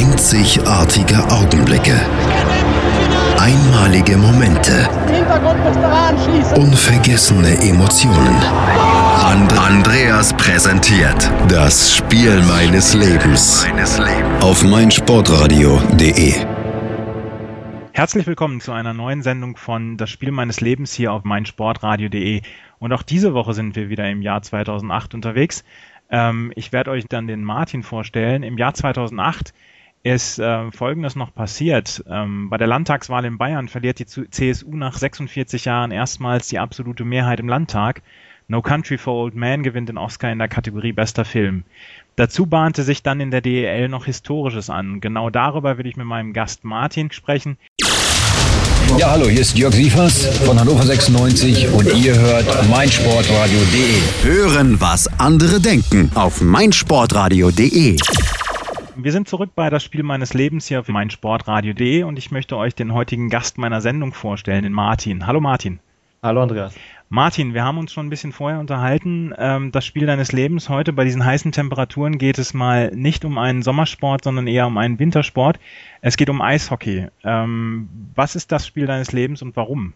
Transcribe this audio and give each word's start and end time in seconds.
Einzigartige 0.00 1.22
Augenblicke. 1.30 1.92
Einmalige 3.38 4.16
Momente. 4.16 4.88
Unvergessene 6.56 7.50
Emotionen. 7.68 8.34
And 9.22 9.52
Andreas 9.58 10.32
präsentiert 10.38 11.30
das 11.50 11.94
Spiel 11.96 12.42
meines 12.44 12.94
Lebens 12.94 13.66
auf 14.40 14.64
meinsportradio.de. 14.64 16.46
Herzlich 17.92 18.26
willkommen 18.26 18.62
zu 18.62 18.72
einer 18.72 18.94
neuen 18.94 19.20
Sendung 19.20 19.58
von 19.58 19.98
Das 19.98 20.08
Spiel 20.08 20.30
meines 20.30 20.62
Lebens 20.62 20.94
hier 20.94 21.12
auf 21.12 21.24
meinsportradio.de. 21.24 22.40
Und 22.78 22.94
auch 22.94 23.02
diese 23.02 23.34
Woche 23.34 23.52
sind 23.52 23.76
wir 23.76 23.90
wieder 23.90 24.08
im 24.08 24.22
Jahr 24.22 24.40
2008 24.40 25.12
unterwegs. 25.12 25.62
Ähm, 26.10 26.54
ich 26.56 26.72
werde 26.72 26.90
euch 26.90 27.04
dann 27.06 27.26
den 27.26 27.44
Martin 27.44 27.82
vorstellen. 27.82 28.42
Im 28.42 28.56
Jahr 28.56 28.72
2008 28.72 29.52
ist 30.02 30.38
äh, 30.38 30.70
Folgendes 30.72 31.16
noch 31.16 31.34
passiert. 31.34 32.02
Ähm, 32.08 32.48
bei 32.48 32.56
der 32.56 32.66
Landtagswahl 32.66 33.24
in 33.24 33.38
Bayern 33.38 33.68
verliert 33.68 33.98
die 33.98 34.06
CSU 34.06 34.74
nach 34.76 34.96
46 34.96 35.66
Jahren 35.66 35.90
erstmals 35.90 36.48
die 36.48 36.58
absolute 36.58 37.04
Mehrheit 37.04 37.40
im 37.40 37.48
Landtag. 37.48 38.02
No 38.48 38.62
Country 38.62 38.98
for 38.98 39.14
Old 39.14 39.34
Men 39.34 39.62
gewinnt 39.62 39.88
den 39.88 39.98
Oscar 39.98 40.32
in 40.32 40.38
der 40.38 40.48
Kategorie 40.48 40.92
Bester 40.92 41.24
Film. 41.24 41.64
Dazu 42.16 42.46
bahnte 42.46 42.82
sich 42.82 43.02
dann 43.02 43.20
in 43.20 43.30
der 43.30 43.42
DEL 43.42 43.88
noch 43.88 44.06
Historisches 44.06 44.70
an. 44.70 45.00
Genau 45.00 45.30
darüber 45.30 45.78
will 45.78 45.86
ich 45.86 45.96
mit 45.96 46.06
meinem 46.06 46.32
Gast 46.32 46.64
Martin 46.64 47.12
sprechen. 47.12 47.58
Ja, 48.98 49.12
hallo, 49.12 49.28
hier 49.28 49.42
ist 49.42 49.56
Jörg 49.56 49.72
Sievers 49.72 50.26
von 50.44 50.58
Hannover 50.58 50.82
96 50.82 51.68
und 51.68 51.94
ihr 51.94 52.18
hört 52.18 52.68
meinsportradio.de. 52.68 54.00
Hören, 54.24 54.80
was 54.80 55.06
andere 55.20 55.60
denken 55.60 56.10
auf 56.14 56.40
meinsportradio.de. 56.40 57.96
Wir 58.96 59.12
sind 59.12 59.28
zurück 59.28 59.50
bei 59.54 59.70
das 59.70 59.84
Spiel 59.84 60.02
meines 60.02 60.34
Lebens 60.34 60.66
hier 60.66 60.80
auf 60.80 60.88
meinsportradio.de 60.88 62.02
und 62.02 62.18
ich 62.18 62.30
möchte 62.30 62.56
euch 62.56 62.74
den 62.74 62.92
heutigen 62.92 63.28
Gast 63.28 63.56
meiner 63.56 63.80
Sendung 63.80 64.12
vorstellen, 64.12 64.64
den 64.64 64.72
Martin. 64.72 65.26
Hallo 65.26 65.40
Martin. 65.40 65.78
Hallo 66.22 66.42
Andreas. 66.42 66.74
Martin, 67.08 67.54
wir 67.54 67.64
haben 67.64 67.78
uns 67.78 67.92
schon 67.92 68.06
ein 68.06 68.10
bisschen 68.10 68.32
vorher 68.32 68.60
unterhalten. 68.60 69.32
Ähm, 69.38 69.72
das 69.72 69.86
Spiel 69.86 70.06
deines 70.06 70.32
Lebens 70.32 70.68
heute 70.68 70.92
bei 70.92 71.04
diesen 71.04 71.24
heißen 71.24 71.52
Temperaturen 71.52 72.18
geht 72.18 72.38
es 72.38 72.52
mal 72.52 72.90
nicht 72.94 73.24
um 73.24 73.38
einen 73.38 73.62
Sommersport, 73.62 74.24
sondern 74.24 74.46
eher 74.46 74.66
um 74.66 74.76
einen 74.76 74.98
Wintersport. 74.98 75.58
Es 76.00 76.16
geht 76.16 76.28
um 76.28 76.42
Eishockey. 76.42 77.08
Ähm, 77.24 77.88
was 78.14 78.36
ist 78.36 78.52
das 78.52 78.66
Spiel 78.66 78.86
deines 78.86 79.12
Lebens 79.12 79.40
und 79.40 79.56
warum? 79.56 79.92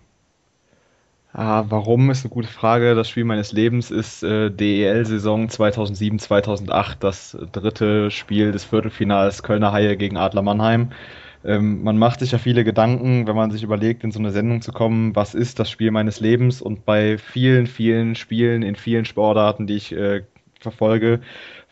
Ah, 1.36 1.64
warum 1.68 2.10
ist 2.10 2.24
eine 2.24 2.30
gute 2.30 2.46
Frage. 2.46 2.94
Das 2.94 3.08
Spiel 3.08 3.24
meines 3.24 3.50
Lebens 3.50 3.90
ist 3.90 4.22
äh, 4.22 4.50
DEL-Saison 4.52 5.48
2007-2008, 5.48 6.94
das 7.00 7.36
dritte 7.50 8.12
Spiel 8.12 8.52
des 8.52 8.62
Viertelfinals 8.64 9.42
Kölner 9.42 9.72
Haie 9.72 9.96
gegen 9.96 10.16
Adler 10.16 10.42
Mannheim. 10.42 10.92
Ähm, 11.44 11.82
man 11.82 11.98
macht 11.98 12.20
sich 12.20 12.30
ja 12.30 12.38
viele 12.38 12.62
Gedanken, 12.62 13.26
wenn 13.26 13.34
man 13.34 13.50
sich 13.50 13.64
überlegt, 13.64 14.04
in 14.04 14.12
so 14.12 14.20
eine 14.20 14.30
Sendung 14.30 14.62
zu 14.62 14.70
kommen, 14.70 15.16
was 15.16 15.34
ist 15.34 15.58
das 15.58 15.68
Spiel 15.68 15.90
meines 15.90 16.20
Lebens? 16.20 16.62
Und 16.62 16.84
bei 16.84 17.18
vielen, 17.18 17.66
vielen 17.66 18.14
Spielen 18.14 18.62
in 18.62 18.76
vielen 18.76 19.04
Sportarten, 19.04 19.66
die 19.66 19.74
ich 19.74 19.90
äh, 19.90 20.22
verfolge, 20.60 21.20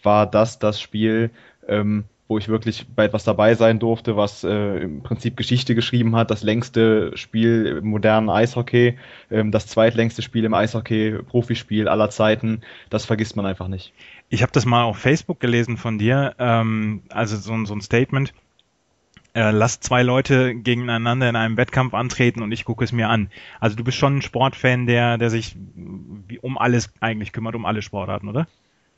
war 0.03 0.27
das 0.27 0.59
das 0.59 0.81
Spiel, 0.81 1.31
ähm, 1.69 2.03
wo 2.33 2.39
ich 2.39 2.49
wirklich 2.49 2.87
bei 2.97 3.05
etwas 3.05 3.25
dabei 3.25 3.55
sein 3.55 3.79
durfte, 3.79 4.17
was 4.17 4.43
äh, 4.43 4.79
im 4.79 5.03
Prinzip 5.03 5.37
Geschichte 5.37 5.75
geschrieben 5.75 6.17
hat. 6.17 6.31
Das 6.31 6.43
längste 6.43 7.15
Spiel 7.15 7.67
im 7.67 7.89
modernen 7.89 8.31
Eishockey, 8.31 8.97
ähm, 9.31 9.51
das 9.51 9.67
zweitlängste 9.67 10.23
Spiel 10.23 10.47
im 10.47 10.55
Eishockey, 10.55 11.19
Profispiel 11.29 11.89
aller 11.89 12.09
Zeiten. 12.09 12.63
Das 12.89 13.05
vergisst 13.05 13.37
man 13.37 13.45
einfach 13.45 13.69
nicht. 13.69 13.93
Ich 14.31 14.41
habe 14.41 14.51
das 14.51 14.65
mal 14.65 14.85
auf 14.85 14.97
Facebook 14.97 15.41
gelesen 15.41 15.77
von 15.77 15.99
dir, 15.99 16.35
ähm, 16.39 17.03
also 17.11 17.37
so, 17.37 17.67
so 17.67 17.75
ein 17.75 17.83
Statement. 17.83 18.33
Äh, 19.35 19.51
lass 19.51 19.81
zwei 19.81 20.03
Leute 20.03 20.55
gegeneinander 20.55 21.29
in 21.29 21.37
einem 21.37 21.59
Wettkampf 21.59 21.93
antreten 21.93 22.43
und 22.43 22.51
ich 22.51 22.65
gucke 22.65 22.83
es 22.83 22.93
mir 22.93 23.11
an. 23.11 23.29
Also 23.61 23.77
du 23.77 23.85
bist 23.85 23.99
schon 23.99 24.17
ein 24.17 24.23
Sportfan, 24.23 24.87
der, 24.87 25.19
der 25.19 25.29
sich 25.29 25.55
um 26.41 26.57
alles 26.57 26.95
eigentlich 27.01 27.33
kümmert, 27.33 27.55
um 27.55 27.67
alle 27.67 27.83
Sportarten, 27.83 28.31
oder? 28.31 28.47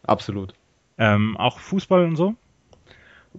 Absolut. 0.04 0.54
Ähm, 0.98 1.36
auch 1.36 1.59
Fußball 1.59 2.04
und 2.04 2.14
so? 2.14 2.36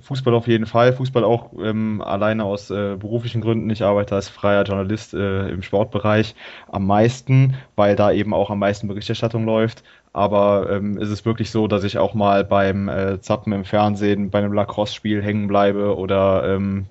Fußball 0.02 0.34
auf 0.34 0.48
jeden 0.48 0.66
Fall. 0.66 0.94
Fußball 0.94 1.24
auch 1.24 1.52
ähm, 1.60 2.02
alleine 2.02 2.44
aus 2.44 2.70
äh, 2.70 2.96
beruflichen 2.98 3.42
Gründen. 3.42 3.70
Ich 3.70 3.84
arbeite 3.84 4.16
als 4.16 4.30
freier 4.30 4.64
Journalist 4.64 5.14
äh, 5.14 5.50
im 5.50 5.62
Sportbereich 5.62 6.36
am 6.68 6.86
meisten, 6.86 7.56
weil 7.76 7.96
da 7.96 8.12
eben 8.12 8.34
auch 8.34 8.50
am 8.50 8.60
meisten 8.60 8.88
Berichterstattung 8.88 9.46
läuft. 9.46 9.84
Aber 10.12 10.70
ähm, 10.70 10.98
ist 10.98 11.10
es 11.10 11.26
wirklich 11.26 11.52
so, 11.52 11.68
dass 11.68 11.84
ich 11.84 11.98
auch 11.98 12.14
mal 12.14 12.44
beim 12.44 12.88
äh, 12.90 13.20
Zappen 13.22 13.54
im 13.54 13.66
Fernsehen 13.66 14.30
bei 14.30 14.40
einem 14.40 14.54
Lacrosse-Spiel 14.54 15.22
hängen 15.22 15.48
bleibe 15.48 15.98
oder 15.98 16.56
ähm, 16.56 16.88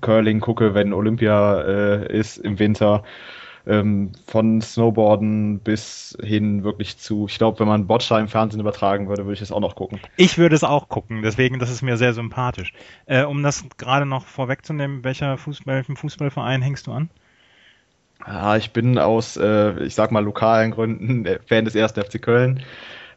Curling 0.00 0.40
gucke, 0.40 0.74
wenn 0.74 0.92
Olympia 0.92 1.60
äh, 1.60 2.18
ist 2.18 2.38
im 2.38 2.58
Winter 2.58 3.02
ähm, 3.66 4.12
von 4.26 4.60
Snowboarden 4.60 5.60
bis 5.60 6.16
hin 6.22 6.64
wirklich 6.64 6.98
zu, 6.98 7.26
ich 7.28 7.38
glaube, 7.38 7.60
wenn 7.60 7.68
man 7.68 7.86
Boccia 7.86 8.18
im 8.18 8.28
Fernsehen 8.28 8.60
übertragen 8.60 9.08
würde, 9.08 9.24
würde 9.24 9.34
ich 9.34 9.42
es 9.42 9.52
auch 9.52 9.60
noch 9.60 9.76
gucken. 9.76 10.00
Ich 10.16 10.38
würde 10.38 10.54
es 10.54 10.64
auch 10.64 10.88
gucken, 10.88 11.22
deswegen, 11.22 11.58
das 11.58 11.70
ist 11.70 11.82
mir 11.82 11.96
sehr 11.96 12.12
sympathisch. 12.12 12.72
Äh, 13.06 13.24
um 13.24 13.42
das 13.42 13.64
gerade 13.76 14.06
noch 14.06 14.26
vorwegzunehmen, 14.26 15.04
welcher 15.04 15.36
Fußball, 15.36 15.84
Fußballverein 15.84 16.62
hängst 16.62 16.86
du 16.86 16.92
an? 16.92 17.10
Ja, 18.26 18.56
ich 18.56 18.72
bin 18.72 18.98
aus, 18.98 19.36
äh, 19.36 19.82
ich 19.84 19.94
sag 19.94 20.10
mal, 20.12 20.24
lokalen 20.24 20.72
Gründen 20.72 21.26
Fan 21.46 21.64
des 21.64 21.74
1. 21.74 21.92
FC 21.92 22.20
Köln. 22.20 22.62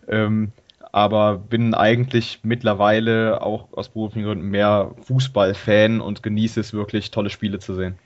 Ähm, 0.07 0.51
aber 0.93 1.37
bin 1.37 1.73
eigentlich 1.73 2.41
mittlerweile 2.43 3.41
auch 3.41 3.73
aus 3.73 3.89
beruflichen 3.89 4.25
Gründen 4.25 4.49
mehr 4.49 4.91
Fußballfan 5.01 6.01
und 6.01 6.21
genieße 6.21 6.59
es 6.59 6.71
wirklich, 6.71 7.09
tolle 7.09 7.31
Spiele 7.31 7.59
zu 7.59 7.73
sehen. 7.73 7.97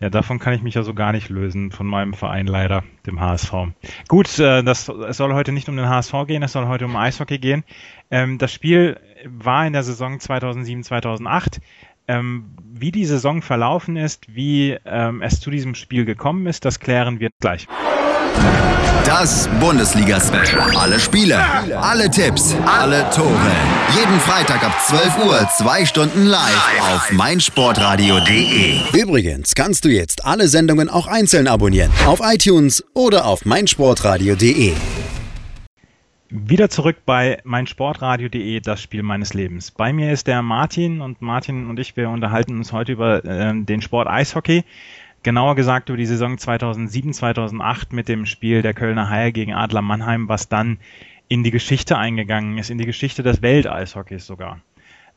Ja, 0.00 0.10
davon 0.10 0.38
kann 0.38 0.54
ich 0.54 0.62
mich 0.62 0.74
ja 0.74 0.82
so 0.82 0.92
gar 0.92 1.12
nicht 1.12 1.28
lösen, 1.28 1.70
von 1.70 1.86
meinem 1.86 2.14
Verein 2.14 2.46
leider, 2.46 2.82
dem 3.06 3.20
HSV. 3.20 3.52
Gut, 4.08 4.38
äh, 4.38 4.62
das, 4.62 4.88
es 4.88 5.16
soll 5.16 5.32
heute 5.32 5.52
nicht 5.52 5.68
um 5.68 5.76
den 5.76 5.88
HSV 5.88 6.12
gehen, 6.26 6.42
es 6.42 6.52
soll 6.52 6.66
heute 6.66 6.84
um 6.84 6.96
Eishockey 6.96 7.38
gehen. 7.38 7.64
Ähm, 8.10 8.38
das 8.38 8.52
Spiel 8.52 8.98
war 9.26 9.66
in 9.66 9.72
der 9.72 9.82
Saison 9.82 10.20
2007, 10.20 10.82
2008. 10.82 11.60
Ähm, 12.06 12.50
wie 12.62 12.90
die 12.90 13.06
Saison 13.06 13.40
verlaufen 13.40 13.96
ist, 13.96 14.34
wie 14.34 14.76
ähm, 14.84 15.22
es 15.22 15.40
zu 15.40 15.50
diesem 15.50 15.74
Spiel 15.74 16.04
gekommen 16.04 16.46
ist, 16.46 16.66
das 16.66 16.80
klären 16.80 17.18
wir 17.18 17.30
gleich. 17.40 17.66
Das 19.06 19.48
Bundesliga-Special. 19.60 20.76
Alle 20.76 20.98
Spiele, 20.98 21.38
alle 21.76 22.10
Tipps, 22.10 22.56
alle 22.66 23.08
Tore. 23.10 23.52
Jeden 23.98 24.18
Freitag 24.18 24.64
ab 24.64 24.80
12 24.80 25.26
Uhr, 25.26 25.48
zwei 25.50 25.84
Stunden 25.84 26.26
live 26.26 26.80
auf 26.80 27.12
meinsportradio.de. 27.12 28.80
Übrigens 28.98 29.54
kannst 29.54 29.84
du 29.84 29.90
jetzt 29.90 30.24
alle 30.24 30.48
Sendungen 30.48 30.88
auch 30.88 31.06
einzeln 31.06 31.48
abonnieren. 31.48 31.90
Auf 32.06 32.20
iTunes 32.22 32.82
oder 32.94 33.26
auf 33.26 33.44
meinsportradio.de. 33.44 34.72
Wieder 36.30 36.68
zurück 36.68 36.96
bei 37.04 37.38
meinsportradio.de, 37.44 38.58
das 38.60 38.82
Spiel 38.82 39.02
meines 39.02 39.34
Lebens. 39.34 39.70
Bei 39.70 39.92
mir 39.92 40.12
ist 40.12 40.26
der 40.26 40.42
Martin 40.42 41.00
und 41.00 41.22
Martin 41.22 41.68
und 41.68 41.78
ich, 41.78 41.96
wir 41.96 42.08
unterhalten 42.08 42.56
uns 42.56 42.72
heute 42.72 42.92
über 42.92 43.24
äh, 43.24 43.52
den 43.54 43.82
Sport 43.82 44.08
Eishockey 44.08 44.64
genauer 45.24 45.56
gesagt 45.56 45.88
über 45.88 45.98
die 45.98 46.06
Saison 46.06 46.38
2007, 46.38 47.12
2008 47.12 47.92
mit 47.92 48.08
dem 48.08 48.26
Spiel 48.26 48.62
der 48.62 48.74
Kölner 48.74 49.10
Haie 49.10 49.32
gegen 49.32 49.52
Adler 49.52 49.82
Mannheim, 49.82 50.28
was 50.28 50.48
dann 50.48 50.78
in 51.26 51.42
die 51.42 51.50
Geschichte 51.50 51.98
eingegangen 51.98 52.58
ist, 52.58 52.70
in 52.70 52.78
die 52.78 52.86
Geschichte 52.86 53.22
des 53.22 53.42
Welteishockeys 53.42 54.26
sogar. 54.26 54.60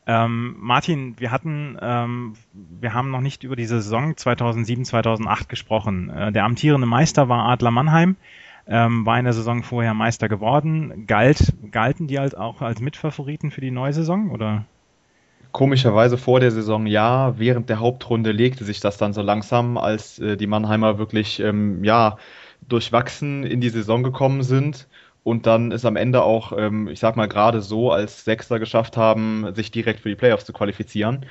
Ähm, 0.08 0.56
Martin, 0.60 1.20
wir 1.20 1.32
hatten, 1.32 1.78
ähm, 1.82 2.34
wir 2.54 2.94
haben 2.94 3.12
noch 3.12 3.20
nicht 3.20 3.44
über 3.44 3.58
die 3.58 3.66
Saison 3.66 4.16
2007, 4.16 4.86
2008 4.86 5.50
gesprochen. 5.50 6.10
Äh, 6.10 6.32
der 6.32 6.46
amtierende 6.46 6.88
Meister 6.88 7.28
war 7.28 7.50
Adler 7.50 7.72
Mannheim, 7.72 8.16
ähm, 8.68 9.06
war 9.06 9.20
in 9.20 9.26
der 9.26 9.34
Saison 9.34 9.64
vorher 9.64 9.94
Meister 9.94 10.30
geworden. 10.30 11.06
Galt, 11.08 11.54
galten 11.72 12.08
die 12.08 12.20
halt 12.20 12.38
auch 12.38 12.62
als 12.62 12.80
Mitfavoriten 12.80 13.52
für 13.52 13.60
die 13.60 13.72
neue 13.72 13.92
Saison 13.92 14.32
oder? 14.32 14.64
Komischerweise 15.58 16.20
vor 16.20 16.40
der 16.40 16.52
Saison 16.52 16.86
ja, 16.86 17.40
während 17.40 17.68
der 17.68 17.80
Hauptrunde 17.80 18.32
legte 18.32 18.64
sich 18.64 18.80
das 18.80 18.98
dann 18.98 19.14
so 19.14 19.24
langsam, 19.24 19.80
als 19.80 20.20
äh, 20.20 20.38
die 20.38 20.46
Mannheimer 20.46 21.00
wirklich 21.00 21.40
ähm, 21.40 21.84
ja, 21.84 22.18
durchwachsen 22.70 23.44
in 23.44 23.60
die 23.60 23.70
Saison 23.70 24.04
gekommen 24.04 24.44
sind 24.44 24.88
und 25.24 25.48
dann 25.48 25.72
ist 25.72 25.84
am 25.84 25.96
Ende 25.96 26.22
auch, 26.22 26.54
ähm, 26.56 26.88
ich 26.88 27.00
sag 27.00 27.16
mal, 27.16 27.28
gerade 27.28 27.62
so 27.62 27.92
als 27.92 28.24
Sechster 28.24 28.60
geschafft 28.60 28.98
haben, 28.98 29.48
sich 29.56 29.72
direkt 29.72 30.02
für 30.02 30.10
die 30.10 30.16
Playoffs 30.16 30.46
zu 30.46 30.54
qualifizieren. 30.54 31.26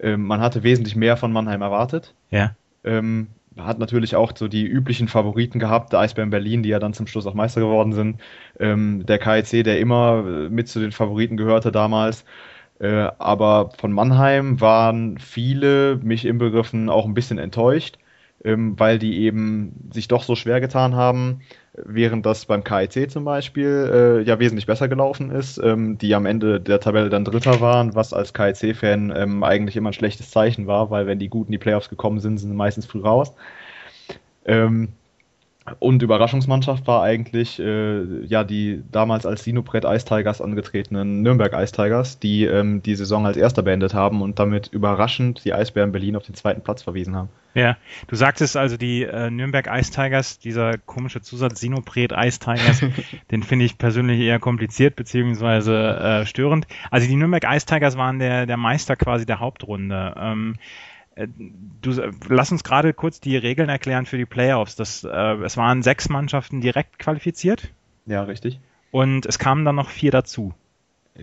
Ähm, 0.00 0.22
man 0.22 0.40
hatte 0.40 0.62
wesentlich 0.62 0.94
mehr 0.94 1.16
von 1.16 1.32
Mannheim 1.32 1.60
erwartet. 1.60 2.14
Ja. 2.30 2.54
Ähm, 2.84 3.26
hat 3.58 3.80
natürlich 3.80 4.14
auch 4.14 4.30
so 4.36 4.46
die 4.46 4.64
üblichen 4.64 5.08
Favoriten 5.08 5.58
gehabt, 5.58 5.92
der 5.92 5.98
Eisbären 5.98 6.30
Berlin, 6.30 6.62
die 6.62 6.68
ja 6.68 6.78
dann 6.78 6.94
zum 6.94 7.08
Schluss 7.08 7.26
auch 7.26 7.34
Meister 7.34 7.60
geworden 7.60 7.92
sind. 7.92 8.20
Ähm, 8.60 9.04
der 9.04 9.18
KIC, 9.18 9.64
der 9.64 9.80
immer 9.80 10.24
äh, 10.24 10.48
mit 10.48 10.68
zu 10.68 10.78
den 10.78 10.92
Favoriten 10.92 11.36
gehörte 11.36 11.72
damals. 11.72 12.24
Äh, 12.80 13.10
aber 13.18 13.70
von 13.78 13.92
Mannheim 13.92 14.60
waren 14.60 15.18
viele, 15.18 15.96
mich 16.02 16.24
inbegriffen, 16.24 16.88
auch 16.90 17.04
ein 17.06 17.14
bisschen 17.14 17.38
enttäuscht. 17.38 17.98
ähm, 18.44 18.78
weil 18.78 18.98
die 18.98 19.20
eben 19.22 19.90
sich 19.92 20.08
doch 20.08 20.22
so 20.22 20.36
schwer 20.36 20.60
getan 20.60 20.94
haben, 20.94 21.42
während 21.74 22.26
das 22.26 22.46
beim 22.46 22.62
KIC 22.64 23.10
zum 23.10 23.24
Beispiel 23.24 24.20
äh, 24.22 24.28
ja 24.28 24.38
wesentlich 24.38 24.66
besser 24.66 24.88
gelaufen 24.88 25.30
ist, 25.30 25.58
ähm, 25.58 25.98
die 25.98 26.14
am 26.14 26.26
Ende 26.26 26.60
der 26.60 26.80
Tabelle 26.80 27.10
dann 27.10 27.24
Dritter 27.24 27.60
waren, 27.60 27.94
was 27.94 28.12
als 28.12 28.34
KIC-Fan 28.34 29.12
ähm, 29.16 29.42
eigentlich 29.44 29.76
immer 29.76 29.90
ein 29.90 29.94
schlechtes 29.94 30.30
Zeichen 30.30 30.66
war, 30.66 30.90
weil 30.90 31.06
wenn 31.06 31.18
die 31.18 31.28
Guten 31.30 31.48
in 31.48 31.52
die 31.52 31.58
Playoffs 31.58 31.88
gekommen 31.88 32.20
sind, 32.20 32.38
sind 32.38 32.50
sie 32.50 32.56
meistens 32.56 32.86
früh 32.86 33.00
raus. 33.00 33.34
Ähm, 34.44 34.94
und 35.78 36.02
Überraschungsmannschaft 36.02 36.86
war 36.86 37.02
eigentlich 37.02 37.58
äh, 37.58 38.24
ja 38.26 38.44
die 38.44 38.82
damals 38.92 39.24
als 39.24 39.44
Sinopret 39.44 39.84
Ice 39.84 40.04
Tigers 40.04 40.42
angetretenen 40.42 41.22
Nürnberg 41.22 41.54
Ice 41.54 41.72
Tigers, 41.72 42.18
die 42.18 42.44
ähm, 42.44 42.82
die 42.82 42.94
Saison 42.94 43.24
als 43.24 43.38
Erster 43.38 43.62
beendet 43.62 43.94
haben 43.94 44.20
und 44.20 44.38
damit 44.38 44.68
überraschend 44.68 45.42
die 45.44 45.54
Eisbären 45.54 45.92
Berlin 45.92 46.16
auf 46.16 46.24
den 46.24 46.34
zweiten 46.34 46.62
Platz 46.62 46.82
verwiesen 46.82 47.16
haben. 47.16 47.30
Ja, 47.54 47.78
du 48.08 48.16
sagtest 48.16 48.56
also 48.56 48.76
die 48.76 49.04
äh, 49.04 49.30
Nürnberg 49.30 49.68
Ice 49.72 49.90
Tigers, 49.90 50.38
dieser 50.38 50.76
komische 50.76 51.22
Zusatz 51.22 51.60
Sinopret 51.60 52.12
Ice 52.12 52.40
Tigers, 52.40 52.84
den 53.30 53.42
finde 53.42 53.64
ich 53.64 53.78
persönlich 53.78 54.20
eher 54.20 54.40
kompliziert 54.40 54.96
beziehungsweise 54.96 55.74
äh, 55.74 56.26
störend. 56.26 56.66
Also 56.90 57.08
die 57.08 57.16
Nürnberg 57.16 57.44
Ice 57.44 57.64
Tigers 57.64 57.96
waren 57.96 58.18
der, 58.18 58.44
der 58.44 58.58
Meister 58.58 58.96
quasi 58.96 59.24
der 59.24 59.40
Hauptrunde. 59.40 60.14
Ähm, 60.18 60.56
äh, 60.56 60.58
Du, 61.16 61.92
lass 62.28 62.50
uns 62.50 62.64
gerade 62.64 62.92
kurz 62.92 63.20
die 63.20 63.36
Regeln 63.36 63.68
erklären 63.68 64.04
für 64.06 64.18
die 64.18 64.26
Playoffs. 64.26 64.74
Das, 64.74 65.04
äh, 65.04 65.34
es 65.44 65.56
waren 65.56 65.82
sechs 65.82 66.08
Mannschaften 66.08 66.60
direkt 66.60 66.98
qualifiziert. 66.98 67.70
Ja, 68.06 68.24
richtig. 68.24 68.58
Und 68.90 69.24
es 69.26 69.38
kamen 69.38 69.64
dann 69.64 69.76
noch 69.76 69.90
vier 69.90 70.10
dazu. 70.10 70.54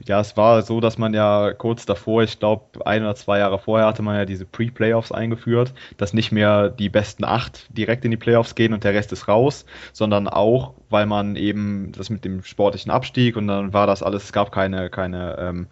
Ja, 0.06 0.22
es 0.22 0.38
war 0.38 0.62
so, 0.62 0.80
dass 0.80 0.98
man 0.98 1.14
ja 1.14 1.52
kurz 1.52 1.86
davor, 1.86 2.24
ich 2.24 2.40
glaube 2.40 2.86
ein 2.86 3.04
oder 3.04 3.16
zwei 3.16 3.40
Jahre 3.40 3.60
vorher, 3.60 3.88
hatte 3.88 4.02
man 4.02 4.16
ja 4.16 4.24
diese 4.24 4.46
Pre-Playoffs 4.46 5.12
eingeführt, 5.12 5.74
dass 5.98 6.14
nicht 6.14 6.32
mehr 6.32 6.70
die 6.70 6.88
besten 6.88 7.26
acht 7.26 7.68
direkt 7.78 8.06
in 8.06 8.12
die 8.12 8.18
Playoffs 8.18 8.56
gehen 8.56 8.74
und 8.74 8.86
der 8.86 8.94
Rest 8.94 9.12
ist 9.12 9.28
raus, 9.28 9.66
sondern 9.92 10.30
auch, 10.30 10.76
weil 10.90 11.06
man 11.08 11.36
eben 11.36 11.92
das 11.92 12.10
mit 12.10 12.24
dem 12.24 12.42
sportlichen 12.44 12.90
Abstieg 12.90 13.36
und 13.36 13.48
dann 13.48 13.74
war 13.74 13.86
das 13.86 14.02
alles, 14.02 14.24
es 14.24 14.32
gab 14.32 14.54
keine, 14.54 14.90
keine 14.90 15.38
ähm, 15.38 15.68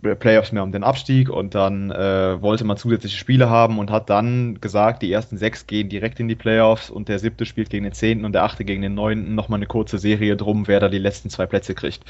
Playoffs 0.00 0.52
mehr 0.52 0.62
um 0.62 0.72
den 0.72 0.84
Abstieg 0.84 1.28
und 1.28 1.54
dann 1.54 1.90
äh, 1.90 2.40
wollte 2.40 2.64
man 2.64 2.76
zusätzliche 2.76 3.16
Spiele 3.16 3.50
haben 3.50 3.78
und 3.78 3.90
hat 3.90 4.10
dann 4.10 4.60
gesagt, 4.60 5.02
die 5.02 5.12
ersten 5.12 5.36
sechs 5.36 5.66
gehen 5.66 5.88
direkt 5.88 6.20
in 6.20 6.28
die 6.28 6.34
Playoffs 6.34 6.90
und 6.90 7.08
der 7.08 7.18
siebte 7.18 7.46
spielt 7.46 7.70
gegen 7.70 7.84
den 7.84 7.92
zehnten 7.92 8.24
und 8.24 8.32
der 8.32 8.44
achte 8.44 8.64
gegen 8.64 8.82
den 8.82 8.94
neunten 8.94 9.34
nochmal 9.34 9.58
eine 9.58 9.66
kurze 9.66 9.98
Serie 9.98 10.36
drum, 10.36 10.68
wer 10.68 10.80
da 10.80 10.88
die 10.88 10.98
letzten 10.98 11.30
zwei 11.30 11.46
Plätze 11.46 11.74
kriegt. 11.74 12.04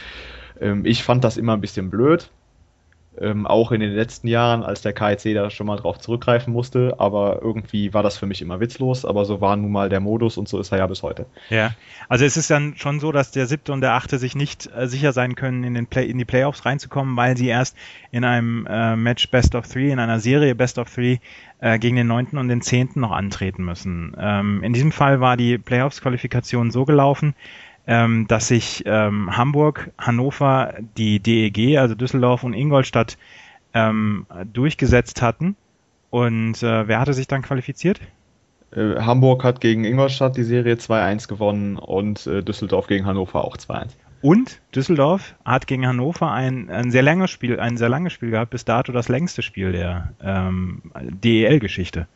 Ähm, 0.60 0.84
ich 0.84 1.02
fand 1.02 1.24
das 1.24 1.36
immer 1.36 1.54
ein 1.54 1.60
bisschen 1.60 1.90
blöd, 1.90 2.30
ähm, 3.18 3.46
auch 3.46 3.72
in 3.72 3.80
den 3.80 3.92
letzten 3.92 4.28
Jahren, 4.28 4.62
als 4.62 4.82
der 4.82 4.92
KIC 4.92 5.34
da 5.34 5.50
schon 5.50 5.66
mal 5.66 5.76
drauf 5.76 5.98
zurückgreifen 5.98 6.52
musste, 6.52 6.94
aber 6.98 7.40
irgendwie 7.42 7.92
war 7.92 8.02
das 8.02 8.16
für 8.16 8.26
mich 8.26 8.40
immer 8.40 8.60
witzlos, 8.60 9.04
aber 9.04 9.24
so 9.24 9.40
war 9.40 9.56
nun 9.56 9.72
mal 9.72 9.88
der 9.88 10.00
Modus 10.00 10.38
und 10.38 10.48
so 10.48 10.58
ist 10.60 10.72
er 10.72 10.78
ja 10.78 10.86
bis 10.86 11.02
heute. 11.02 11.26
Ja, 11.48 11.72
also 12.08 12.24
es 12.24 12.36
ist 12.36 12.50
dann 12.50 12.74
schon 12.76 13.00
so, 13.00 13.10
dass 13.12 13.32
der 13.32 13.46
siebte 13.46 13.72
und 13.72 13.80
der 13.80 13.94
achte 13.94 14.18
sich 14.18 14.36
nicht 14.36 14.70
äh, 14.74 14.86
sicher 14.86 15.12
sein 15.12 15.34
können, 15.34 15.64
in, 15.64 15.74
den 15.74 15.86
Play 15.86 16.06
in 16.06 16.18
die 16.18 16.24
Playoffs 16.24 16.64
reinzukommen, 16.64 17.16
weil 17.16 17.36
sie 17.36 17.48
erst 17.48 17.76
in 18.12 18.24
einem 18.24 18.66
äh, 18.66 18.96
Match 18.96 19.28
Best 19.30 19.54
of 19.54 19.66
Three, 19.66 19.90
in 19.90 19.98
einer 19.98 20.20
Serie 20.20 20.54
Best 20.54 20.78
of 20.78 20.92
Three 20.92 21.18
äh, 21.60 21.78
gegen 21.78 21.96
den 21.96 22.06
neunten 22.06 22.38
und 22.38 22.48
den 22.48 22.62
zehnten 22.62 23.00
noch 23.00 23.12
antreten 23.12 23.64
müssen. 23.64 24.16
Ähm, 24.18 24.62
in 24.62 24.72
diesem 24.72 24.92
Fall 24.92 25.20
war 25.20 25.36
die 25.36 25.58
Playoffs-Qualifikation 25.58 26.70
so 26.70 26.84
gelaufen, 26.84 27.34
ähm, 27.90 28.28
dass 28.28 28.46
sich 28.46 28.84
ähm, 28.86 29.36
Hamburg, 29.36 29.90
Hannover, 29.98 30.74
die 30.96 31.18
DEG, 31.18 31.76
also 31.76 31.96
Düsseldorf 31.96 32.44
und 32.44 32.54
Ingolstadt 32.54 33.18
ähm, 33.74 34.26
durchgesetzt 34.52 35.20
hatten. 35.22 35.56
Und 36.08 36.62
äh, 36.62 36.86
wer 36.86 37.00
hatte 37.00 37.14
sich 37.14 37.26
dann 37.26 37.42
qualifiziert? 37.42 38.00
Äh, 38.70 39.00
Hamburg 39.00 39.42
hat 39.42 39.60
gegen 39.60 39.84
Ingolstadt 39.84 40.36
die 40.36 40.44
Serie 40.44 40.76
2-1 40.76 41.26
gewonnen 41.26 41.76
und 41.78 42.28
äh, 42.28 42.44
Düsseldorf 42.44 42.86
gegen 42.86 43.06
Hannover 43.06 43.44
auch 43.44 43.56
2-1. 43.56 43.88
Und 44.22 44.60
Düsseldorf 44.72 45.34
hat 45.44 45.66
gegen 45.66 45.84
Hannover 45.84 46.30
ein, 46.30 46.70
ein 46.70 46.92
sehr 46.92 47.02
langes 47.02 47.30
Spiel, 47.30 47.58
ein 47.58 47.76
sehr 47.76 47.88
langes 47.88 48.12
Spiel 48.12 48.30
gehabt, 48.30 48.52
bis 48.52 48.64
dato 48.64 48.92
das 48.92 49.08
längste 49.08 49.42
Spiel 49.42 49.72
der 49.72 50.12
ähm, 50.22 50.82
DEL-Geschichte. 50.94 52.06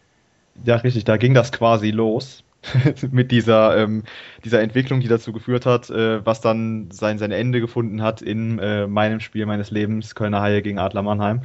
Ja, 0.62 0.76
richtig, 0.76 1.04
da 1.04 1.16
ging 1.16 1.34
das 1.34 1.50
quasi 1.50 1.90
los. 1.90 2.44
mit 3.10 3.30
dieser, 3.30 3.76
ähm, 3.76 4.02
dieser 4.44 4.60
Entwicklung, 4.60 5.00
die 5.00 5.08
dazu 5.08 5.32
geführt 5.32 5.66
hat, 5.66 5.90
äh, 5.90 6.24
was 6.24 6.40
dann 6.40 6.90
sein, 6.90 7.18
sein 7.18 7.32
Ende 7.32 7.60
gefunden 7.60 8.02
hat 8.02 8.22
in 8.22 8.58
äh, 8.58 8.86
meinem 8.86 9.20
Spiel 9.20 9.46
meines 9.46 9.70
Lebens, 9.70 10.14
Kölner 10.14 10.40
Haie 10.40 10.62
gegen 10.62 10.78
Adler 10.78 11.02
Mannheim. 11.02 11.42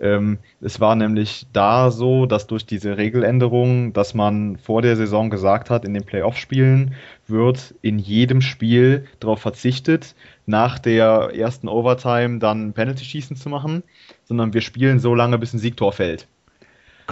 Ähm, 0.00 0.38
es 0.60 0.80
war 0.80 0.94
nämlich 0.96 1.46
da 1.52 1.90
so, 1.90 2.26
dass 2.26 2.46
durch 2.46 2.66
diese 2.66 2.96
Regeländerung, 2.96 3.92
dass 3.92 4.14
man 4.14 4.56
vor 4.56 4.82
der 4.82 4.96
Saison 4.96 5.30
gesagt 5.30 5.70
hat, 5.70 5.84
in 5.84 5.94
den 5.94 6.04
Playoff-Spielen 6.04 6.94
wird 7.26 7.74
in 7.82 7.98
jedem 7.98 8.40
Spiel 8.40 9.06
darauf 9.20 9.40
verzichtet, 9.40 10.14
nach 10.46 10.78
der 10.78 11.30
ersten 11.34 11.68
Overtime 11.68 12.38
dann 12.38 12.72
Penalty-Schießen 12.72 13.36
zu 13.36 13.48
machen, 13.48 13.82
sondern 14.24 14.52
wir 14.52 14.60
spielen 14.60 14.98
so 14.98 15.14
lange, 15.14 15.38
bis 15.38 15.52
ein 15.54 15.58
Siegtor 15.58 15.92
fällt 15.92 16.26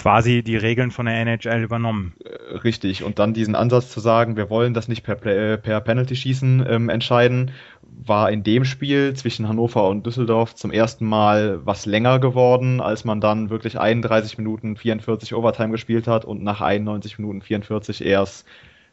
quasi 0.01 0.43
die 0.43 0.57
Regeln 0.57 0.91
von 0.91 1.05
der 1.05 1.15
NHL 1.17 1.63
übernommen. 1.63 2.15
Äh, 2.25 2.57
richtig. 2.59 3.05
Und 3.05 3.19
dann 3.19 3.35
diesen 3.35 3.55
Ansatz 3.55 3.91
zu 3.91 4.01
sagen, 4.01 4.37
wir 4.37 4.49
wollen 4.49 4.73
das 4.73 4.89
nicht 4.89 5.03
per, 5.03 5.25
äh, 5.27 5.59
per 5.59 5.81
Penalty-Schießen 5.83 6.65
ähm, 6.67 6.89
entscheiden, 6.89 7.51
war 7.83 8.31
in 8.31 8.43
dem 8.43 8.65
Spiel 8.65 9.13
zwischen 9.13 9.47
Hannover 9.47 9.87
und 9.89 10.07
Düsseldorf 10.07 10.55
zum 10.55 10.71
ersten 10.71 11.05
Mal 11.05 11.61
was 11.67 11.85
länger 11.85 12.19
geworden, 12.19 12.81
als 12.81 13.05
man 13.05 13.21
dann 13.21 13.51
wirklich 13.51 13.79
31 13.79 14.39
Minuten 14.39 14.77
44 14.77 15.35
Overtime 15.35 15.71
gespielt 15.71 16.07
hat 16.07 16.25
und 16.25 16.43
nach 16.43 16.63
91 16.63 17.19
Minuten 17.19 17.43
44 17.43 18.03
erst 18.03 18.47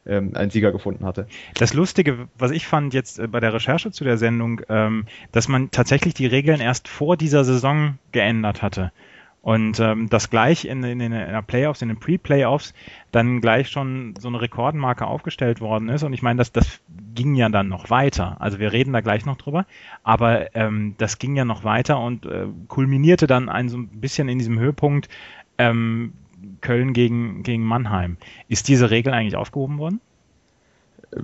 ähm, 0.04 0.32
einen 0.34 0.50
Sieger 0.50 0.72
gefunden 0.72 1.06
hatte. 1.06 1.26
Das 1.54 1.72
Lustige, 1.72 2.28
was 2.36 2.50
ich 2.50 2.66
fand 2.66 2.92
jetzt 2.92 3.18
äh, 3.18 3.28
bei 3.28 3.40
der 3.40 3.54
Recherche 3.54 3.90
zu 3.92 4.04
der 4.04 4.18
Sendung, 4.18 4.60
ähm, 4.68 5.06
dass 5.32 5.48
man 5.48 5.70
tatsächlich 5.70 6.12
die 6.12 6.26
Regeln 6.26 6.60
erst 6.60 6.86
vor 6.86 7.16
dieser 7.16 7.44
Saison 7.44 7.98
geändert 8.12 8.60
hatte. 8.60 8.92
Und 9.40 9.78
ähm, 9.80 10.08
das 10.10 10.30
gleich 10.30 10.64
in, 10.64 10.82
in, 10.82 11.00
in 11.00 11.12
den 11.12 11.44
Playoffs, 11.44 11.80
in 11.80 11.88
den 11.88 11.98
Pre-Playoffs, 11.98 12.74
dann 13.12 13.40
gleich 13.40 13.68
schon 13.68 14.14
so 14.18 14.28
eine 14.28 14.40
Rekordmarke 14.40 15.06
aufgestellt 15.06 15.60
worden 15.60 15.88
ist. 15.88 16.02
Und 16.02 16.12
ich 16.12 16.22
meine, 16.22 16.38
das, 16.38 16.52
das 16.52 16.80
ging 17.14 17.34
ja 17.34 17.48
dann 17.48 17.68
noch 17.68 17.88
weiter. 17.88 18.36
Also 18.40 18.58
wir 18.58 18.72
reden 18.72 18.92
da 18.92 19.00
gleich 19.00 19.24
noch 19.24 19.36
drüber. 19.36 19.64
Aber 20.02 20.54
ähm, 20.56 20.94
das 20.98 21.18
ging 21.18 21.36
ja 21.36 21.44
noch 21.44 21.64
weiter 21.64 22.00
und 22.00 22.26
äh, 22.26 22.46
kulminierte 22.66 23.26
dann 23.26 23.48
ein, 23.48 23.68
so 23.68 23.78
ein 23.78 23.88
bisschen 23.88 24.28
in 24.28 24.38
diesem 24.38 24.58
Höhepunkt 24.58 25.08
ähm, 25.56 26.12
Köln 26.60 26.92
gegen, 26.92 27.42
gegen 27.42 27.64
Mannheim. 27.64 28.16
Ist 28.48 28.68
diese 28.68 28.90
Regel 28.90 29.12
eigentlich 29.12 29.36
aufgehoben 29.36 29.78
worden? 29.78 30.00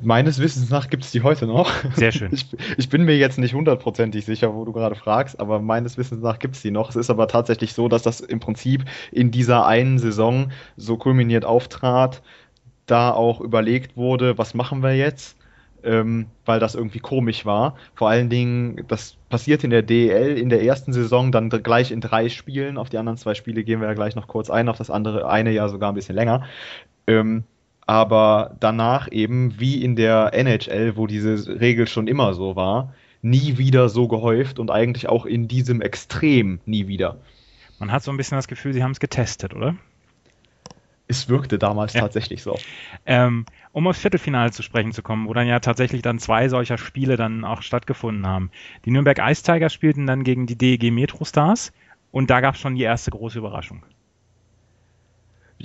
Meines 0.00 0.38
Wissens 0.38 0.70
nach 0.70 0.88
gibt 0.88 1.04
es 1.04 1.10
die 1.10 1.22
heute 1.22 1.46
noch. 1.46 1.70
Sehr 1.94 2.10
schön. 2.10 2.30
Ich, 2.32 2.46
ich, 2.78 2.88
bin 2.88 3.04
mir 3.04 3.16
jetzt 3.18 3.38
nicht 3.38 3.54
hundertprozentig 3.54 4.24
sicher, 4.24 4.54
wo 4.54 4.64
du 4.64 4.72
gerade 4.72 4.94
fragst, 4.94 5.38
aber 5.38 5.60
meines 5.60 5.98
Wissens 5.98 6.22
nach 6.22 6.38
gibt 6.38 6.56
es 6.56 6.62
die 6.62 6.70
noch. 6.70 6.88
Es 6.88 6.96
ist 6.96 7.10
aber 7.10 7.28
tatsächlich 7.28 7.74
so, 7.74 7.88
dass 7.88 8.02
das 8.02 8.20
im 8.20 8.40
Prinzip 8.40 8.84
in 9.12 9.30
dieser 9.30 9.66
einen 9.66 9.98
Saison 9.98 10.52
so 10.76 10.96
kulminiert 10.96 11.44
auftrat, 11.44 12.22
da 12.86 13.10
auch 13.10 13.40
überlegt 13.40 13.96
wurde, 13.96 14.38
was 14.38 14.54
machen 14.54 14.82
wir 14.82 14.96
jetzt, 14.96 15.36
ähm, 15.82 16.26
weil 16.46 16.60
das 16.60 16.74
irgendwie 16.74 17.00
komisch 17.00 17.44
war. 17.44 17.76
Vor 17.94 18.08
allen 18.08 18.30
Dingen, 18.30 18.84
das 18.88 19.16
passiert 19.28 19.64
in 19.64 19.70
der 19.70 19.82
DEL 19.82 20.38
in 20.38 20.48
der 20.48 20.62
ersten 20.62 20.94
Saison 20.94 21.30
dann 21.30 21.50
gleich 21.50 21.92
in 21.92 22.00
drei 22.00 22.30
Spielen. 22.30 22.78
Auf 22.78 22.88
die 22.88 22.96
anderen 22.96 23.18
zwei 23.18 23.34
Spiele 23.34 23.64
gehen 23.64 23.80
wir 23.80 23.88
ja 23.88 23.94
gleich 23.94 24.16
noch 24.16 24.28
kurz 24.28 24.48
ein, 24.48 24.70
auf 24.70 24.78
das 24.78 24.90
andere 24.90 25.28
eine 25.28 25.50
ja 25.50 25.68
sogar 25.68 25.92
ein 25.92 25.94
bisschen 25.94 26.14
länger. 26.14 26.44
Ähm, 27.06 27.44
aber 27.86 28.56
danach 28.60 29.10
eben, 29.10 29.58
wie 29.58 29.82
in 29.82 29.96
der 29.96 30.32
NHL, 30.32 30.96
wo 30.96 31.06
diese 31.06 31.60
Regel 31.60 31.86
schon 31.86 32.06
immer 32.06 32.34
so 32.34 32.56
war, 32.56 32.94
nie 33.22 33.58
wieder 33.58 33.88
so 33.88 34.08
gehäuft 34.08 34.58
und 34.58 34.70
eigentlich 34.70 35.08
auch 35.08 35.26
in 35.26 35.48
diesem 35.48 35.80
Extrem 35.80 36.60
nie 36.66 36.86
wieder. 36.86 37.18
Man 37.78 37.90
hat 37.90 38.02
so 38.02 38.10
ein 38.10 38.16
bisschen 38.16 38.36
das 38.36 38.48
Gefühl, 38.48 38.72
sie 38.72 38.82
haben 38.82 38.92
es 38.92 39.00
getestet, 39.00 39.54
oder? 39.54 39.76
Es 41.06 41.28
wirkte 41.28 41.58
damals 41.58 41.92
ja. 41.92 42.00
tatsächlich 42.00 42.42
so. 42.42 42.58
Ähm, 43.04 43.44
um 43.72 43.86
aufs 43.86 44.00
Viertelfinale 44.00 44.52
zu 44.52 44.62
sprechen 44.62 44.92
zu 44.92 45.02
kommen, 45.02 45.28
wo 45.28 45.34
dann 45.34 45.46
ja 45.46 45.60
tatsächlich 45.60 46.00
dann 46.00 46.18
zwei 46.18 46.48
solcher 46.48 46.78
Spiele 46.78 47.16
dann 47.16 47.44
auch 47.44 47.62
stattgefunden 47.62 48.26
haben. 48.26 48.50
Die 48.84 48.90
Nürnberg 48.90 49.18
Ice 49.18 49.42
Tigers 49.42 49.74
spielten 49.74 50.06
dann 50.06 50.24
gegen 50.24 50.46
die 50.46 50.56
DEG 50.56 50.90
Metro 50.92 51.24
Stars 51.24 51.72
und 52.10 52.30
da 52.30 52.40
gab 52.40 52.54
es 52.54 52.60
schon 52.60 52.76
die 52.76 52.82
erste 52.82 53.10
große 53.10 53.38
Überraschung. 53.38 53.82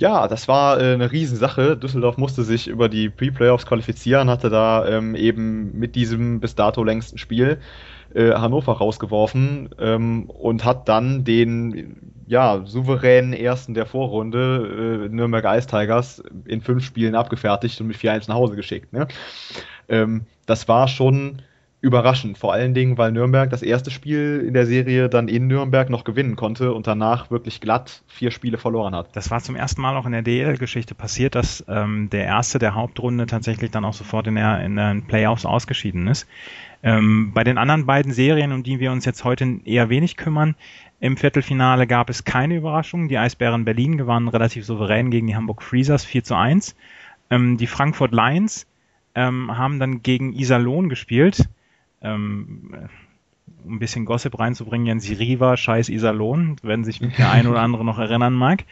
Ja, 0.00 0.28
das 0.28 0.48
war 0.48 0.80
äh, 0.80 0.94
eine 0.94 1.12
Riesensache. 1.12 1.76
Düsseldorf 1.76 2.16
musste 2.16 2.42
sich 2.42 2.68
über 2.68 2.88
die 2.88 3.10
Pre-Playoffs 3.10 3.66
qualifizieren, 3.66 4.30
hatte 4.30 4.48
da 4.48 4.88
ähm, 4.88 5.14
eben 5.14 5.78
mit 5.78 5.94
diesem 5.94 6.40
bis 6.40 6.54
dato 6.54 6.82
längsten 6.82 7.18
Spiel 7.18 7.58
äh, 8.14 8.32
Hannover 8.32 8.72
rausgeworfen 8.78 9.68
ähm, 9.78 10.30
und 10.30 10.64
hat 10.64 10.88
dann 10.88 11.24
den 11.24 12.14
ja, 12.26 12.62
souveränen 12.64 13.34
ersten 13.34 13.74
der 13.74 13.84
Vorrunde, 13.84 15.04
äh, 15.04 15.14
Nürnberg 15.14 15.44
Ice 15.44 15.66
Tigers, 15.66 16.22
in 16.46 16.62
fünf 16.62 16.82
Spielen 16.82 17.14
abgefertigt 17.14 17.78
und 17.82 17.88
mit 17.88 17.98
4-1 17.98 18.26
nach 18.28 18.36
Hause 18.36 18.56
geschickt. 18.56 18.94
Ne? 18.94 19.06
Ähm, 19.90 20.24
das 20.46 20.66
war 20.66 20.88
schon 20.88 21.42
überraschend. 21.80 22.36
Vor 22.36 22.52
allen 22.52 22.74
Dingen, 22.74 22.98
weil 22.98 23.12
Nürnberg 23.12 23.48
das 23.48 23.62
erste 23.62 23.90
Spiel 23.90 24.44
in 24.46 24.52
der 24.52 24.66
Serie 24.66 25.08
dann 25.08 25.28
in 25.28 25.46
Nürnberg 25.46 25.88
noch 25.88 26.04
gewinnen 26.04 26.36
konnte 26.36 26.74
und 26.74 26.86
danach 26.86 27.30
wirklich 27.30 27.60
glatt 27.60 28.02
vier 28.06 28.30
Spiele 28.30 28.58
verloren 28.58 28.94
hat. 28.94 29.16
Das 29.16 29.30
war 29.30 29.40
zum 29.40 29.56
ersten 29.56 29.80
Mal 29.80 29.96
auch 29.96 30.04
in 30.04 30.12
der 30.12 30.22
DL-Geschichte 30.22 30.94
passiert, 30.94 31.34
dass 31.34 31.64
ähm, 31.68 32.10
der 32.10 32.24
erste 32.24 32.58
der 32.58 32.74
Hauptrunde 32.74 33.26
tatsächlich 33.26 33.70
dann 33.70 33.86
auch 33.86 33.94
sofort 33.94 34.26
in, 34.26 34.34
der, 34.34 34.62
in 34.62 34.76
den 34.76 35.06
Playoffs 35.06 35.46
ausgeschieden 35.46 36.06
ist. 36.06 36.26
Ähm, 36.82 37.32
bei 37.32 37.44
den 37.44 37.56
anderen 37.56 37.86
beiden 37.86 38.12
Serien, 38.12 38.52
um 38.52 38.62
die 38.62 38.78
wir 38.78 38.92
uns 38.92 39.06
jetzt 39.06 39.24
heute 39.24 39.60
eher 39.64 39.88
wenig 39.88 40.16
kümmern, 40.16 40.56
im 40.98 41.16
Viertelfinale 41.16 41.86
gab 41.86 42.10
es 42.10 42.24
keine 42.24 42.56
Überraschung. 42.56 43.08
Die 43.08 43.16
Eisbären 43.16 43.64
Berlin 43.64 43.96
gewannen 43.96 44.28
relativ 44.28 44.66
souverän 44.66 45.10
gegen 45.10 45.26
die 45.28 45.36
Hamburg 45.36 45.62
Freezers 45.62 46.04
4 46.04 46.24
zu 46.24 46.34
1. 46.34 46.76
Ähm, 47.30 47.56
die 47.56 47.66
Frankfurt 47.66 48.12
Lions 48.12 48.66
ähm, 49.14 49.56
haben 49.56 49.78
dann 49.80 50.02
gegen 50.02 50.34
Iserlohn 50.34 50.90
gespielt 50.90 51.48
ähm, 52.02 52.88
um 53.64 53.74
ein 53.74 53.78
bisschen 53.78 54.04
Gossip 54.04 54.38
reinzubringen, 54.38 54.86
Jens 54.86 55.08
Riva, 55.10 55.56
scheiß 55.56 55.88
Iserlohn, 55.88 56.56
wenn 56.62 56.84
sich 56.84 57.00
der 57.00 57.30
ein 57.30 57.46
oder 57.46 57.60
andere 57.60 57.84
noch 57.84 57.98
erinnern 57.98 58.34
mag. 58.34 58.64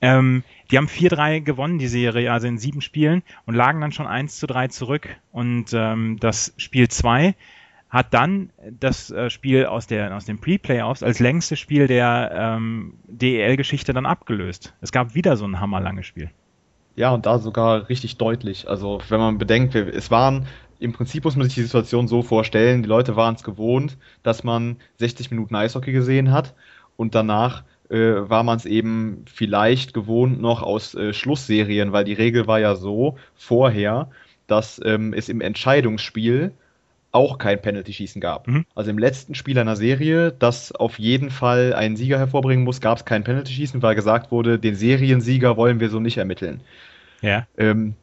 Ähm, 0.00 0.42
die 0.70 0.76
haben 0.76 0.86
4-3 0.86 1.40
gewonnen, 1.40 1.78
die 1.78 1.88
Serie, 1.88 2.32
also 2.32 2.46
in 2.46 2.58
sieben 2.58 2.80
Spielen 2.80 3.22
und 3.46 3.54
lagen 3.54 3.80
dann 3.80 3.92
schon 3.92 4.06
1 4.06 4.38
zu 4.38 4.46
3 4.46 4.68
zurück. 4.68 5.08
Und 5.32 5.72
ähm, 5.72 6.18
das 6.20 6.52
Spiel 6.56 6.88
2 6.88 7.34
hat 7.88 8.12
dann 8.12 8.50
das 8.80 9.10
äh, 9.10 9.30
Spiel 9.30 9.66
aus, 9.66 9.86
der, 9.86 10.14
aus 10.16 10.24
den 10.24 10.40
Pre-Playoffs 10.40 11.02
als 11.02 11.20
längstes 11.20 11.60
Spiel 11.60 11.86
der 11.86 12.32
ähm, 12.34 12.94
DEL-Geschichte 13.06 13.92
dann 13.92 14.04
abgelöst. 14.04 14.74
Es 14.80 14.90
gab 14.90 15.14
wieder 15.14 15.36
so 15.36 15.44
ein 15.44 15.60
hammerlanges 15.60 16.06
Spiel. 16.06 16.30
Ja, 16.96 17.10
und 17.10 17.26
da 17.26 17.38
sogar 17.38 17.88
richtig 17.88 18.18
deutlich. 18.18 18.68
Also, 18.68 19.00
wenn 19.08 19.20
man 19.20 19.38
bedenkt, 19.38 19.74
es 19.74 20.10
waren 20.10 20.46
im 20.84 20.92
Prinzip 20.92 21.24
muss 21.24 21.34
man 21.34 21.46
sich 21.46 21.54
die 21.54 21.62
Situation 21.62 22.06
so 22.06 22.22
vorstellen, 22.22 22.82
die 22.82 22.88
Leute 22.88 23.16
waren 23.16 23.34
es 23.34 23.42
gewohnt, 23.42 23.96
dass 24.22 24.44
man 24.44 24.76
60 24.98 25.30
Minuten 25.30 25.54
Eishockey 25.56 25.92
gesehen 25.92 26.30
hat 26.30 26.54
und 26.96 27.14
danach 27.14 27.64
äh, 27.88 27.96
war 27.96 28.42
man 28.42 28.58
es 28.58 28.66
eben 28.66 29.24
vielleicht 29.32 29.94
gewohnt 29.94 30.40
noch 30.40 30.62
aus 30.62 30.94
äh, 30.94 31.14
Schlussserien, 31.14 31.92
weil 31.92 32.04
die 32.04 32.12
Regel 32.12 32.46
war 32.46 32.60
ja 32.60 32.76
so 32.76 33.16
vorher, 33.34 34.10
dass 34.46 34.80
ähm, 34.84 35.14
es 35.14 35.30
im 35.30 35.40
Entscheidungsspiel 35.40 36.52
auch 37.12 37.38
kein 37.38 37.62
Penalty-Schießen 37.62 38.20
gab. 38.20 38.46
Mhm. 38.46 38.66
Also 38.74 38.90
im 38.90 38.98
letzten 38.98 39.34
Spiel 39.34 39.58
einer 39.58 39.76
Serie, 39.76 40.32
das 40.32 40.72
auf 40.72 40.98
jeden 40.98 41.30
Fall 41.30 41.72
einen 41.72 41.96
Sieger 41.96 42.18
hervorbringen 42.18 42.64
muss, 42.64 42.80
gab 42.80 42.98
es 42.98 43.04
kein 43.04 43.24
Penalty-Schießen, 43.24 43.82
weil 43.82 43.94
gesagt 43.94 44.32
wurde, 44.32 44.58
den 44.58 44.74
Seriensieger 44.74 45.56
wollen 45.56 45.80
wir 45.80 45.88
so 45.88 46.00
nicht 46.00 46.18
ermitteln. 46.18 46.60
Ja. 47.22 47.46
Ähm, 47.56 47.94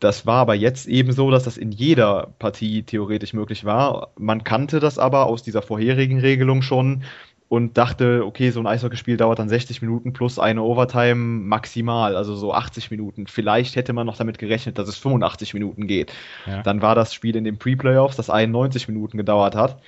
das 0.00 0.26
war 0.26 0.36
aber 0.36 0.54
jetzt 0.54 0.86
eben 0.86 1.12
so, 1.12 1.30
dass 1.30 1.44
das 1.44 1.56
in 1.56 1.72
jeder 1.72 2.28
Partie 2.38 2.82
theoretisch 2.82 3.32
möglich 3.32 3.64
war. 3.64 4.08
Man 4.16 4.44
kannte 4.44 4.80
das 4.80 4.98
aber 4.98 5.26
aus 5.26 5.42
dieser 5.42 5.62
vorherigen 5.62 6.20
Regelung 6.20 6.62
schon 6.62 7.02
und 7.48 7.78
dachte, 7.78 8.24
okay, 8.26 8.50
so 8.50 8.60
ein 8.60 8.66
Eishockeyspiel 8.66 9.16
dauert 9.16 9.38
dann 9.38 9.48
60 9.48 9.80
Minuten 9.80 10.12
plus 10.12 10.38
eine 10.38 10.62
Overtime 10.62 11.14
maximal, 11.14 12.14
also 12.14 12.36
so 12.36 12.52
80 12.52 12.90
Minuten. 12.90 13.26
Vielleicht 13.26 13.74
hätte 13.74 13.94
man 13.94 14.06
noch 14.06 14.16
damit 14.16 14.38
gerechnet, 14.38 14.78
dass 14.78 14.88
es 14.88 14.98
85 14.98 15.54
Minuten 15.54 15.86
geht. 15.86 16.12
Ja. 16.46 16.62
Dann 16.62 16.82
war 16.82 16.94
das 16.94 17.14
Spiel 17.14 17.36
in 17.36 17.44
den 17.44 17.58
Pre-Playoffs, 17.58 18.16
das 18.16 18.28
91 18.28 18.86
Minuten 18.88 19.16
gedauert 19.16 19.54
hat. 19.54 19.80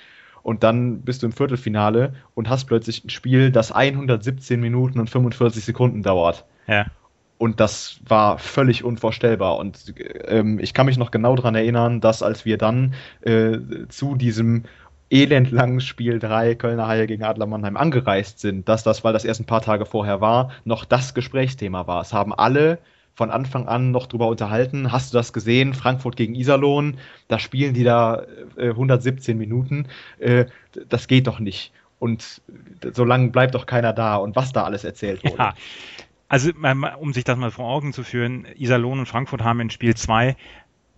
Und 0.43 0.63
dann 0.63 1.01
bist 1.01 1.21
du 1.21 1.27
im 1.27 1.33
Viertelfinale 1.33 2.15
und 2.33 2.49
hast 2.49 2.65
plötzlich 2.65 3.05
ein 3.05 3.11
Spiel, 3.11 3.51
das 3.51 3.71
117 3.71 4.59
Minuten 4.59 4.99
und 4.99 5.09
45 5.09 5.63
Sekunden 5.63 6.01
dauert. 6.01 6.45
Ja. 6.67 6.87
Und 7.41 7.59
das 7.59 7.99
war 8.07 8.37
völlig 8.37 8.83
unvorstellbar. 8.83 9.57
Und 9.57 9.95
ähm, 10.27 10.59
ich 10.59 10.75
kann 10.75 10.85
mich 10.85 10.99
noch 10.99 11.09
genau 11.09 11.35
daran 11.35 11.55
erinnern, 11.55 11.99
dass 11.99 12.21
als 12.21 12.45
wir 12.45 12.59
dann 12.59 12.93
äh, 13.21 13.57
zu 13.89 14.13
diesem 14.13 14.65
elendlangen 15.09 15.81
Spiel 15.81 16.19
3 16.19 16.53
Kölner 16.53 16.87
Haie 16.87 17.07
gegen 17.07 17.23
Adler 17.23 17.47
Mannheim 17.47 17.77
angereist 17.77 18.37
sind, 18.37 18.69
dass 18.69 18.83
das, 18.83 19.03
weil 19.03 19.13
das 19.13 19.25
erst 19.25 19.39
ein 19.39 19.47
paar 19.47 19.63
Tage 19.63 19.87
vorher 19.87 20.21
war, 20.21 20.51
noch 20.65 20.85
das 20.85 21.15
Gesprächsthema 21.15 21.87
war. 21.87 22.01
Es 22.01 22.13
haben 22.13 22.31
alle 22.31 22.77
von 23.15 23.31
Anfang 23.31 23.67
an 23.67 23.89
noch 23.89 24.05
drüber 24.05 24.27
unterhalten. 24.27 24.91
Hast 24.91 25.11
du 25.11 25.17
das 25.17 25.33
gesehen? 25.33 25.73
Frankfurt 25.73 26.17
gegen 26.17 26.35
Iserlohn, 26.35 26.99
da 27.27 27.39
spielen 27.39 27.73
die 27.73 27.83
da 27.83 28.21
äh, 28.55 28.69
117 28.69 29.35
Minuten. 29.35 29.87
Äh, 30.19 30.45
das 30.89 31.07
geht 31.07 31.25
doch 31.25 31.39
nicht. 31.39 31.73
Und 31.97 32.43
so 32.93 33.03
lange 33.03 33.29
bleibt 33.29 33.55
doch 33.55 33.65
keiner 33.65 33.93
da 33.93 34.17
und 34.17 34.35
was 34.35 34.53
da 34.53 34.63
alles 34.63 34.83
erzählt 34.83 35.23
wurde. 35.23 35.37
Ja. 35.37 35.53
Also, 36.31 36.51
um 37.01 37.11
sich 37.11 37.25
das 37.25 37.37
mal 37.37 37.51
vor 37.51 37.65
Augen 37.65 37.91
zu 37.91 38.03
führen, 38.03 38.47
Iserlohn 38.55 38.99
und 38.99 39.05
Frankfurt 39.05 39.43
haben 39.43 39.59
in 39.59 39.69
Spiel 39.69 39.95
2 39.95 40.37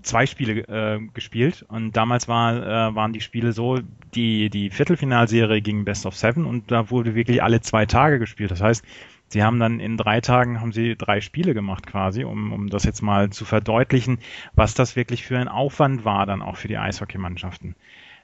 zwei 0.04 0.28
Spiele 0.28 0.60
äh, 0.68 1.00
gespielt 1.16 1.66
und 1.70 1.94
damals 1.94 2.28
war, 2.28 2.56
äh, 2.58 2.94
waren 2.94 3.14
die 3.14 3.22
Spiele 3.22 3.52
so, 3.52 3.80
die, 4.14 4.52
die 4.52 4.70
Viertelfinalserie 4.70 5.62
ging 5.62 5.86
Best 5.86 6.06
of 6.06 6.16
Seven 6.16 6.46
und 6.46 6.70
da 6.70 6.92
wurde 6.92 7.16
wirklich 7.16 7.42
alle 7.42 7.62
zwei 7.62 7.88
Tage 7.88 8.20
gespielt. 8.20 8.52
Das 8.52 8.62
heißt, 8.62 8.86
sie 9.30 9.42
haben 9.42 9.60
dann 9.60 9.80
in 9.80 9.98
drei 9.98 10.22
Tagen 10.22 10.62
haben 10.62 10.72
sie 10.72 10.96
drei 10.96 11.20
Spiele 11.20 11.56
gemacht 11.56 11.88
quasi, 11.88 12.26
um, 12.26 12.54
um 12.54 12.70
das 12.70 12.84
jetzt 12.84 13.02
mal 13.02 13.32
zu 13.32 13.44
verdeutlichen, 13.44 14.20
was 14.54 14.76
das 14.76 14.96
wirklich 14.96 15.24
für 15.24 15.40
ein 15.40 15.48
Aufwand 15.48 16.06
war 16.06 16.28
dann 16.28 16.44
auch 16.44 16.58
für 16.58 16.68
die 16.68 16.78
Eishockeymannschaften. 16.78 17.76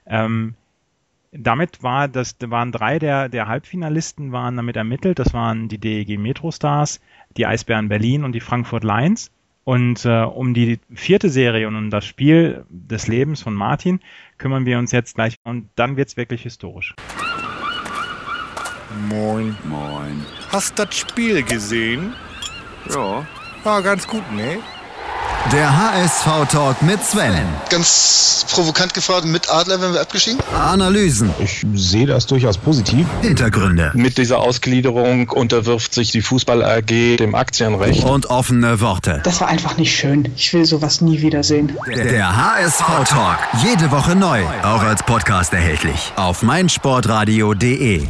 Ähm, 0.06 0.54
damit 1.32 1.82
war 1.82 2.08
das, 2.08 2.36
waren 2.40 2.72
drei 2.72 2.98
der, 2.98 3.28
der 3.28 3.46
Halbfinalisten 3.46 4.32
waren 4.32 4.56
damit 4.56 4.76
ermittelt. 4.76 5.18
Das 5.18 5.32
waren 5.32 5.68
die 5.68 5.78
DEG 5.78 6.18
Metro 6.18 6.50
Stars, 6.50 7.00
die 7.36 7.46
Eisbären 7.46 7.88
Berlin 7.88 8.24
und 8.24 8.32
die 8.32 8.40
Frankfurt 8.40 8.84
Lions. 8.84 9.30
Und 9.64 10.04
äh, 10.04 10.22
um 10.22 10.54
die 10.54 10.80
vierte 10.94 11.28
Serie 11.28 11.68
und 11.68 11.76
um 11.76 11.90
das 11.90 12.04
Spiel 12.04 12.64
des 12.70 13.06
Lebens 13.06 13.42
von 13.42 13.54
Martin 13.54 14.00
kümmern 14.38 14.64
wir 14.64 14.78
uns 14.78 14.90
jetzt 14.90 15.14
gleich 15.14 15.36
und 15.44 15.68
dann 15.76 15.96
wird's 15.96 16.16
wirklich 16.16 16.42
historisch. 16.42 16.94
Moin. 19.08 19.56
Moin. 19.64 20.24
Hast 20.50 20.78
das 20.78 20.96
Spiel 20.96 21.42
gesehen? 21.42 22.14
Ja. 22.88 23.24
War 23.62 23.82
ganz 23.82 24.08
gut, 24.08 24.24
ne? 24.32 24.58
Der 25.52 25.76
HSV-Talk 25.76 26.80
mit 26.82 27.02
Sven. 27.02 27.44
Ganz 27.70 28.46
provokant 28.52 28.94
gefragt, 28.94 29.24
mit 29.24 29.50
Adler 29.50 29.80
werden 29.80 29.94
wir 29.94 30.00
abgeschieden? 30.00 30.40
Analysen. 30.54 31.30
Ich 31.40 31.66
sehe 31.74 32.06
das 32.06 32.26
durchaus 32.26 32.56
positiv. 32.56 33.04
Hintergründe. 33.22 33.90
Mit 33.94 34.16
dieser 34.16 34.38
Ausgliederung 34.38 35.28
unterwirft 35.30 35.92
sich 35.92 36.12
die 36.12 36.22
Fußball 36.22 36.62
AG 36.62 37.16
dem 37.16 37.34
Aktienrecht. 37.34 38.04
Und 38.04 38.26
offene 38.26 38.80
Worte. 38.80 39.22
Das 39.24 39.40
war 39.40 39.48
einfach 39.48 39.76
nicht 39.76 39.96
schön. 39.96 40.30
Ich 40.36 40.52
will 40.52 40.66
sowas 40.66 41.00
nie 41.00 41.20
wiedersehen. 41.20 41.76
Der 41.88 42.36
HSV-Talk. 42.36 43.38
Jede 43.64 43.90
Woche 43.90 44.14
neu. 44.14 44.44
Auch 44.62 44.82
als 44.82 45.02
Podcast 45.02 45.52
erhältlich. 45.52 46.12
Auf 46.14 46.42
meinsportradio.de. 46.42 48.06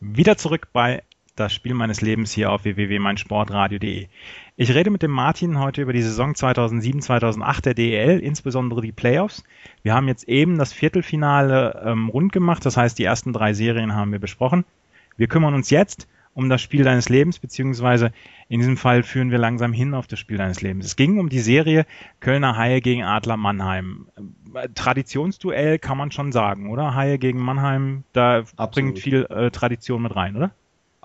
Wieder 0.00 0.36
zurück 0.36 0.68
bei 0.74 1.02
das 1.36 1.52
Spiel 1.52 1.74
meines 1.74 2.00
Lebens 2.00 2.32
hier 2.32 2.50
auf 2.50 2.64
www.meinsportradio.de. 2.64 4.08
Ich 4.58 4.74
rede 4.74 4.88
mit 4.88 5.02
dem 5.02 5.10
Martin 5.10 5.58
heute 5.58 5.82
über 5.82 5.92
die 5.92 6.00
Saison 6.00 6.32
2007-2008 6.32 7.60
der 7.60 7.74
DEL, 7.74 8.20
insbesondere 8.20 8.80
die 8.80 8.90
Playoffs. 8.90 9.44
Wir 9.82 9.92
haben 9.92 10.08
jetzt 10.08 10.26
eben 10.30 10.56
das 10.56 10.72
Viertelfinale 10.72 11.82
ähm, 11.84 12.08
rund 12.08 12.32
gemacht, 12.32 12.64
das 12.64 12.78
heißt, 12.78 12.98
die 12.98 13.04
ersten 13.04 13.34
drei 13.34 13.52
Serien 13.52 13.94
haben 13.94 14.12
wir 14.12 14.18
besprochen. 14.18 14.64
Wir 15.18 15.26
kümmern 15.26 15.52
uns 15.52 15.68
jetzt 15.68 16.08
um 16.32 16.48
das 16.48 16.62
Spiel 16.62 16.84
deines 16.84 17.10
Lebens, 17.10 17.38
beziehungsweise 17.38 18.12
in 18.48 18.60
diesem 18.60 18.78
Fall 18.78 19.02
führen 19.02 19.30
wir 19.30 19.36
langsam 19.36 19.74
hin 19.74 19.92
auf 19.92 20.06
das 20.06 20.18
Spiel 20.20 20.38
deines 20.38 20.62
Lebens. 20.62 20.86
Es 20.86 20.96
ging 20.96 21.18
um 21.18 21.28
die 21.28 21.40
Serie 21.40 21.84
Kölner 22.20 22.56
Haie 22.56 22.80
gegen 22.80 23.04
Adler 23.04 23.36
Mannheim. 23.36 24.06
Traditionsduell 24.74 25.78
kann 25.78 25.98
man 25.98 26.12
schon 26.12 26.32
sagen, 26.32 26.70
oder? 26.70 26.94
Haie 26.94 27.18
gegen 27.18 27.40
Mannheim, 27.40 28.04
da 28.14 28.38
Absolut. 28.38 28.72
bringt 28.72 28.98
viel 29.00 29.26
äh, 29.28 29.50
Tradition 29.50 30.02
mit 30.02 30.16
rein, 30.16 30.34
oder? 30.34 30.52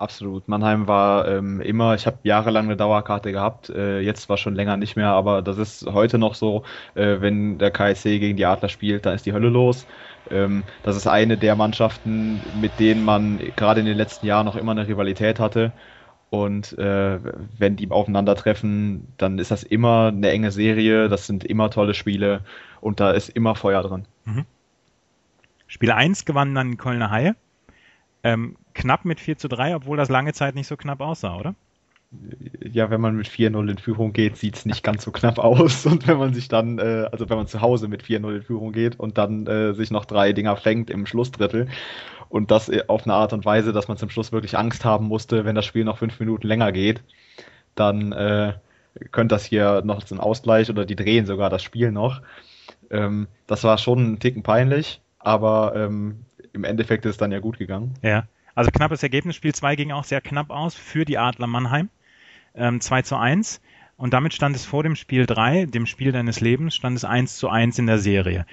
Absolut. 0.02 0.48
Mannheim 0.48 0.88
war 0.88 1.28
ähm, 1.28 1.60
immer, 1.60 1.94
ich 1.94 2.08
habe 2.08 2.18
jahrelang 2.24 2.64
eine 2.64 2.76
Dauerkarte 2.76 3.30
gehabt, 3.30 3.70
äh, 3.70 4.00
jetzt 4.00 4.28
war 4.28 4.36
schon 4.36 4.56
länger 4.56 4.76
nicht 4.76 4.96
mehr, 4.96 5.10
aber 5.10 5.42
das 5.42 5.58
ist 5.58 5.86
heute 5.86 6.18
noch 6.18 6.34
so, 6.34 6.64
äh, 6.96 7.20
wenn 7.20 7.58
der 7.58 7.70
KSC 7.70 8.18
gegen 8.18 8.36
die 8.36 8.44
Adler 8.44 8.68
spielt, 8.68 9.06
dann 9.06 9.14
ist 9.14 9.26
die 9.26 9.32
Hölle 9.32 9.48
los. 9.48 9.86
Ähm, 10.28 10.64
das 10.82 10.96
ist 10.96 11.06
eine 11.06 11.38
der 11.38 11.54
Mannschaften, 11.54 12.40
mit 12.60 12.80
denen 12.80 13.04
man 13.04 13.38
gerade 13.54 13.78
in 13.78 13.86
den 13.86 13.96
letzten 13.96 14.26
Jahren 14.26 14.44
noch 14.44 14.56
immer 14.56 14.72
eine 14.72 14.88
Rivalität 14.88 15.38
hatte. 15.38 15.70
Und 16.30 16.76
äh, 16.78 17.20
wenn 17.56 17.76
die 17.76 17.88
aufeinandertreffen, 17.88 19.06
dann 19.18 19.38
ist 19.38 19.52
das 19.52 19.62
immer 19.62 20.08
eine 20.08 20.30
enge 20.30 20.50
Serie, 20.50 21.10
das 21.10 21.28
sind 21.28 21.44
immer 21.44 21.70
tolle 21.70 21.94
Spiele 21.94 22.40
und 22.80 22.98
da 22.98 23.12
ist 23.12 23.28
immer 23.28 23.54
Feuer 23.54 23.84
drin. 23.84 24.06
Mhm. 24.24 24.46
Spiel 25.68 25.92
1 25.92 26.24
gewann 26.24 26.56
dann 26.56 26.76
Kölner 26.76 27.12
Haie. 27.12 27.36
Ähm, 28.24 28.56
knapp 28.74 29.04
mit 29.04 29.20
4 29.20 29.38
zu 29.38 29.48
3, 29.48 29.76
obwohl 29.76 29.96
das 29.96 30.08
lange 30.08 30.32
Zeit 30.32 30.54
nicht 30.54 30.66
so 30.66 30.76
knapp 30.76 31.00
aussah, 31.00 31.36
oder? 31.36 31.54
Ja, 32.60 32.90
wenn 32.90 33.00
man 33.00 33.16
mit 33.16 33.26
4-0 33.26 33.70
in 33.70 33.78
Führung 33.78 34.12
geht, 34.12 34.36
sieht 34.36 34.56
es 34.56 34.66
nicht 34.66 34.82
ganz 34.82 35.04
so 35.04 35.10
knapp 35.12 35.38
aus. 35.38 35.86
Und 35.86 36.06
wenn 36.06 36.18
man 36.18 36.34
sich 36.34 36.48
dann, 36.48 36.78
äh, 36.78 37.08
also 37.10 37.28
wenn 37.30 37.38
man 37.38 37.46
zu 37.46 37.60
Hause 37.60 37.88
mit 37.88 38.02
4-0 38.02 38.36
in 38.36 38.42
Führung 38.42 38.72
geht 38.72 39.00
und 39.00 39.16
dann 39.16 39.46
äh, 39.46 39.72
sich 39.72 39.90
noch 39.90 40.04
drei 40.04 40.32
Dinger 40.32 40.56
fängt 40.56 40.90
im 40.90 41.06
Schlussdrittel 41.06 41.68
und 42.28 42.50
das 42.50 42.68
äh, 42.68 42.84
auf 42.88 43.04
eine 43.04 43.14
Art 43.14 43.32
und 43.32 43.44
Weise, 43.44 43.72
dass 43.72 43.88
man 43.88 43.96
zum 43.96 44.10
Schluss 44.10 44.30
wirklich 44.30 44.58
Angst 44.58 44.84
haben 44.84 45.06
musste, 45.06 45.44
wenn 45.44 45.54
das 45.54 45.64
Spiel 45.64 45.84
noch 45.84 45.98
fünf 45.98 46.20
Minuten 46.20 46.46
länger 46.46 46.70
geht, 46.72 47.02
dann 47.74 48.12
äh, 48.12 48.54
könnte 49.10 49.34
das 49.34 49.46
hier 49.46 49.82
noch 49.84 50.10
ein 50.10 50.20
Ausgleich 50.20 50.68
oder 50.68 50.84
die 50.84 50.96
drehen 50.96 51.24
sogar 51.24 51.48
das 51.48 51.62
Spiel 51.62 51.92
noch. 51.92 52.20
Ähm, 52.90 53.26
das 53.46 53.64
war 53.64 53.78
schon 53.78 54.12
ein 54.12 54.18
Ticken 54.18 54.42
peinlich, 54.42 55.00
aber 55.18 55.72
ähm, 55.74 56.26
im 56.52 56.64
Endeffekt 56.64 57.06
ist 57.06 57.12
es 57.12 57.16
dann 57.16 57.32
ja 57.32 57.38
gut 57.38 57.58
gegangen. 57.58 57.94
Ja, 58.02 58.24
also 58.54 58.70
knappes 58.70 59.02
Ergebnis. 59.02 59.36
Spiel 59.36 59.54
2 59.54 59.76
ging 59.76 59.92
auch 59.92 60.04
sehr 60.04 60.20
knapp 60.20 60.50
aus 60.50 60.74
für 60.74 61.04
die 61.04 61.18
Adler 61.18 61.46
Mannheim. 61.46 61.88
Ähm, 62.54 62.80
2 62.80 63.02
zu 63.02 63.16
1. 63.16 63.60
Und 63.96 64.14
damit 64.14 64.34
stand 64.34 64.56
es 64.56 64.64
vor 64.64 64.82
dem 64.82 64.96
Spiel 64.96 65.26
3, 65.26 65.66
dem 65.66 65.86
Spiel 65.86 66.12
deines 66.12 66.40
Lebens, 66.40 66.74
stand 66.74 66.96
es 66.96 67.04
1 67.04 67.36
zu 67.36 67.48
1 67.48 67.78
in 67.78 67.86
der 67.86 67.98
Serie. 67.98 68.46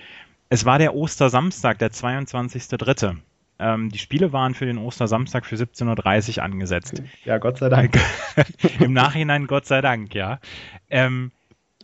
Es 0.49 0.65
war 0.65 0.77
der 0.79 0.95
Ostersamstag, 0.95 1.79
der 1.79 1.91
22.3. 1.91 3.17
Ähm, 3.59 3.89
die 3.89 3.97
Spiele 3.97 4.31
waren 4.31 4.53
für 4.53 4.65
den 4.65 4.77
Ostersamstag 4.77 5.45
für 5.45 5.55
17.30 5.55 6.37
Uhr 6.37 6.43
angesetzt. 6.43 7.01
Ja, 7.25 7.37
Gott 7.39 7.57
sei 7.57 7.69
Dank. 7.69 7.99
Im 8.79 8.93
Nachhinein 8.93 9.47
Gott 9.47 9.65
sei 9.65 9.81
Dank, 9.81 10.15
ja. 10.15 10.39
Ähm, 10.89 11.31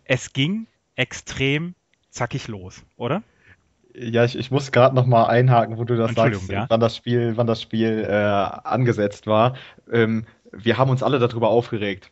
es 0.05 0.31
ging 0.31 0.67
extrem 0.95 1.75
zackig 2.09 2.47
los, 2.47 2.83
oder? 2.95 3.23
Ja, 3.97 4.25
ich, 4.25 4.37
ich 4.37 4.51
muss 4.51 4.71
gerade 4.71 4.95
noch 4.95 5.05
mal 5.05 5.25
einhaken, 5.25 5.77
wo 5.77 5.83
du 5.83 5.95
das 5.95 6.13
sagst, 6.13 6.49
ja. 6.49 6.65
wann 6.69 6.79
das 6.79 6.95
Spiel, 6.95 7.33
wann 7.35 7.47
das 7.47 7.61
Spiel 7.61 8.05
äh, 8.07 8.13
angesetzt 8.13 9.27
war. 9.27 9.55
Ähm, 9.91 10.25
wir 10.51 10.77
haben 10.77 10.89
uns 10.89 11.03
alle 11.03 11.19
darüber 11.19 11.49
aufgeregt, 11.49 12.11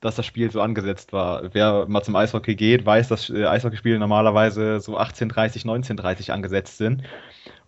dass 0.00 0.16
das 0.16 0.26
Spiel 0.26 0.50
so 0.50 0.60
angesetzt 0.60 1.12
war. 1.12 1.54
Wer 1.54 1.86
mal 1.88 2.02
zum 2.02 2.16
Eishockey 2.16 2.54
geht, 2.54 2.86
weiß, 2.86 3.08
dass 3.08 3.30
äh, 3.30 3.46
Eishockeyspiele 3.46 3.98
normalerweise 3.98 4.80
so 4.80 4.98
18:30, 4.98 5.66
19:30 5.66 6.30
angesetzt 6.30 6.78
sind. 6.78 7.02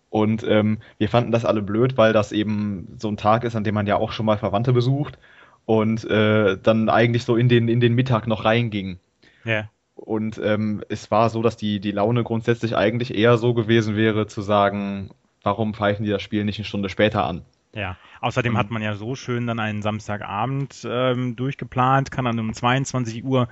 Und 0.09 0.45
ähm, 0.49 0.79
wir 0.99 1.09
fanden 1.09 1.31
das 1.31 1.45
alle 1.45 1.63
blöd, 1.63 1.97
weil 1.97 2.13
das 2.13 2.33
eben 2.33 2.97
so 2.99 3.09
ein 3.09 3.17
Tag 3.17 3.45
ist, 3.45 3.57
an 3.57 3.65
dem 3.65 3.75
man 3.75 3.87
ja 3.87 3.97
auch 3.97 4.13
schon 4.13 4.27
mal 4.27 4.39
Verwandte 4.39 4.73
besucht 4.73 5.19
und 5.67 6.05
äh, 6.11 6.59
dann 6.61 6.89
eigentlich 6.89 7.25
so 7.25 7.37
in 7.37 7.49
den, 7.49 7.69
in 7.69 7.81
den 7.81 7.95
Mittag 7.95 8.27
noch 8.27 8.45
reinging. 8.45 8.99
Ja. 9.45 9.71
Und 10.01 10.41
ähm, 10.43 10.83
es 10.89 11.11
war 11.11 11.29
so, 11.29 11.43
dass 11.43 11.57
die, 11.57 11.79
die 11.79 11.93
Laune 11.93 12.25
grundsätzlich 12.25 12.77
eigentlich 12.77 13.15
eher 13.15 13.37
so 13.37 13.53
gewesen 13.53 13.97
wäre, 13.97 14.27
zu 14.27 14.41
sagen, 14.41 15.11
warum 15.43 15.75
pfeifen 15.75 16.05
die 16.05 16.11
das 16.11 16.23
Spiel 16.23 16.45
nicht 16.45 16.59
eine 16.59 16.65
Stunde 16.65 16.89
später 16.89 17.25
an? 17.25 17.43
Ja, 17.73 17.97
außerdem 18.21 18.57
hat 18.57 18.71
man 18.71 18.83
ja 18.83 18.97
so 18.97 19.15
schön 19.15 19.47
dann 19.47 19.61
einen 19.61 19.83
Samstagabend 19.83 20.87
ähm, 20.91 21.37
durchgeplant, 21.37 22.11
kann 22.11 22.25
dann 22.25 22.39
um 22.41 22.53
22 22.53 23.25
Uhr 23.25 23.49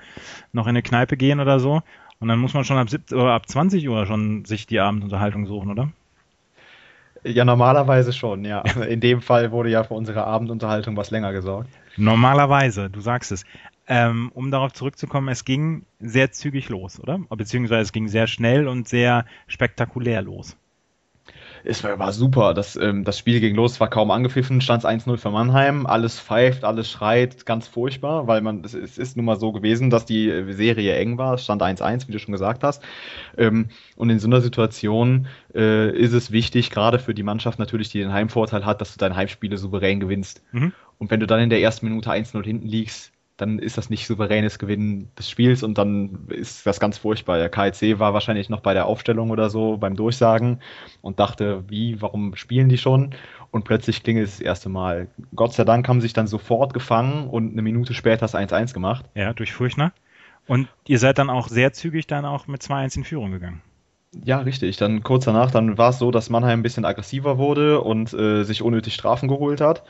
noch 0.51 0.65
in 0.65 0.71
eine 0.71 0.81
Kneipe 0.81 1.15
gehen 1.15 1.39
oder 1.39 1.59
so. 1.59 1.81
Und 2.19 2.27
dann 2.27 2.39
muss 2.39 2.53
man 2.53 2.65
schon 2.65 2.77
ab, 2.77 2.89
17, 2.89 3.17
oder 3.17 3.31
ab 3.31 3.47
20 3.47 3.87
Uhr 3.87 4.05
schon 4.05 4.43
sich 4.43 4.67
die 4.67 4.79
Abendunterhaltung 4.79 5.45
suchen, 5.45 5.71
oder? 5.71 5.89
Ja, 7.23 7.45
normalerweise 7.45 8.11
schon, 8.11 8.43
ja. 8.43 8.61
In 8.89 8.99
dem 8.99 9.21
Fall 9.21 9.51
wurde 9.51 9.69
ja 9.69 9.83
für 9.83 9.93
unsere 9.93 10.25
Abendunterhaltung 10.25 10.97
was 10.97 11.11
länger 11.11 11.31
gesorgt. 11.31 11.69
Normalerweise, 11.95 12.89
du 12.89 13.01
sagst 13.01 13.31
es. 13.31 13.45
Ähm, 13.91 14.31
um 14.35 14.51
darauf 14.51 14.71
zurückzukommen, 14.71 15.29
es 15.29 15.45
ging 15.45 15.83
sehr 15.99 16.31
zügig 16.31 16.69
los, 16.69 16.99
oder? 16.99 17.17
Beziehungsweise 17.35 17.81
es 17.81 17.91
ging 17.91 18.07
sehr 18.07 18.27
schnell 18.27 18.67
und 18.67 18.87
sehr 18.87 19.25
spektakulär 19.47 20.21
los. 20.21 20.55
Es 21.63 21.83
war, 21.83 21.97
war 21.97 22.13
super. 22.13 22.53
Das, 22.53 22.75
ähm, 22.75 23.03
das 23.03 23.17
Spiel 23.17 23.39
ging 23.39 23.55
los, 23.55 23.79
war 23.79 23.89
kaum 23.89 24.11
angepfiffen, 24.11 24.61
stand 24.61 24.85
1-0 24.85 25.17
für 25.17 25.31
Mannheim. 25.31 25.87
Alles 25.87 26.19
pfeift, 26.19 26.63
alles 26.63 26.89
schreit, 26.89 27.47
ganz 27.47 27.67
furchtbar, 27.67 28.27
weil 28.27 28.41
man, 28.41 28.63
es, 28.63 28.75
es 28.75 28.99
ist 28.99 29.17
nun 29.17 29.25
mal 29.25 29.39
so 29.39 29.51
gewesen, 29.51 29.89
dass 29.89 30.05
die 30.05 30.53
Serie 30.53 30.95
eng 30.95 31.17
war. 31.17 31.33
Es 31.33 31.43
stand 31.43 31.63
1-1, 31.63 32.07
wie 32.07 32.11
du 32.11 32.19
schon 32.19 32.31
gesagt 32.31 32.63
hast. 32.63 32.83
Ähm, 33.37 33.69
und 33.95 34.11
in 34.11 34.19
so 34.19 34.27
einer 34.27 34.41
Situation 34.41 35.27
äh, 35.53 35.91
ist 35.97 36.13
es 36.13 36.31
wichtig, 36.31 36.69
gerade 36.69 36.99
für 36.99 37.15
die 37.15 37.23
Mannschaft 37.23 37.57
natürlich, 37.57 37.89
die 37.89 37.99
den 37.99 38.13
Heimvorteil 38.13 38.65
hat, 38.65 38.81
dass 38.81 38.93
du 38.93 38.99
deine 38.99 39.15
Heimspiele 39.15 39.57
souverän 39.57 39.99
gewinnst. 39.99 40.43
Mhm. 40.51 40.73
Und 40.99 41.11
wenn 41.11 41.19
du 41.19 41.27
dann 41.27 41.39
in 41.39 41.49
der 41.49 41.61
ersten 41.61 41.87
Minute 41.87 42.11
1-0 42.11 42.43
hinten 42.43 42.67
liegst, 42.67 43.11
dann 43.41 43.59
ist 43.59 43.77
das 43.77 43.89
nicht 43.89 44.05
souveränes 44.05 44.59
Gewinnen 44.59 45.09
des 45.17 45.29
Spiels 45.29 45.63
und 45.63 45.77
dann 45.77 46.27
ist 46.27 46.65
das 46.65 46.79
ganz 46.79 46.97
furchtbar. 46.97 47.37
Der 47.37 47.49
KIC 47.49 47.99
war 47.99 48.13
wahrscheinlich 48.13 48.49
noch 48.49 48.59
bei 48.59 48.73
der 48.73 48.85
Aufstellung 48.85 49.29
oder 49.31 49.49
so 49.49 49.77
beim 49.77 49.95
Durchsagen 49.95 50.59
und 51.01 51.19
dachte, 51.19 51.63
wie, 51.67 52.01
warum 52.01 52.35
spielen 52.35 52.69
die 52.69 52.77
schon? 52.77 53.15
Und 53.51 53.63
plötzlich 53.63 54.03
klingelt 54.03 54.27
es 54.27 54.37
das 54.37 54.41
erste 54.41 54.69
Mal. 54.69 55.07
Gott 55.35 55.53
sei 55.53 55.63
Dank 55.63 55.87
haben 55.87 56.01
sie 56.01 56.05
sich 56.05 56.13
dann 56.13 56.27
sofort 56.27 56.73
gefangen 56.73 57.29
und 57.29 57.53
eine 57.53 57.61
Minute 57.61 57.93
später 57.93 58.19
das 58.19 58.35
1-1 58.35 58.73
gemacht. 58.73 59.05
Ja, 59.15 59.33
durch 59.33 59.53
Furchner. 59.53 59.93
Und 60.45 60.67
ihr 60.87 60.99
seid 60.99 61.17
dann 61.17 61.29
auch 61.29 61.47
sehr 61.47 61.73
zügig 61.73 62.07
dann 62.07 62.25
auch 62.25 62.47
mit 62.47 62.61
2-1 62.61 62.97
in 62.97 63.03
Führung 63.03 63.31
gegangen. 63.31 63.61
Ja, 64.25 64.39
richtig. 64.39 64.77
Dann 64.77 65.03
kurz 65.03 65.25
danach, 65.25 65.51
dann 65.51 65.77
war 65.77 65.91
es 65.91 65.99
so, 65.99 66.09
dass 66.09 66.31
Mannheim 66.31 66.59
ein 66.59 66.63
bisschen 66.63 66.85
aggressiver 66.85 67.37
wurde 67.37 67.81
und 67.81 68.11
äh, 68.13 68.43
sich 68.43 68.63
unnötig 68.63 68.95
Strafen 68.95 69.29
geholt 69.29 69.61
hat. 69.61 69.83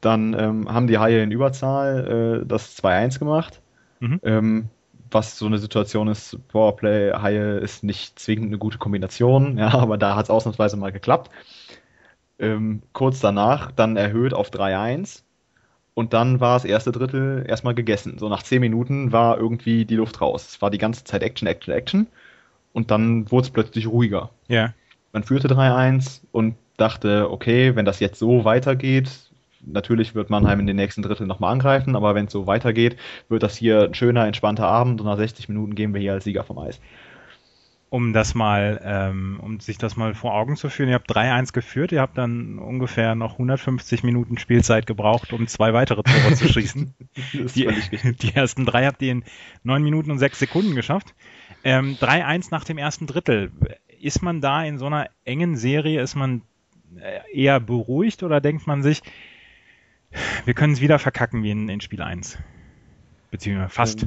Dann 0.00 0.34
ähm, 0.38 0.72
haben 0.72 0.86
die 0.86 0.98
Haie 0.98 1.22
in 1.22 1.30
Überzahl 1.30 2.42
äh, 2.42 2.46
das 2.46 2.76
2-1 2.82 3.18
gemacht. 3.18 3.60
Mhm. 4.00 4.20
Ähm, 4.22 4.68
was 5.10 5.38
so 5.38 5.46
eine 5.46 5.58
Situation 5.58 6.08
ist, 6.08 6.36
Powerplay, 6.48 7.12
Haie 7.12 7.58
ist 7.58 7.84
nicht 7.84 8.18
zwingend 8.18 8.48
eine 8.48 8.58
gute 8.58 8.78
Kombination, 8.78 9.58
ja, 9.58 9.72
aber 9.72 9.98
da 9.98 10.16
hat 10.16 10.24
es 10.24 10.30
ausnahmsweise 10.30 10.76
mal 10.76 10.92
geklappt. 10.92 11.30
Ähm, 12.38 12.82
kurz 12.92 13.20
danach 13.20 13.72
dann 13.72 13.96
erhöht 13.96 14.34
auf 14.34 14.50
3-1 14.50 15.22
und 15.94 16.12
dann 16.12 16.40
war 16.40 16.56
das 16.56 16.66
erste 16.66 16.92
Drittel 16.92 17.44
erstmal 17.48 17.74
gegessen. 17.74 18.18
So 18.18 18.28
nach 18.28 18.42
10 18.42 18.60
Minuten 18.60 19.12
war 19.12 19.38
irgendwie 19.38 19.86
die 19.86 19.96
Luft 19.96 20.20
raus. 20.20 20.46
Es 20.46 20.62
war 20.62 20.70
die 20.70 20.78
ganze 20.78 21.04
Zeit 21.04 21.22
Action, 21.22 21.48
Action, 21.48 21.72
Action 21.72 22.06
und 22.74 22.90
dann 22.90 23.30
wurde 23.30 23.46
es 23.46 23.50
plötzlich 23.50 23.86
ruhiger. 23.86 24.30
Ja. 24.48 24.74
Man 25.12 25.22
führte 25.22 25.48
3-1 25.48 26.20
und 26.32 26.56
dachte, 26.76 27.30
okay, 27.30 27.74
wenn 27.74 27.86
das 27.86 28.00
jetzt 28.00 28.18
so 28.18 28.44
weitergeht, 28.44 29.25
natürlich 29.66 30.14
wird 30.14 30.30
Mannheim 30.30 30.60
in 30.60 30.66
den 30.66 30.76
nächsten 30.76 31.02
Drittel 31.02 31.26
nochmal 31.26 31.52
angreifen, 31.52 31.96
aber 31.96 32.14
wenn 32.14 32.26
es 32.26 32.32
so 32.32 32.46
weitergeht, 32.46 32.96
wird 33.28 33.42
das 33.42 33.56
hier 33.56 33.84
ein 33.84 33.94
schöner, 33.94 34.26
entspannter 34.26 34.66
Abend 34.66 35.00
und 35.00 35.06
nach 35.06 35.16
60 35.16 35.48
Minuten 35.48 35.74
gehen 35.74 35.92
wir 35.92 36.00
hier 36.00 36.12
als 36.12 36.24
Sieger 36.24 36.44
vom 36.44 36.58
Eis. 36.58 36.80
Um 37.88 38.12
das 38.12 38.34
mal, 38.34 38.80
ähm, 38.84 39.38
um 39.40 39.60
sich 39.60 39.78
das 39.78 39.96
mal 39.96 40.14
vor 40.14 40.34
Augen 40.34 40.56
zu 40.56 40.68
führen, 40.68 40.88
ihr 40.88 40.96
habt 40.96 41.10
3-1 41.10 41.52
geführt, 41.52 41.92
ihr 41.92 42.00
habt 42.00 42.18
dann 42.18 42.58
ungefähr 42.58 43.14
noch 43.14 43.32
150 43.34 44.02
Minuten 44.02 44.38
Spielzeit 44.38 44.86
gebraucht, 44.86 45.32
um 45.32 45.46
zwei 45.46 45.72
weitere 45.72 46.02
Tore 46.02 46.34
zu 46.34 46.48
schießen. 46.48 46.94
Die, 47.54 47.68
die, 48.20 48.34
ersten 48.34 48.66
drei 48.66 48.86
habt 48.86 49.02
ihr 49.02 49.12
in 49.12 49.24
neun 49.62 49.82
Minuten 49.82 50.10
und 50.10 50.18
sechs 50.18 50.38
Sekunden 50.38 50.74
geschafft. 50.74 51.14
Ähm, 51.62 51.96
3-1 52.00 52.48
nach 52.50 52.64
dem 52.64 52.76
ersten 52.76 53.06
Drittel. 53.06 53.52
Ist 54.00 54.20
man 54.20 54.40
da 54.40 54.64
in 54.64 54.78
so 54.78 54.86
einer 54.86 55.08
engen 55.24 55.56
Serie, 55.56 56.02
ist 56.02 56.16
man 56.16 56.42
eher 57.32 57.60
beruhigt 57.60 58.22
oder 58.22 58.40
denkt 58.40 58.66
man 58.66 58.82
sich, 58.82 59.02
wir 60.44 60.54
können 60.54 60.72
es 60.72 60.80
wieder 60.80 60.98
verkacken 60.98 61.42
wie 61.42 61.50
in, 61.50 61.68
in 61.68 61.80
Spiel 61.80 62.02
1. 62.02 62.38
Beziehungsweise 63.30 63.70
fast. 63.70 64.06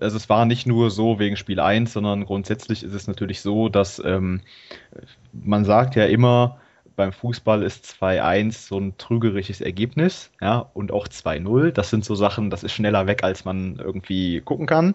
Also 0.00 0.16
es 0.16 0.28
war 0.28 0.44
nicht 0.44 0.66
nur 0.66 0.90
so 0.90 1.18
wegen 1.18 1.36
Spiel 1.36 1.60
1, 1.60 1.92
sondern 1.92 2.24
grundsätzlich 2.24 2.82
ist 2.82 2.94
es 2.94 3.06
natürlich 3.06 3.40
so, 3.40 3.68
dass 3.68 4.02
ähm, 4.04 4.40
man 5.32 5.64
sagt 5.64 5.94
ja 5.94 6.06
immer, 6.06 6.58
beim 6.96 7.12
Fußball 7.12 7.62
ist 7.62 7.86
2-1 8.00 8.68
so 8.68 8.78
ein 8.78 8.98
trügerisches 8.98 9.60
Ergebnis, 9.60 10.30
ja, 10.40 10.58
und 10.74 10.92
auch 10.92 11.08
2-0. 11.08 11.70
Das 11.70 11.90
sind 11.90 12.04
so 12.04 12.14
Sachen, 12.14 12.50
das 12.50 12.64
ist 12.64 12.72
schneller 12.72 13.06
weg, 13.06 13.24
als 13.24 13.44
man 13.44 13.76
irgendwie 13.76 14.40
gucken 14.40 14.66
kann. 14.66 14.94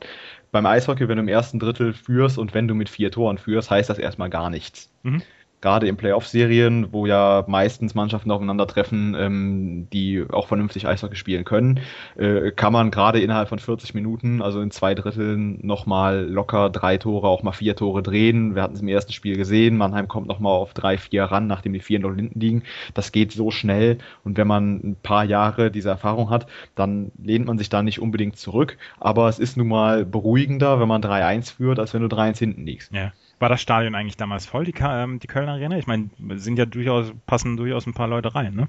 Beim 0.52 0.66
Eishockey, 0.66 1.08
wenn 1.08 1.18
du 1.18 1.24
im 1.24 1.30
ersten 1.30 1.60
Drittel 1.60 1.94
führst 1.94 2.38
und 2.38 2.54
wenn 2.54 2.68
du 2.68 2.76
mit 2.76 2.90
vier 2.90 3.12
Toren 3.12 3.38
führst, 3.38 3.72
heißt 3.72 3.90
das 3.90 4.00
erstmal 4.00 4.30
gar 4.30 4.50
nichts. 4.50 4.92
Mhm 5.04 5.22
gerade 5.62 5.88
in 5.88 5.98
Playoff-Serien, 5.98 6.92
wo 6.92 7.06
ja 7.06 7.44
meistens 7.48 7.96
Mannschaften 7.96 8.32
aufeinandertreffen, 8.32 9.16
ähm, 9.18 9.88
die 9.92 10.24
auch 10.30 10.48
vernünftig 10.48 10.88
Eishockey 10.88 11.16
spielen 11.16 11.46
können, 11.46 11.80
äh, 12.16 12.52
kann 12.52 12.74
man 12.74 12.92
gerade 12.92 13.20
innerhalb 13.20 13.50
von 13.50 13.60
40 13.60 13.94
Minuten, 13.94 14.42
also 14.42 14.62
in 14.62 14.72
zwei 14.72 14.94
Dritteln, 14.94 15.60
nochmal 15.66 16.26
locker 16.26 16.70
drei 16.70 16.98
Tore, 16.98 17.28
auch 17.28 17.44
mal 17.44 17.54
vier 17.54 17.76
Tore 17.76 18.04
drehen. 18.04 18.56
Wir 18.56 18.62
hatten 18.62 18.76
es 18.76 18.82
im 18.82 18.88
ersten 18.88 19.14
Spiel 19.14 19.36
gesehen, 19.36 19.78
Mannheim 19.78 20.08
kommt 20.08 20.28
nochmal 20.28 20.54
auf 20.54 20.74
drei, 20.74 20.98
vier 20.98 21.24
ran, 21.24 21.48
nachdem 21.48 21.74
die 21.74 21.80
vier 21.80 22.00
noch 22.00 22.14
hinten 22.16 22.40
liegen. 22.40 22.64
Das 22.94 23.12
geht 23.12 23.32
so 23.32 23.50
schnell 23.50 23.98
und 24.24 24.38
wenn 24.38 24.48
man 24.48 24.76
ein 24.84 24.98
paar 25.02 25.26
Jahre 25.26 25.72
diese 25.72 25.90
Erfahrung 25.90 26.30
hat, 26.30 26.48
dann 26.76 27.12
lehnt 27.22 27.48
man 27.48 27.58
sich 27.58 27.70
da 27.70 27.82
nicht 27.82 28.00
unbedingt 28.00 28.38
zurück, 28.38 28.78
aber 29.00 29.28
es 29.28 29.40
ist 29.40 29.58
nun 29.58 29.68
mal 29.68 30.06
beruhigender, 30.06 30.80
wenn 30.80 30.88
man 30.88 31.02
3-1 31.02 31.56
führt, 31.56 31.80
als 31.80 31.94
wenn 31.94 32.08
du 32.08 32.08
3-1 32.08 32.38
hinten 32.38 32.66
liegst. 32.66 32.94
Ja. 32.94 33.12
War 33.40 33.50
das 33.50 33.62
Stadion 33.62 33.96
eigentlich 33.96 34.18
damals 34.18 34.46
voll, 34.46 34.66
die, 34.66 34.74
ähm, 34.82 35.20
die 35.20 35.28
Kölner 35.28 35.54
Arena? 35.54 35.78
Ich 35.78 35.88
meine, 35.88 36.10
sind 36.36 36.58
ja 36.58 36.66
durchaus, 36.66 37.14
passen 37.26 37.58
durchaus 37.58 37.86
ein 37.86 37.94
paar 37.94 38.08
Leute 38.08 38.34
rein, 38.34 38.56
ne? 38.56 38.68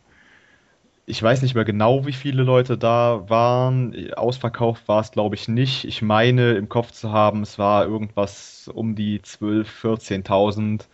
Ich 1.07 1.23
weiß 1.23 1.41
nicht 1.41 1.55
mehr 1.55 1.65
genau, 1.65 2.05
wie 2.05 2.13
viele 2.13 2.43
Leute 2.43 2.77
da 2.77 3.31
waren. 3.31 4.13
Ausverkauft 4.13 4.87
war 4.89 5.01
es, 5.01 5.11
glaube 5.11 5.37
ich, 5.37 5.49
nicht. 5.49 5.87
Ich 5.87 6.03
meine, 6.03 6.53
im 6.53 6.69
Kopf 6.69 6.91
zu 6.91 7.11
haben, 7.11 7.41
es 7.41 7.59
war 7.59 7.87
irgendwas 7.87 8.71
um 8.75 8.95
die 8.95 9.21
12.000, 9.21 10.27
14.000. 10.27 10.87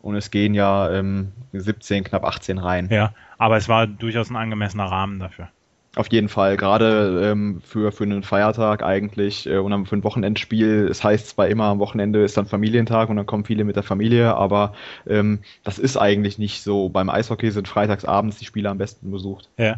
Und 0.00 0.16
es 0.16 0.30
gehen 0.30 0.54
ja 0.54 0.90
ähm, 0.90 1.32
17, 1.52 2.02
knapp 2.02 2.24
18 2.24 2.56
rein. 2.56 2.88
Ja, 2.90 3.12
aber 3.36 3.58
es 3.58 3.68
war 3.68 3.86
durchaus 3.86 4.30
ein 4.30 4.36
angemessener 4.36 4.86
Rahmen 4.86 5.18
dafür. 5.18 5.50
Auf 5.94 6.10
jeden 6.10 6.30
Fall, 6.30 6.56
gerade 6.56 7.30
ähm, 7.32 7.60
für, 7.60 7.92
für 7.92 8.04
einen 8.04 8.22
Feiertag 8.22 8.82
eigentlich 8.82 9.46
äh, 9.46 9.58
und 9.58 9.86
für 9.86 9.96
ein 9.96 10.04
Wochenendspiel. 10.04 10.88
Es 10.90 11.04
heißt 11.04 11.28
zwar 11.28 11.48
immer, 11.48 11.64
am 11.64 11.80
Wochenende 11.80 12.24
ist 12.24 12.38
dann 12.38 12.46
Familientag 12.46 13.10
und 13.10 13.16
dann 13.16 13.26
kommen 13.26 13.44
viele 13.44 13.64
mit 13.64 13.76
der 13.76 13.82
Familie, 13.82 14.34
aber 14.34 14.72
ähm, 15.06 15.40
das 15.64 15.78
ist 15.78 15.98
eigentlich 15.98 16.38
nicht 16.38 16.62
so. 16.62 16.88
Beim 16.88 17.10
Eishockey 17.10 17.50
sind 17.50 17.68
freitagsabends 17.68 18.38
die 18.38 18.46
Spiele 18.46 18.70
am 18.70 18.78
besten 18.78 19.10
besucht. 19.10 19.50
Ja. 19.58 19.76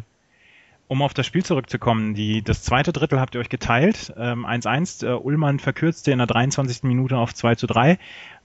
um 0.87 1.01
auf 1.01 1.13
das 1.13 1.25
Spiel 1.25 1.43
zurückzukommen, 1.43 2.13
die, 2.13 2.41
das 2.41 2.63
zweite 2.63 2.93
Drittel 2.93 3.19
habt 3.19 3.35
ihr 3.35 3.41
euch 3.41 3.49
geteilt. 3.49 4.13
1-1, 4.15 5.03
ähm, 5.03 5.09
äh, 5.09 5.15
Ullmann 5.17 5.59
verkürzte 5.59 6.13
in 6.13 6.19
der 6.19 6.27
23. 6.27 6.83
Minute 6.83 7.17
auf 7.17 7.33
2 7.33 7.55
zu 7.55 7.67
3. 7.67 7.99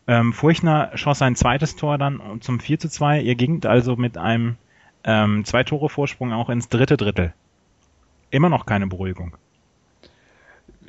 Ähm, 0.08 0.32
Furchner 0.32 0.90
schoss 0.96 1.18
sein 1.18 1.36
zweites 1.36 1.76
Tor 1.76 1.98
dann 1.98 2.20
zum 2.40 2.58
4 2.58 2.80
zu 2.80 2.88
2. 2.88 3.20
Ihr 3.20 3.36
gingt 3.36 3.64
also 3.64 3.94
mit 3.94 4.18
einem 4.18 4.56
ähm, 5.04 5.44
zwei 5.44 5.62
Tore 5.62 5.88
Vorsprung 5.88 6.32
auch 6.32 6.50
ins 6.50 6.68
dritte 6.68 6.96
Drittel. 6.96 7.32
Immer 8.30 8.48
noch 8.48 8.66
keine 8.66 8.86
Beruhigung 8.86 9.36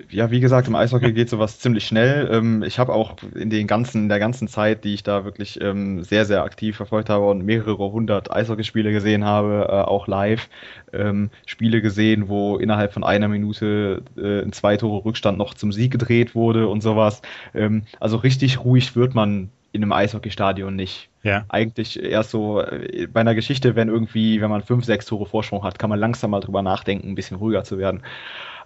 ja, 0.10 0.32
wie 0.32 0.40
gesagt, 0.40 0.68
im 0.68 0.76
Eishockey 0.76 1.14
geht 1.14 1.30
sowas 1.30 1.60
ziemlich 1.60 1.86
schnell. 1.86 2.30
Ähm, 2.32 2.64
ich 2.64 2.80
habe 2.80 2.94
auch 2.94 3.16
in 3.36 3.50
den 3.50 3.68
ganzen, 3.68 4.04
in 4.04 4.10
der 4.10 4.20
ganzen 4.20 4.48
Zeit, 4.48 4.84
die 4.84 4.94
ich 4.94 5.04
da 5.04 5.26
wirklich 5.26 5.60
ähm, 5.62 6.04
sehr, 6.04 6.26
sehr 6.26 6.44
aktiv 6.44 6.78
verfolgt 6.78 7.10
habe 7.10 7.28
und 7.30 7.46
mehrere 7.46 7.92
hundert 7.92 8.32
Eishockeyspiele 8.32 8.92
gesehen 8.92 9.26
habe, 9.26 9.68
äh, 9.70 9.74
auch 9.74 10.08
live, 10.08 10.50
ähm, 10.94 11.30
Spiele 11.46 11.82
gesehen, 11.82 12.30
wo 12.30 12.58
innerhalb 12.58 12.94
von 12.94 13.04
einer 13.04 13.28
Minute 13.28 14.04
äh, 14.18 14.42
ein 14.42 14.54
zwei 14.54 14.78
Tore 14.78 15.06
Rückstand 15.06 15.38
noch 15.38 15.54
zum 15.54 15.72
Sieg 15.72 15.92
gedreht 15.92 16.36
wurde 16.36 16.68
und 16.68 16.82
sowas. 16.82 17.22
also 18.00 18.18
richtig 18.18 18.64
ruhig 18.64 18.96
wird 18.96 19.16
man 19.16 19.50
in 19.72 19.84
einem 19.84 19.94
Eishockeystadion 19.94 20.76
nicht. 20.76 21.10
Ja. 21.24 21.46
Eigentlich 21.50 22.02
erst 22.02 22.32
so 22.32 22.62
äh, 22.62 23.08
bei 23.08 23.22
einer 23.22 23.36
Geschichte, 23.36 23.76
wenn 23.76 23.88
irgendwie, 23.88 24.42
wenn 24.42 24.50
man 24.50 24.64
fünf, 24.64 24.86
sechs 24.86 25.06
Tore 25.06 25.26
Vorsprung 25.26 25.64
hat, 25.64 25.80
kann 25.80 25.90
man 25.90 26.00
langsam 26.00 26.32
mal 26.32 26.40
drüber 26.40 26.62
nachdenken, 26.62 27.10
ein 27.10 27.16
bisschen 27.16 27.38
ruhiger 27.38 27.64
zu 27.64 27.78
werden. 27.78 28.02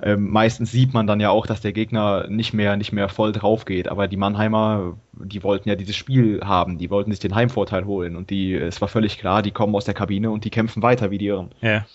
Ähm, 0.02 0.30
meistens 0.30 0.72
sieht 0.72 0.94
man 0.94 1.08
dann 1.08 1.20
ja 1.20 1.30
auch, 1.30 1.48
dass 1.48 1.62
der 1.62 1.74
Gegner 1.74 2.28
nicht 2.28 2.54
mehr, 2.54 2.76
nicht 2.76 2.92
mehr 2.92 3.10
voll 3.10 3.32
drauf 3.32 3.66
geht. 3.66 3.88
Aber 3.88 4.08
die 4.08 4.18
Mannheimer, 4.18 4.98
die 5.14 5.44
wollten 5.44 5.70
ja 5.70 5.76
dieses 5.76 5.96
Spiel 5.96 6.42
haben, 6.44 6.78
die 6.78 6.90
wollten 6.90 7.12
sich 7.12 7.20
den 7.20 7.36
Heimvorteil 7.36 7.86
holen. 7.86 8.16
Und 8.16 8.30
die, 8.30 8.56
es 8.56 8.82
war 8.82 8.88
völlig 8.88 9.18
klar, 9.18 9.42
die 9.42 9.52
kommen 9.52 9.76
aus 9.76 9.86
der 9.86 9.94
Kabine 9.94 10.32
und 10.32 10.44
die 10.44 10.50
kämpfen 10.50 10.82
weiter 10.82 11.12
wie 11.12 11.18
die 11.18 11.28
Irren. 11.28 11.52
Ja. 11.62 11.86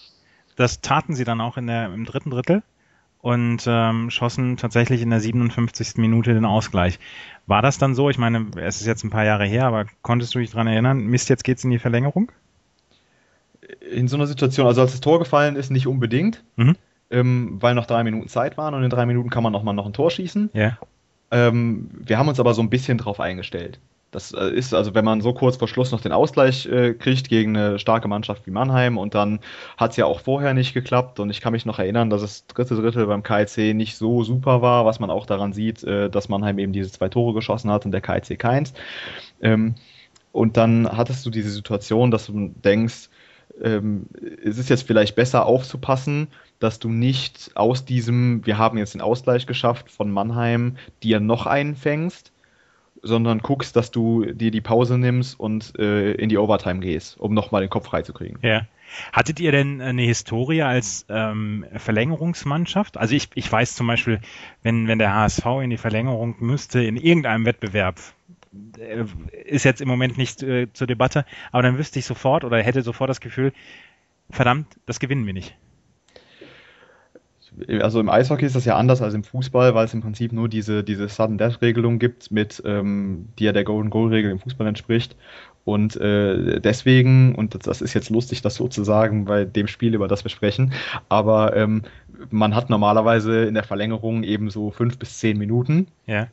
Das 0.57 0.81
taten 0.81 1.15
sie 1.15 1.25
dann 1.25 1.41
auch 1.41 1.57
in 1.57 1.67
der, 1.67 1.87
im 1.87 2.05
dritten 2.05 2.31
Drittel 2.31 2.63
und 3.23 3.65
ähm, 3.67 4.11
schossen 4.11 4.57
tatsächlich 4.57 5.03
in 5.03 5.11
der 5.11 5.21
57. 5.21 5.97
Minute 5.97 6.35
den 6.35 6.45
Ausgleich. 6.45 6.99
War 7.47 7.63
das 7.63 7.79
dann 7.79 7.95
so? 7.95 8.11
Ich 8.11 8.19
meine, 8.19 8.47
es 8.57 8.81
ist 8.81 8.87
jetzt 8.87 9.05
ein 9.05 9.11
paar 9.11 9.25
Jahre 9.25 9.47
her, 9.47 9.65
aber 9.67 9.87
konntest 10.03 10.35
du 10.35 10.39
dich 10.39 10.51
daran 10.51 10.67
erinnern? 10.67 11.07
Mist, 11.07 11.29
jetzt 11.29 11.45
geht's 11.45 11.65
in 11.65 11.71
die 11.71 11.79
Verlängerung? 11.79 12.33
In 13.91 14.09
so 14.09 14.17
einer 14.17 14.27
Situation, 14.27 14.67
also 14.67 14.81
als 14.81 14.93
das 14.93 15.01
Tor 15.01 15.19
gefallen 15.19 15.57
ist, 15.57 15.71
nicht 15.71 15.87
unbedingt. 15.87 16.43
Mhm 16.57 16.77
ähm, 17.11 17.57
weil 17.61 17.75
noch 17.75 17.87
drei 17.87 18.05
Minuten 18.05 18.29
Zeit 18.29 18.57
waren 18.57 18.75
und 18.75 18.83
in 18.83 18.91
drei 18.91 19.07
Minuten 19.07 19.31
kann 19.31 19.43
man 19.43 19.53
nochmal 19.53 19.75
noch 19.75 19.87
ein 19.87 19.93
Tor 19.93 20.11
schießen. 20.11 20.51
Ja. 20.53 20.79
Ähm, 21.31 21.91
wir 21.93 22.19
haben 22.19 22.29
uns 22.29 22.41
aber 22.41 22.55
so 22.55 22.63
ein 22.63 22.71
bisschen 22.71 22.99
drauf 22.99 23.21
eingestellt. 23.21 23.79
Das 24.11 24.33
äh, 24.33 24.51
ist 24.51 24.75
also, 24.75 24.95
wenn 24.95 25.05
man 25.05 25.21
so 25.21 25.33
kurz 25.33 25.57
vor 25.57 25.69
Schluss 25.69 25.93
noch 25.93 26.01
den 26.01 26.13
Ausgleich 26.13 26.67
äh, 26.67 26.95
kriegt 26.95 27.29
gegen 27.29 27.57
eine 27.57 27.79
starke 27.79 28.09
Mannschaft 28.09 28.47
wie 28.47 28.51
Mannheim 28.51 28.99
und 28.99 29.15
dann 29.15 29.41
hat 29.77 29.93
es 29.93 29.97
ja 29.97 30.07
auch 30.07 30.21
vorher 30.21 30.53
nicht 30.53 30.75
geklappt 30.75 31.21
und 31.21 31.31
ich 31.31 31.41
kann 31.41 31.53
mich 31.53 31.65
noch 31.65 31.79
erinnern, 31.79 32.11
dass 32.11 32.23
das 32.23 32.47
dritte 32.47 32.75
Drittel 32.75 33.07
beim 33.07 33.23
KIC 33.23 33.75
nicht 33.75 33.97
so 33.97 34.25
super 34.25 34.63
war, 34.63 34.85
was 34.85 34.99
man 34.99 35.11
auch 35.11 35.27
daran 35.27 35.53
sieht, 35.53 35.85
äh, 35.85 36.11
dass 36.11 36.29
Mannheim 36.29 36.59
eben 36.59 36.73
diese 36.73 36.91
zwei 36.91 37.09
Tore 37.09 37.35
geschossen 37.35 37.71
hat 37.71 37.85
und 37.85 37.93
der 37.93 38.01
KIC 38.01 38.39
keins. 38.39 38.75
Ähm, 39.41 39.77
und 40.33 40.57
dann 40.57 40.89
hattest 40.91 41.25
du 41.27 41.31
diese 41.31 41.51
Situation, 41.51 42.11
dass 42.11 42.27
du 42.27 42.53
denkst, 42.65 43.11
ähm, 43.63 44.07
es 44.45 44.59
ist 44.59 44.71
jetzt 44.71 44.87
vielleicht 44.87 45.15
besser 45.15 45.47
aufzupassen, 45.47 46.29
dass 46.59 46.79
du 46.79 46.89
nicht 46.89 47.51
aus 47.55 47.85
diesem, 47.85 48.45
wir 48.47 48.59
haben 48.59 48.79
jetzt 48.79 48.95
den 48.95 49.01
Ausgleich 49.01 49.47
geschafft 49.47 49.91
von 49.91 50.11
Mannheim, 50.11 50.77
dir 51.03 51.21
noch 51.21 51.47
einen 51.47 51.75
fängst, 51.75 52.33
sondern 53.03 53.39
guckst, 53.41 53.77
dass 53.77 53.91
du 53.91 54.27
dir 54.27 54.51
die 54.51 54.61
Pause 54.61 54.99
nimmst 54.99 55.39
und 55.39 55.79
äh, 55.79 56.13
in 56.13 56.29
die 56.29 56.39
Overtime 56.39 56.81
gehst, 56.81 57.19
um 57.19 57.35
nochmal 57.35 57.63
den 57.63 57.71
Kopf 57.71 57.87
freizukriegen. 57.87 58.39
Ja. 58.43 58.67
Hattet 59.13 59.39
ihr 59.39 59.53
denn 59.53 59.81
eine 59.81 60.03
Historie 60.03 60.63
als 60.63 61.07
ähm, 61.09 61.65
Verlängerungsmannschaft? 61.77 62.97
Also 62.97 63.15
ich, 63.15 63.29
ich 63.35 63.51
weiß 63.51 63.77
zum 63.77 63.87
Beispiel, 63.87 64.21
wenn, 64.63 64.89
wenn 64.89 64.99
der 64.99 65.15
HSV 65.15 65.47
in 65.63 65.71
die 65.71 65.77
Verlängerung 65.77 66.35
müsste, 66.41 66.83
in 66.83 66.97
irgendeinem 66.97 67.45
Wettbewerb, 67.47 68.01
äh, 68.79 69.05
ist 69.45 69.65
jetzt 69.65 69.81
im 69.81 69.89
Moment 69.89 70.19
nicht 70.19 70.43
äh, 70.43 70.73
zur 70.73 70.89
Debatte, 70.89 71.25
aber 71.53 71.63
dann 71.63 71.79
wüsste 71.79 72.01
ich 72.01 72.05
sofort 72.05 72.43
oder 72.43 72.61
hätte 72.61 72.83
sofort 72.83 73.09
das 73.09 73.21
Gefühl, 73.21 73.53
verdammt, 74.29 74.67
das 74.87 74.99
gewinnen 74.99 75.25
wir 75.25 75.35
nicht 75.35 75.57
also 77.81 78.01
im 78.01 78.09
Eishockey 78.09 78.47
ist 78.47 78.57
das 78.57 78.65
ja 78.65 78.77
anders 78.77 79.03
als 79.03 79.15
im 79.15 79.25
Fußball, 79.25 79.75
weil 79.75 79.85
es 79.85 79.95
im 79.95 80.01
Prinzip 80.01 80.33
nur 80.33 80.49
diese, 80.49 80.85
diese 80.85 81.09
Sudden 81.09 81.39
Death 81.39 81.61
Regelung 81.63 81.99
gibt, 81.99 82.31
mit, 82.31 82.63
ähm, 82.65 83.29
die 83.39 83.45
ja 83.45 83.53
der 83.53 83.65
Golden 83.65 83.91
Goal 83.91 84.11
Regel 84.11 84.31
im 84.31 84.39
Fußball 84.39 84.67
entspricht. 84.67 85.17
Und 85.65 85.97
äh, 85.97 86.61
deswegen, 86.61 87.35
und 87.35 87.67
das 87.67 87.83
ist 87.83 87.95
jetzt 87.95 88.11
lustig, 88.11 88.41
das 88.43 88.55
so 88.55 88.69
zu 88.69 88.83
sagen 88.83 89.27
bei 89.27 89.45
dem 89.45 89.67
Spiel, 89.67 89.95
über 89.95 90.09
das 90.09 90.25
wir 90.25 90.31
sprechen, 90.31 90.73
aber 91.09 91.55
ähm, 91.55 91.83
man 92.31 92.55
hat 92.55 92.71
normalerweise 92.71 93.45
in 93.45 93.55
der 93.55 93.63
Verlängerung 93.63 94.23
eben 94.23 94.51
so 94.51 94.71
fünf 94.71 94.99
bis 94.99 95.19
zehn 95.19 95.39
Minuten. 95.39 95.89
Ja. 96.07 96.29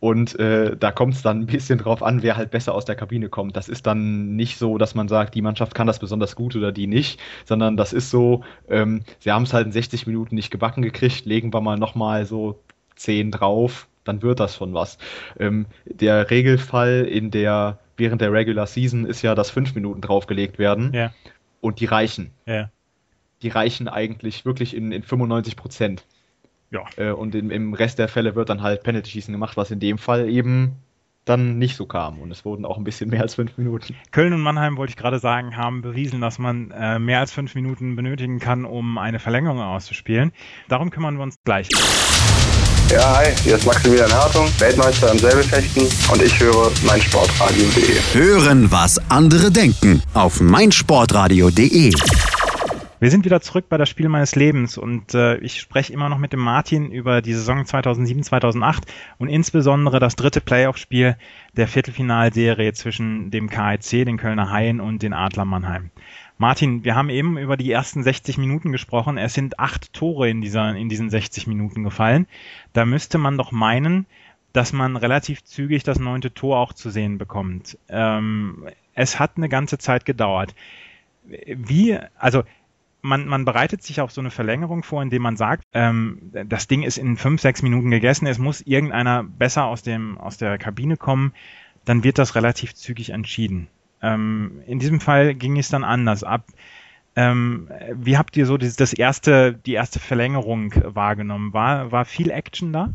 Und 0.00 0.38
äh, 0.38 0.76
da 0.76 0.92
kommt 0.92 1.14
es 1.14 1.22
dann 1.22 1.40
ein 1.40 1.46
bisschen 1.46 1.78
drauf 1.78 2.02
an, 2.02 2.22
wer 2.22 2.36
halt 2.36 2.50
besser 2.50 2.74
aus 2.74 2.86
der 2.86 2.94
Kabine 2.94 3.28
kommt. 3.28 3.56
Das 3.56 3.68
ist 3.68 3.86
dann 3.86 4.34
nicht 4.34 4.56
so, 4.56 4.78
dass 4.78 4.94
man 4.94 5.08
sagt, 5.08 5.34
die 5.34 5.42
Mannschaft 5.42 5.74
kann 5.74 5.86
das 5.86 5.98
besonders 5.98 6.36
gut 6.36 6.56
oder 6.56 6.72
die 6.72 6.86
nicht, 6.86 7.20
sondern 7.44 7.76
das 7.76 7.92
ist 7.92 8.10
so, 8.10 8.42
ähm, 8.68 9.02
sie 9.18 9.30
haben 9.30 9.42
es 9.42 9.52
halt 9.52 9.66
in 9.66 9.72
60 9.72 10.06
Minuten 10.06 10.34
nicht 10.34 10.50
gebacken 10.50 10.82
gekriegt, 10.82 11.26
legen 11.26 11.52
wir 11.52 11.60
mal 11.60 11.76
nochmal 11.76 12.24
so 12.24 12.58
10 12.96 13.30
drauf, 13.30 13.88
dann 14.04 14.22
wird 14.22 14.40
das 14.40 14.56
schon 14.56 14.72
was. 14.72 14.96
Ähm, 15.38 15.66
der 15.84 16.30
Regelfall 16.30 17.06
in 17.10 17.30
der, 17.30 17.78
während 17.96 18.22
der 18.22 18.32
Regular 18.32 18.66
Season 18.66 19.04
ist 19.04 19.22
ja, 19.22 19.34
dass 19.34 19.50
5 19.50 19.74
Minuten 19.74 20.00
draufgelegt 20.00 20.58
werden. 20.58 20.92
Ja. 20.94 21.12
Und 21.60 21.80
die 21.80 21.84
reichen. 21.84 22.30
Ja 22.46 22.70
die 23.42 23.48
reichen 23.48 23.88
eigentlich 23.88 24.44
wirklich 24.44 24.76
in, 24.76 24.92
in 24.92 25.02
95 25.02 25.56
Prozent. 25.56 26.04
Ja. 26.70 26.84
Äh, 26.96 27.10
und 27.10 27.34
in, 27.34 27.50
im 27.50 27.74
Rest 27.74 27.98
der 27.98 28.08
Fälle 28.08 28.34
wird 28.34 28.48
dann 28.48 28.62
halt 28.62 28.82
Penalty-Schießen 28.82 29.32
gemacht, 29.32 29.56
was 29.56 29.70
in 29.70 29.80
dem 29.80 29.98
Fall 29.98 30.28
eben 30.28 30.76
dann 31.24 31.58
nicht 31.58 31.76
so 31.76 31.86
kam. 31.86 32.18
Und 32.20 32.30
es 32.30 32.44
wurden 32.44 32.64
auch 32.64 32.78
ein 32.78 32.84
bisschen 32.84 33.10
mehr 33.10 33.22
als 33.22 33.34
fünf 33.34 33.56
Minuten. 33.58 33.94
Köln 34.10 34.32
und 34.32 34.40
Mannheim, 34.40 34.76
wollte 34.76 34.90
ich 34.90 34.96
gerade 34.96 35.18
sagen, 35.18 35.56
haben 35.56 35.82
bewiesen, 35.82 36.20
dass 36.20 36.38
man 36.38 36.70
äh, 36.70 36.98
mehr 36.98 37.20
als 37.20 37.32
fünf 37.32 37.54
Minuten 37.54 37.96
benötigen 37.96 38.38
kann, 38.38 38.64
um 38.64 38.98
eine 38.98 39.18
Verlängerung 39.18 39.60
auszuspielen. 39.60 40.32
Darum 40.68 40.90
kümmern 40.90 41.16
wir 41.16 41.22
uns 41.22 41.36
gleich. 41.44 41.68
Ja, 42.90 43.18
hi, 43.18 43.32
hier 43.44 43.54
ist 43.54 43.66
Maximilian 43.66 44.12
Hartung, 44.12 44.48
Weltmeister 44.58 45.12
im 45.12 45.18
Säbelfechten 45.18 45.84
und 46.12 46.22
ich 46.22 46.40
höre 46.40 46.72
meinsportradio.de. 46.84 48.00
Hören, 48.14 48.72
was 48.72 48.98
andere 49.08 49.52
denken 49.52 50.02
auf 50.12 50.40
meinsportradio.de. 50.40 51.92
Wir 53.00 53.10
sind 53.10 53.24
wieder 53.24 53.40
zurück 53.40 53.64
bei 53.70 53.78
das 53.78 53.88
Spiel 53.88 54.10
meines 54.10 54.34
Lebens 54.34 54.76
und 54.76 55.14
äh, 55.14 55.38
ich 55.38 55.58
spreche 55.58 55.90
immer 55.90 56.10
noch 56.10 56.18
mit 56.18 56.34
dem 56.34 56.40
Martin 56.40 56.92
über 56.92 57.22
die 57.22 57.32
Saison 57.32 57.64
2007, 57.64 58.24
2008 58.24 58.92
und 59.16 59.28
insbesondere 59.28 60.00
das 60.00 60.16
dritte 60.16 60.42
Playoff-Spiel 60.42 61.16
der 61.56 61.66
Viertelfinalserie 61.66 62.74
zwischen 62.74 63.30
dem 63.30 63.48
KIC, 63.48 64.04
den 64.04 64.18
Kölner 64.18 64.50
Haien 64.50 64.80
und 64.80 65.02
den 65.02 65.14
Adler 65.14 65.46
Mannheim. 65.46 65.90
Martin, 66.36 66.84
wir 66.84 66.94
haben 66.94 67.08
eben 67.08 67.38
über 67.38 67.56
die 67.56 67.72
ersten 67.72 68.02
60 68.02 68.36
Minuten 68.36 68.70
gesprochen. 68.70 69.16
Es 69.16 69.32
sind 69.32 69.58
acht 69.58 69.94
Tore 69.94 70.28
in, 70.28 70.42
dieser, 70.42 70.76
in 70.76 70.90
diesen 70.90 71.08
60 71.08 71.46
Minuten 71.46 71.82
gefallen. 71.84 72.26
Da 72.74 72.84
müsste 72.84 73.16
man 73.16 73.38
doch 73.38 73.50
meinen, 73.50 74.04
dass 74.52 74.74
man 74.74 74.96
relativ 74.96 75.42
zügig 75.44 75.84
das 75.84 75.98
neunte 75.98 76.34
Tor 76.34 76.58
auch 76.58 76.74
zu 76.74 76.90
sehen 76.90 77.16
bekommt. 77.16 77.78
Ähm, 77.88 78.66
es 78.92 79.18
hat 79.18 79.38
eine 79.38 79.48
ganze 79.48 79.78
Zeit 79.78 80.04
gedauert. 80.04 80.54
Wie, 81.24 81.98
also 82.18 82.42
man, 83.02 83.26
man 83.26 83.44
bereitet 83.44 83.82
sich 83.82 84.00
auf 84.00 84.10
so 84.10 84.20
eine 84.20 84.30
Verlängerung 84.30 84.82
vor, 84.82 85.02
indem 85.02 85.22
man 85.22 85.36
sagt, 85.36 85.64
ähm, 85.72 86.32
das 86.46 86.68
Ding 86.68 86.82
ist 86.82 86.98
in 86.98 87.16
fünf, 87.16 87.40
sechs 87.40 87.62
Minuten 87.62 87.90
gegessen, 87.90 88.26
es 88.26 88.38
muss 88.38 88.60
irgendeiner 88.60 89.24
besser 89.24 89.66
aus, 89.66 89.82
dem, 89.82 90.18
aus 90.18 90.36
der 90.36 90.58
Kabine 90.58 90.96
kommen, 90.96 91.32
dann 91.84 92.04
wird 92.04 92.18
das 92.18 92.34
relativ 92.34 92.74
zügig 92.74 93.10
entschieden. 93.10 93.68
Ähm, 94.02 94.62
in 94.66 94.78
diesem 94.78 95.00
Fall 95.00 95.34
ging 95.34 95.58
es 95.58 95.68
dann 95.68 95.84
anders 95.84 96.24
ab. 96.24 96.46
Ähm, 97.16 97.68
wie 97.94 98.16
habt 98.16 98.36
ihr 98.36 98.46
so 98.46 98.56
das, 98.56 98.76
das 98.76 98.92
erste, 98.92 99.52
die 99.54 99.72
erste 99.72 99.98
Verlängerung 99.98 100.72
wahrgenommen? 100.84 101.52
War, 101.52 101.92
war 101.92 102.04
viel 102.04 102.30
Action 102.30 102.72
da? 102.72 102.90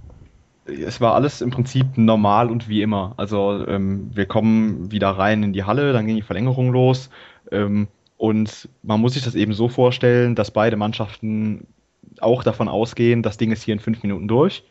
es 0.68 1.00
war 1.00 1.14
alles 1.14 1.42
im 1.42 1.52
Prinzip 1.52 1.98
normal 1.98 2.50
und 2.50 2.68
wie 2.68 2.82
immer. 2.82 3.14
Also 3.18 3.66
ähm, 3.68 4.10
wir 4.14 4.26
kommen 4.26 4.92
wieder 4.92 5.10
rein 5.12 5.44
in 5.44 5.54
die 5.54 5.64
Halle, 5.64 5.94
dann 5.94 6.08
ging 6.08 6.16
die 6.16 6.22
Verlängerung 6.22 6.72
los. 6.72 7.10
Ähm, 7.52 7.88
und 8.18 8.70
man 8.84 9.02
muss 9.02 9.14
sich 9.14 9.24
das 9.24 9.36
eben 9.36 9.54
so 9.54 9.68
vorstellen, 9.68 10.36
dass 10.36 10.52
beide 10.52 10.78
Mannschaften 10.78 11.68
auch 12.22 12.44
davon 12.44 12.68
ausgehen, 12.68 13.24
das 13.24 13.38
Ding 13.38 13.52
ist 13.52 13.64
hier 13.64 13.74
in 13.74 13.80
fünf 13.80 14.04
Minuten 14.04 14.28
durch 14.28 14.64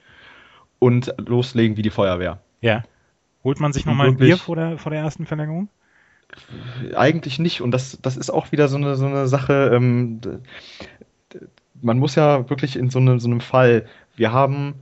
und 0.78 1.14
loslegen 1.18 1.76
wie 1.76 1.82
die 1.82 1.90
Feuerwehr. 1.90 2.40
Ja. 2.60 2.82
Holt 3.42 3.60
man 3.60 3.72
sich 3.72 3.84
nochmal 3.84 4.08
ein 4.08 4.16
Bier 4.16 4.38
vor 4.38 4.56
der, 4.56 4.78
vor 4.78 4.90
der 4.90 5.00
ersten 5.00 5.26
Verlängerung? 5.26 5.68
Eigentlich 6.96 7.38
nicht. 7.38 7.60
Und 7.60 7.72
das, 7.72 7.98
das 8.00 8.16
ist 8.16 8.30
auch 8.30 8.52
wieder 8.52 8.68
so 8.68 8.76
eine, 8.76 8.96
so 8.96 9.06
eine 9.06 9.28
Sache. 9.28 9.70
Ähm, 9.74 10.20
man 11.82 11.98
muss 11.98 12.14
ja 12.14 12.48
wirklich 12.48 12.76
in 12.76 12.88
so, 12.88 12.98
eine, 12.98 13.20
so 13.20 13.28
einem 13.28 13.40
Fall, 13.40 13.86
wir 14.16 14.32
haben 14.32 14.74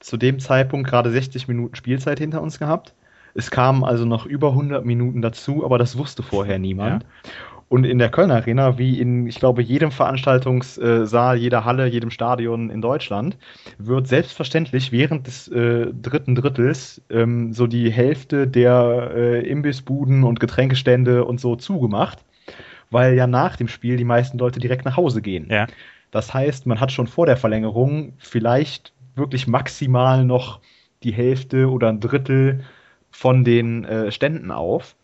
zu 0.00 0.16
dem 0.16 0.40
Zeitpunkt 0.40 0.88
gerade 0.88 1.10
60 1.10 1.46
Minuten 1.46 1.76
Spielzeit 1.76 2.18
hinter 2.18 2.42
uns 2.42 2.58
gehabt. 2.58 2.94
Es 3.34 3.50
kamen 3.50 3.84
also 3.84 4.04
noch 4.04 4.26
über 4.26 4.48
100 4.48 4.84
Minuten 4.84 5.22
dazu, 5.22 5.64
aber 5.64 5.78
das 5.78 5.96
wusste 5.96 6.22
vorher 6.22 6.58
niemand. 6.58 7.04
Ja. 7.04 7.30
Und 7.72 7.84
in 7.84 7.98
der 7.98 8.10
Kölner 8.10 8.34
Arena, 8.34 8.76
wie 8.76 9.00
in, 9.00 9.26
ich 9.26 9.36
glaube, 9.36 9.62
jedem 9.62 9.92
Veranstaltungssaal, 9.92 11.38
jeder 11.38 11.64
Halle, 11.64 11.86
jedem 11.86 12.10
Stadion 12.10 12.68
in 12.68 12.82
Deutschland, 12.82 13.38
wird 13.78 14.06
selbstverständlich 14.06 14.92
während 14.92 15.26
des 15.26 15.48
äh, 15.48 15.86
dritten 15.90 16.34
Drittels 16.34 17.00
ähm, 17.08 17.54
so 17.54 17.66
die 17.66 17.90
Hälfte 17.90 18.46
der 18.46 19.12
äh, 19.14 19.48
Imbissbuden 19.48 20.22
und 20.22 20.38
Getränkestände 20.38 21.24
und 21.24 21.40
so 21.40 21.56
zugemacht, 21.56 22.18
weil 22.90 23.14
ja 23.14 23.26
nach 23.26 23.56
dem 23.56 23.68
Spiel 23.68 23.96
die 23.96 24.04
meisten 24.04 24.36
Leute 24.36 24.60
direkt 24.60 24.84
nach 24.84 24.98
Hause 24.98 25.22
gehen. 25.22 25.46
Ja. 25.50 25.66
Das 26.10 26.34
heißt, 26.34 26.66
man 26.66 26.78
hat 26.78 26.92
schon 26.92 27.06
vor 27.06 27.24
der 27.24 27.38
Verlängerung 27.38 28.12
vielleicht 28.18 28.92
wirklich 29.14 29.46
maximal 29.46 30.26
noch 30.26 30.60
die 31.04 31.14
Hälfte 31.14 31.70
oder 31.70 31.88
ein 31.88 32.00
Drittel 32.00 32.64
von 33.10 33.44
den 33.44 33.86
äh, 33.86 34.12
Ständen 34.12 34.50
auf. 34.50 34.94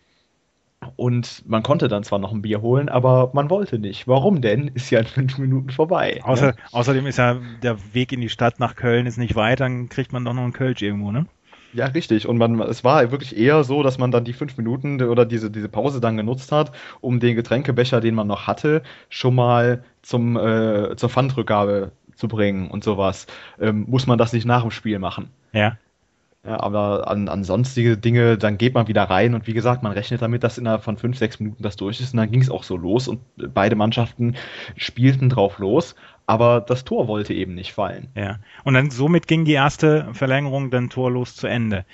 Und 0.97 1.49
man 1.49 1.63
konnte 1.63 1.89
dann 1.89 2.05
zwar 2.05 2.19
noch 2.19 2.33
ein 2.33 2.43
Bier 2.43 2.63
holen, 2.63 2.89
aber 2.89 3.31
man 3.33 3.51
wollte 3.51 3.79
nicht. 3.79 4.07
Warum 4.07 4.41
denn? 4.41 4.69
Ist 4.69 4.91
ja 4.91 5.01
in 5.01 5.07
fünf 5.07 5.39
Minuten 5.39 5.71
vorbei. 5.71 6.21
Außer, 6.23 6.49
ne? 6.49 6.55
Außerdem 6.73 7.07
ist 7.07 7.19
ja 7.19 7.39
der 7.63 7.77
Weg 7.95 8.13
in 8.13 8.21
die 8.21 8.29
Stadt 8.29 8.61
nach 8.61 8.77
Köln 8.77 9.07
ist 9.07 9.19
nicht 9.19 9.35
weit, 9.35 9.61
dann 9.61 9.89
kriegt 9.89 10.13
man 10.13 10.25
doch 10.25 10.35
noch 10.35 10.43
einen 10.43 10.53
Kölsch 10.53 10.83
irgendwo, 10.83 11.13
ne? 11.13 11.27
Ja, 11.73 11.87
richtig. 11.87 12.27
Und 12.27 12.39
man, 12.39 12.59
es 12.61 12.83
war 12.83 13.11
wirklich 13.11 13.37
eher 13.37 13.63
so, 13.63 13.83
dass 13.83 13.99
man 13.99 14.11
dann 14.11 14.25
die 14.25 14.33
fünf 14.33 14.57
Minuten 14.57 15.03
oder 15.03 15.27
diese, 15.27 15.51
diese 15.51 15.69
Pause 15.69 16.01
dann 16.01 16.17
genutzt 16.17 16.51
hat, 16.51 16.73
um 17.01 17.21
den 17.21 17.37
Getränkebecher, 17.37 18.01
den 18.01 18.15
man 18.15 18.27
noch 18.27 18.47
hatte, 18.47 18.83
schon 19.11 19.35
mal 19.35 19.85
zum, 20.03 20.37
äh, 20.37 20.97
zur 20.97 21.11
Pfandrückgabe 21.11 21.93
zu 22.15 22.27
bringen 22.27 22.71
und 22.71 22.85
sowas. 22.85 23.27
Ähm, 23.61 23.85
muss 23.89 24.07
man 24.07 24.19
das 24.19 24.33
nicht 24.33 24.47
nach 24.47 24.63
dem 24.63 24.71
Spiel 24.71 24.99
machen. 24.99 25.31
Ja. 25.53 25.77
Ja, 26.49 26.61
aber 26.61 27.09
an, 27.09 27.29
an 27.29 27.45
sonstige 27.45 27.99
Dinge, 27.99 28.39
dann 28.39 28.57
geht 28.57 28.73
man 28.73 28.89
wieder 28.89 29.03
rein 29.03 29.35
und 29.35 29.47
wie 29.47 29.53
gesagt, 29.53 29.83
man 29.83 29.93
rechnet 29.93 30.23
damit, 30.23 30.43
dass 30.43 30.57
innerhalb 30.57 30.83
von 30.83 30.97
fünf, 30.97 31.19
sechs 31.19 31.39
Minuten 31.41 31.63
das 31.63 31.77
durch 31.77 32.01
ist 32.01 32.15
und 32.15 32.17
dann 32.17 32.31
ging 32.31 32.41
es 32.41 32.49
auch 32.49 32.63
so 32.63 32.79
los 32.79 33.07
und 33.07 33.21
beide 33.37 33.77
Mannschaften 33.77 34.35
spielten 34.75 35.29
drauf 35.29 35.59
los, 35.59 35.95
aber 36.25 36.63
das 36.63 36.87
Tor 36.87 37.07
wollte 37.07 37.35
eben 37.35 37.55
nicht 37.55 37.75
fallen. 37.75 38.09
Ja. 38.15 38.39
Und 38.65 38.73
dann 38.73 38.91
somit 38.91 39.29
ging 39.29 39.45
die 39.45 39.53
erste 39.53 40.09
Verlängerung 40.15 40.71
dann 40.71 40.89
torlos 40.89 41.37
zu 41.37 41.47
Ende. 41.47 41.85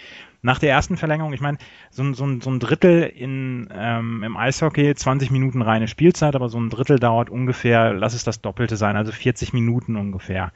Nach 0.40 0.61
der 0.61 0.71
ersten 0.71 0.97
Verlängerung, 0.97 1.33
ich 1.33 1.40
meine, 1.40 1.59
so, 1.90 2.12
so, 2.12 2.29
so 2.40 2.51
ein 2.51 2.61
Drittel 2.61 3.03
in, 3.03 3.69
ähm, 3.75 4.23
im 4.23 4.37
Eishockey, 4.37 4.95
20 4.95 5.33
Minuten 5.33 5.62
reine 5.62 5.88
Spielzeit, 5.88 6.37
aber 6.37 6.49
so 6.49 6.61
ein 6.61 6.71
Drittel 6.71 7.01
dauert 7.01 7.29
ungefähr, 7.29 7.93
lass 7.93 8.14
es 8.14 8.23
das 8.23 8.40
Doppelte 8.40 8.77
sein, 8.77 8.95
also 8.95 9.11
40 9.11 9.53
Minuten 9.53 9.97
ungefähr. 9.97 10.53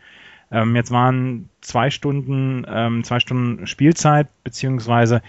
Ähm, 0.51 0.77
jetzt 0.77 0.91
waren 0.91 1.49
zwei 1.61 1.91
Stunden, 1.91 2.65
ähm, 2.69 3.05
zwei 3.05 3.21
Stunden 3.21 3.67
Spielzeit, 3.67 4.29
beziehungsweise 4.45 5.23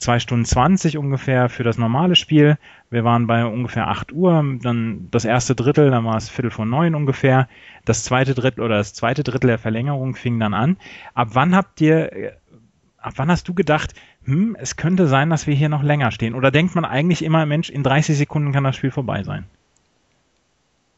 zwei 0.00 0.18
Stunden 0.18 0.44
20 0.44 0.96
ungefähr 0.98 1.48
für 1.48 1.62
das 1.62 1.78
normale 1.78 2.16
Spiel. 2.16 2.56
Wir 2.90 3.04
waren 3.04 3.26
bei 3.26 3.44
ungefähr 3.44 3.88
8 3.88 4.12
Uhr, 4.12 4.42
dann 4.62 5.08
das 5.10 5.24
erste 5.24 5.54
Drittel, 5.54 5.90
dann 5.90 6.04
war 6.04 6.16
es 6.16 6.28
Viertel 6.28 6.50
vor 6.50 6.66
neun 6.66 6.94
ungefähr. 6.94 7.48
Das 7.84 8.04
zweite 8.04 8.34
Drittel 8.34 8.62
oder 8.62 8.78
das 8.78 8.94
zweite 8.94 9.22
Drittel 9.22 9.48
der 9.48 9.58
Verlängerung 9.58 10.14
fing 10.14 10.40
dann 10.40 10.54
an. 10.54 10.76
Ab 11.14 11.28
wann 11.32 11.54
habt 11.54 11.80
ihr, 11.80 12.12
äh, 12.12 12.32
ab 12.98 13.14
wann 13.16 13.30
hast 13.30 13.46
du 13.48 13.54
gedacht, 13.54 13.94
hm, 14.24 14.56
es 14.58 14.76
könnte 14.76 15.06
sein, 15.06 15.30
dass 15.30 15.46
wir 15.46 15.54
hier 15.54 15.68
noch 15.68 15.82
länger 15.82 16.10
stehen? 16.10 16.34
Oder 16.34 16.50
denkt 16.50 16.74
man 16.74 16.84
eigentlich 16.84 17.24
immer, 17.24 17.46
Mensch, 17.46 17.70
in 17.70 17.82
30 17.82 18.16
Sekunden 18.16 18.52
kann 18.52 18.64
das 18.64 18.76
Spiel 18.76 18.90
vorbei 18.90 19.22
sein? 19.22 19.44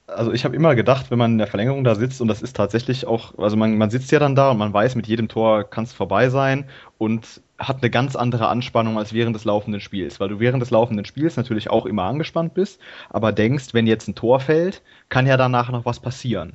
Also 0.06 0.32
ich 0.32 0.44
habe 0.44 0.56
immer 0.56 0.74
gedacht, 0.74 1.10
wenn 1.10 1.18
man 1.18 1.32
in 1.32 1.38
der 1.38 1.46
Verlängerung 1.46 1.84
da 1.84 1.94
sitzt 1.94 2.20
und 2.20 2.28
das 2.28 2.42
ist 2.42 2.56
tatsächlich 2.56 3.06
auch, 3.06 3.38
also 3.38 3.56
man, 3.56 3.78
man 3.78 3.90
sitzt 3.90 4.10
ja 4.10 4.18
dann 4.18 4.34
da 4.34 4.50
und 4.50 4.58
man 4.58 4.72
weiß, 4.72 4.94
mit 4.94 5.06
jedem 5.06 5.28
Tor 5.28 5.64
kann 5.64 5.84
es 5.84 5.92
vorbei 5.92 6.28
sein 6.28 6.66
und 6.98 7.40
hat 7.58 7.78
eine 7.80 7.90
ganz 7.90 8.16
andere 8.16 8.48
Anspannung 8.48 8.98
als 8.98 9.12
während 9.12 9.36
des 9.36 9.44
laufenden 9.44 9.80
Spiels, 9.80 10.20
weil 10.20 10.28
du 10.28 10.40
während 10.40 10.60
des 10.60 10.70
laufenden 10.70 11.04
Spiels 11.04 11.36
natürlich 11.36 11.70
auch 11.70 11.86
immer 11.86 12.04
angespannt 12.04 12.54
bist, 12.54 12.80
aber 13.10 13.32
denkst, 13.32 13.68
wenn 13.72 13.86
jetzt 13.86 14.08
ein 14.08 14.14
Tor 14.14 14.40
fällt, 14.40 14.82
kann 15.08 15.26
ja 15.26 15.36
danach 15.36 15.70
noch 15.70 15.84
was 15.84 16.00
passieren. 16.00 16.54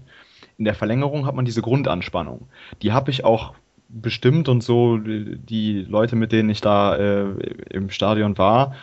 In 0.57 0.65
der 0.65 0.75
Verlängerung 0.75 1.25
hat 1.25 1.35
man 1.35 1.45
diese 1.45 1.61
Grundanspannung. 1.61 2.49
Die 2.81 2.91
habe 2.91 3.11
ich 3.11 3.23
auch 3.23 3.53
bestimmt 3.89 4.49
und 4.49 4.61
so 4.61 4.97
die 4.97 5.85
Leute, 5.87 6.15
mit 6.15 6.31
denen 6.31 6.49
ich 6.49 6.61
da 6.61 6.95
äh, 6.95 7.25
im 7.69 7.89
Stadion 7.89 8.37
war, 8.37 8.75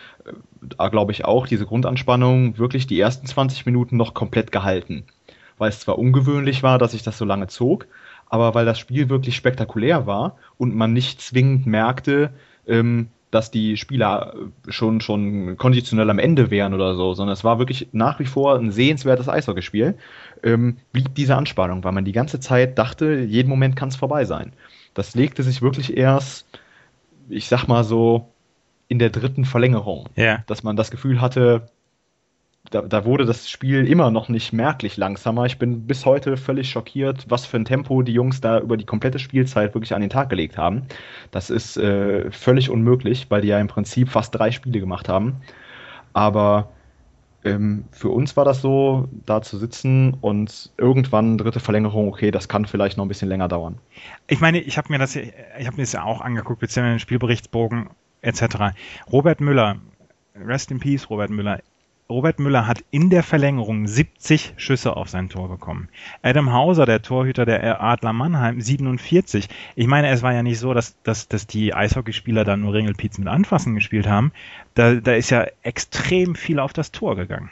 da 0.60 0.88
glaube 0.88 1.12
ich 1.12 1.24
auch 1.24 1.46
diese 1.46 1.66
Grundanspannung 1.66 2.58
wirklich 2.58 2.86
die 2.86 2.98
ersten 2.98 3.26
20 3.26 3.66
Minuten 3.66 3.96
noch 3.96 4.14
komplett 4.14 4.52
gehalten. 4.52 5.04
Weil 5.58 5.68
es 5.68 5.80
zwar 5.80 5.98
ungewöhnlich 5.98 6.62
war, 6.62 6.78
dass 6.78 6.92
sich 6.92 7.02
das 7.02 7.18
so 7.18 7.24
lange 7.24 7.46
zog, 7.46 7.86
aber 8.28 8.54
weil 8.54 8.64
das 8.64 8.78
Spiel 8.78 9.08
wirklich 9.08 9.36
spektakulär 9.36 10.06
war 10.06 10.36
und 10.58 10.74
man 10.74 10.92
nicht 10.92 11.20
zwingend 11.20 11.66
merkte, 11.66 12.30
ähm, 12.66 13.08
dass 13.30 13.50
die 13.50 13.76
Spieler 13.76 14.34
schon, 14.68 15.00
schon 15.00 15.56
konditionell 15.56 16.08
am 16.08 16.20
Ende 16.20 16.52
wären 16.52 16.72
oder 16.72 16.94
so, 16.94 17.14
sondern 17.14 17.32
es 17.32 17.42
war 17.42 17.58
wirklich 17.58 17.88
nach 17.92 18.20
wie 18.20 18.26
vor 18.26 18.56
ein 18.56 18.70
sehenswertes 18.70 19.28
Eishockeyspiel, 19.28 19.98
ähm, 20.44 20.76
blieb 20.92 21.14
diese 21.16 21.34
Anspannung, 21.34 21.82
weil 21.82 21.92
man 21.92 22.04
die 22.04 22.12
ganze 22.12 22.38
Zeit 22.38 22.78
dachte, 22.78 23.20
jeden 23.22 23.48
Moment 23.48 23.74
kann 23.74 23.88
es 23.88 23.96
vorbei 23.96 24.24
sein. 24.24 24.52
Das 24.94 25.16
legte 25.16 25.42
sich 25.42 25.62
wirklich 25.62 25.96
erst, 25.96 26.46
ich 27.28 27.48
sag 27.48 27.66
mal 27.66 27.82
so, 27.82 28.28
in 28.94 29.00
der 29.00 29.10
dritten 29.10 29.44
Verlängerung. 29.44 30.08
Ja. 30.14 30.44
Dass 30.46 30.62
man 30.62 30.76
das 30.76 30.92
Gefühl 30.92 31.20
hatte, 31.20 31.66
da, 32.70 32.80
da, 32.80 33.04
wurde 33.04 33.26
das 33.26 33.50
Spiel 33.50 33.88
immer 33.88 34.12
noch 34.12 34.28
nicht 34.28 34.52
merklich 34.52 34.96
langsamer. 34.96 35.46
Ich 35.46 35.58
bin 35.58 35.88
bis 35.88 36.06
heute 36.06 36.36
völlig 36.36 36.70
schockiert, 36.70 37.26
was 37.28 37.44
für 37.44 37.56
ein 37.56 37.64
Tempo 37.64 38.02
die 38.02 38.12
Jungs 38.12 38.40
da 38.40 38.60
über 38.60 38.76
die 38.76 38.86
komplette 38.86 39.18
Spielzeit 39.18 39.74
wirklich 39.74 39.94
an 39.94 40.00
den 40.00 40.10
Tag 40.10 40.30
gelegt 40.30 40.56
haben. 40.56 40.82
Das 41.32 41.50
ist 41.50 41.76
äh, 41.76 42.30
völlig 42.30 42.70
unmöglich, 42.70 43.26
weil 43.30 43.42
die 43.42 43.48
ja 43.48 43.58
im 43.58 43.66
Prinzip 43.66 44.08
fast 44.10 44.32
drei 44.32 44.52
Spiele 44.52 44.78
gemacht 44.78 45.08
haben. 45.08 45.40
Aber 46.12 46.68
ähm, 47.42 47.84
für 47.90 48.10
uns 48.10 48.36
war 48.36 48.44
das 48.44 48.62
so, 48.62 49.08
da 49.26 49.42
zu 49.42 49.58
sitzen 49.58 50.14
und 50.20 50.70
irgendwann 50.78 51.36
dritte 51.36 51.58
Verlängerung, 51.58 52.08
okay, 52.08 52.30
das 52.30 52.46
kann 52.46 52.64
vielleicht 52.64 52.96
noch 52.96 53.04
ein 53.04 53.08
bisschen 53.08 53.28
länger 53.28 53.48
dauern. 53.48 53.78
Ich 54.28 54.40
meine, 54.40 54.60
ich 54.60 54.78
habe 54.78 54.92
mir 54.92 55.00
das, 55.00 55.16
ich 55.16 55.66
habe 55.66 55.76
mir 55.76 55.82
das 55.82 55.92
ja 55.92 56.04
auch 56.04 56.20
angeguckt, 56.20 56.60
beziehungsweise 56.60 56.94
den 56.94 57.00
Spielberichtsbogen 57.00 57.90
etc. 58.24 58.74
Robert 59.10 59.40
Müller, 59.40 59.76
rest 60.34 60.70
in 60.70 60.80
peace, 60.80 61.08
Robert 61.10 61.30
Müller. 61.30 61.60
Robert 62.10 62.38
Müller 62.38 62.66
hat 62.66 62.84
in 62.90 63.08
der 63.08 63.22
Verlängerung 63.22 63.86
70 63.86 64.54
Schüsse 64.58 64.94
auf 64.94 65.08
sein 65.08 65.30
Tor 65.30 65.48
bekommen. 65.48 65.88
Adam 66.22 66.52
Hauser, 66.52 66.84
der 66.84 67.00
Torhüter 67.00 67.46
der 67.46 67.82
Adler 67.82 68.12
Mannheim, 68.12 68.60
47. 68.60 69.48
Ich 69.74 69.86
meine, 69.86 70.10
es 70.10 70.22
war 70.22 70.34
ja 70.34 70.42
nicht 70.42 70.58
so, 70.58 70.74
dass, 70.74 71.00
dass, 71.02 71.28
dass 71.28 71.46
die 71.46 71.72
Eishockeyspieler 71.72 72.44
da 72.44 72.58
nur 72.58 72.74
Ringelpiez 72.74 73.16
mit 73.16 73.28
Anfassen 73.28 73.74
gespielt 73.74 74.06
haben. 74.06 74.32
Da, 74.74 74.96
da 74.96 75.14
ist 75.14 75.30
ja 75.30 75.46
extrem 75.62 76.34
viel 76.34 76.58
auf 76.58 76.74
das 76.74 76.92
Tor 76.92 77.16
gegangen. 77.16 77.48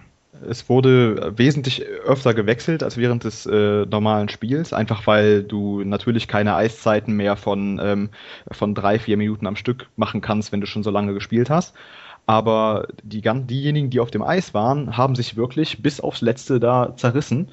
Es 0.48 0.68
wurde 0.68 1.32
wesentlich 1.36 1.84
öfter 1.84 2.34
gewechselt 2.34 2.82
als 2.82 2.96
während 2.96 3.24
des 3.24 3.46
äh, 3.46 3.86
normalen 3.86 4.28
Spiels, 4.28 4.72
einfach 4.72 5.06
weil 5.06 5.42
du 5.42 5.82
natürlich 5.84 6.28
keine 6.28 6.54
Eiszeiten 6.54 7.14
mehr 7.14 7.36
von, 7.36 7.80
ähm, 7.82 8.10
von 8.50 8.74
drei, 8.74 8.98
vier 8.98 9.16
Minuten 9.16 9.46
am 9.46 9.56
Stück 9.56 9.88
machen 9.96 10.20
kannst, 10.20 10.52
wenn 10.52 10.60
du 10.60 10.66
schon 10.66 10.82
so 10.82 10.90
lange 10.90 11.14
gespielt 11.14 11.50
hast. 11.50 11.74
Aber 12.26 12.86
die, 13.02 13.20
diejenigen, 13.20 13.90
die 13.90 14.00
auf 14.00 14.10
dem 14.10 14.22
Eis 14.22 14.54
waren, 14.54 14.96
haben 14.96 15.14
sich 15.14 15.36
wirklich 15.36 15.82
bis 15.82 16.00
aufs 16.00 16.20
Letzte 16.20 16.60
da 16.60 16.94
zerrissen 16.96 17.50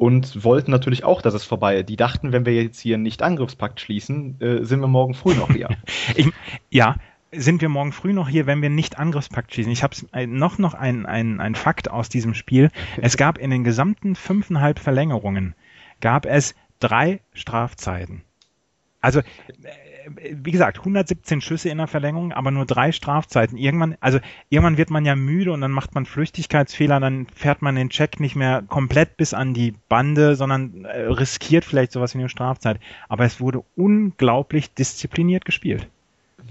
und 0.00 0.44
wollten 0.44 0.70
natürlich 0.70 1.04
auch, 1.04 1.20
dass 1.20 1.34
es 1.34 1.44
vorbei 1.44 1.80
ist. 1.80 1.88
Die 1.90 1.96
dachten, 1.96 2.32
wenn 2.32 2.46
wir 2.46 2.54
jetzt 2.54 2.80
hier 2.80 2.96
nicht 2.96 3.22
Angriffspakt 3.22 3.80
schließen, 3.80 4.40
äh, 4.40 4.64
sind 4.64 4.80
wir 4.80 4.88
morgen 4.88 5.14
früh 5.14 5.34
noch 5.34 5.50
hier. 5.50 5.68
ich, 6.16 6.28
ja, 6.70 6.96
sind 7.32 7.60
wir 7.60 7.68
morgen 7.68 7.92
früh 7.92 8.12
noch 8.12 8.28
hier, 8.28 8.46
wenn 8.46 8.62
wir 8.62 8.70
nicht 8.70 8.98
Angriffspakt 8.98 9.54
schießen. 9.54 9.70
Ich 9.72 9.82
habe 9.82 9.94
noch 10.26 10.58
noch 10.58 10.74
ein, 10.74 11.06
ein, 11.06 11.54
Fakt 11.54 11.90
aus 11.90 12.08
diesem 12.08 12.34
Spiel. 12.34 12.70
Es 13.00 13.16
gab 13.16 13.38
in 13.38 13.50
den 13.50 13.64
gesamten 13.64 14.16
fünfeinhalb 14.16 14.78
Verlängerungen 14.78 15.54
gab 16.00 16.26
es 16.26 16.54
drei 16.80 17.20
Strafzeiten. 17.32 18.22
Also 19.00 19.22
wie 20.16 20.50
gesagt, 20.50 20.78
117 20.78 21.40
Schüsse 21.40 21.68
in 21.68 21.78
der 21.78 21.86
Verlängerung, 21.86 22.32
aber 22.32 22.50
nur 22.50 22.66
drei 22.66 22.92
Strafzeiten. 22.92 23.56
Irgendwann, 23.56 23.96
also 24.00 24.18
irgendwann 24.48 24.78
wird 24.78 24.90
man 24.90 25.04
ja 25.04 25.14
müde 25.14 25.52
und 25.52 25.60
dann 25.60 25.70
macht 25.70 25.94
man 25.94 26.06
Flüchtigkeitsfehler, 26.06 27.00
dann 27.00 27.26
fährt 27.34 27.62
man 27.62 27.76
den 27.76 27.90
Check 27.90 28.18
nicht 28.18 28.36
mehr 28.36 28.62
komplett 28.66 29.16
bis 29.16 29.34
an 29.34 29.54
die 29.54 29.74
Bande, 29.88 30.36
sondern 30.36 30.84
äh, 30.84 31.02
riskiert 31.02 31.64
vielleicht 31.64 31.92
sowas 31.92 32.14
wie 32.14 32.18
eine 32.18 32.28
Strafzeit. 32.28 32.80
Aber 33.08 33.24
es 33.24 33.40
wurde 33.40 33.62
unglaublich 33.76 34.74
diszipliniert 34.74 35.44
gespielt. 35.44 35.88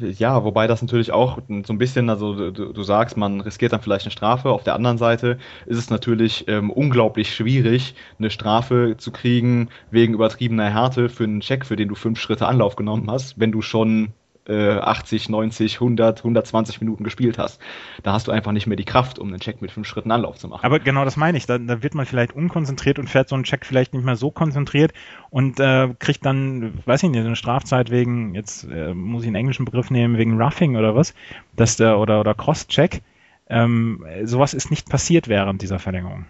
Ja, 0.02 0.44
wobei 0.44 0.68
das 0.68 0.82
natürlich 0.82 1.12
auch 1.12 1.40
so 1.48 1.74
ein 1.74 1.78
bisschen, 1.78 2.10
also 2.10 2.52
du, 2.52 2.74
du, 2.74 2.84
sagst, 2.84 3.18
man 3.18 3.42
riskiert 3.42 3.74
dann 3.74 3.82
vielleicht 3.82 4.06
eine 4.06 4.12
Strafe. 4.12 4.50
Auf 4.50 4.64
der 4.64 4.76
anderen 4.76 4.98
Seite 4.98 5.38
ist 5.66 5.78
es 5.78 5.90
natürlich 5.90 6.48
ähm, 6.48 6.70
unglaublich 6.70 7.34
schwierig, 7.34 7.96
eine 8.18 8.30
Strafe 8.30 8.96
zu 8.98 9.12
kriegen 9.12 9.70
wegen 9.92 10.14
übertriebener 10.14 10.70
Härte 10.70 11.10
für 11.10 11.24
einen 11.24 11.42
Check, 11.42 11.66
für 11.66 11.76
den 11.76 11.90
du 11.90 11.96
fünf 11.96 12.20
Schritte 12.20 12.48
Anlauf 12.48 12.76
genommen 12.76 13.10
hast, 13.10 13.40
wenn 13.40 13.52
du 13.52 13.62
schon 13.62 14.14
80, 14.54 15.30
90, 15.30 15.76
100, 15.76 16.20
120 16.20 16.82
Minuten 16.82 17.04
gespielt 17.04 17.38
hast. 17.38 17.62
Da 18.04 18.14
hast 18.14 18.28
du 18.28 18.32
einfach 18.32 18.52
nicht 18.52 18.68
mehr 18.68 18.78
die 18.78 18.86
Kraft, 18.86 19.20
um 19.20 19.28
einen 19.28 19.40
Check 19.40 19.62
mit 19.62 19.72
fünf 19.72 19.88
Schritten 19.88 20.12
Anlauf 20.12 20.38
zu 20.38 20.48
machen. 20.48 20.66
Aber 20.66 20.80
genau 20.80 21.06
das 21.06 21.18
meine 21.18 21.38
ich. 21.38 21.46
Da, 21.46 21.58
da 21.58 21.84
wird 21.84 21.96
man 21.96 22.06
vielleicht 22.06 22.34
unkonzentriert 22.34 23.00
und 23.00 23.10
fährt 23.10 23.30
so 23.30 23.36
einen 23.36 23.44
Check 23.44 23.66
vielleicht 23.66 23.94
nicht 23.94 24.06
mehr 24.06 24.16
so 24.16 24.32
konzentriert 24.32 24.94
und 25.30 25.60
äh, 25.60 25.90
kriegt 26.00 26.26
dann, 26.26 26.80
weiß 26.86 27.04
ich 27.04 27.10
nicht, 27.10 27.26
eine 27.26 27.36
Strafzeit 27.36 27.92
wegen, 27.92 28.36
jetzt 28.36 28.64
äh, 28.66 28.94
muss 28.94 29.24
ich 29.24 29.28
einen 29.28 29.36
englischen 29.36 29.66
Begriff 29.66 29.92
nehmen, 29.92 30.18
wegen 30.18 30.42
Roughing 30.42 30.76
oder 30.76 30.96
was, 30.96 31.14
dass 31.56 31.78
der, 31.78 32.00
oder, 32.00 32.20
oder 32.20 32.34
Cross-Check 32.34 33.02
Ähm, 33.50 34.06
sowas 34.24 34.54
ist 34.54 34.70
nicht 34.70 34.90
passiert 34.90 35.28
während 35.28 35.62
dieser 35.62 35.80
Verlängerung. 35.80 36.26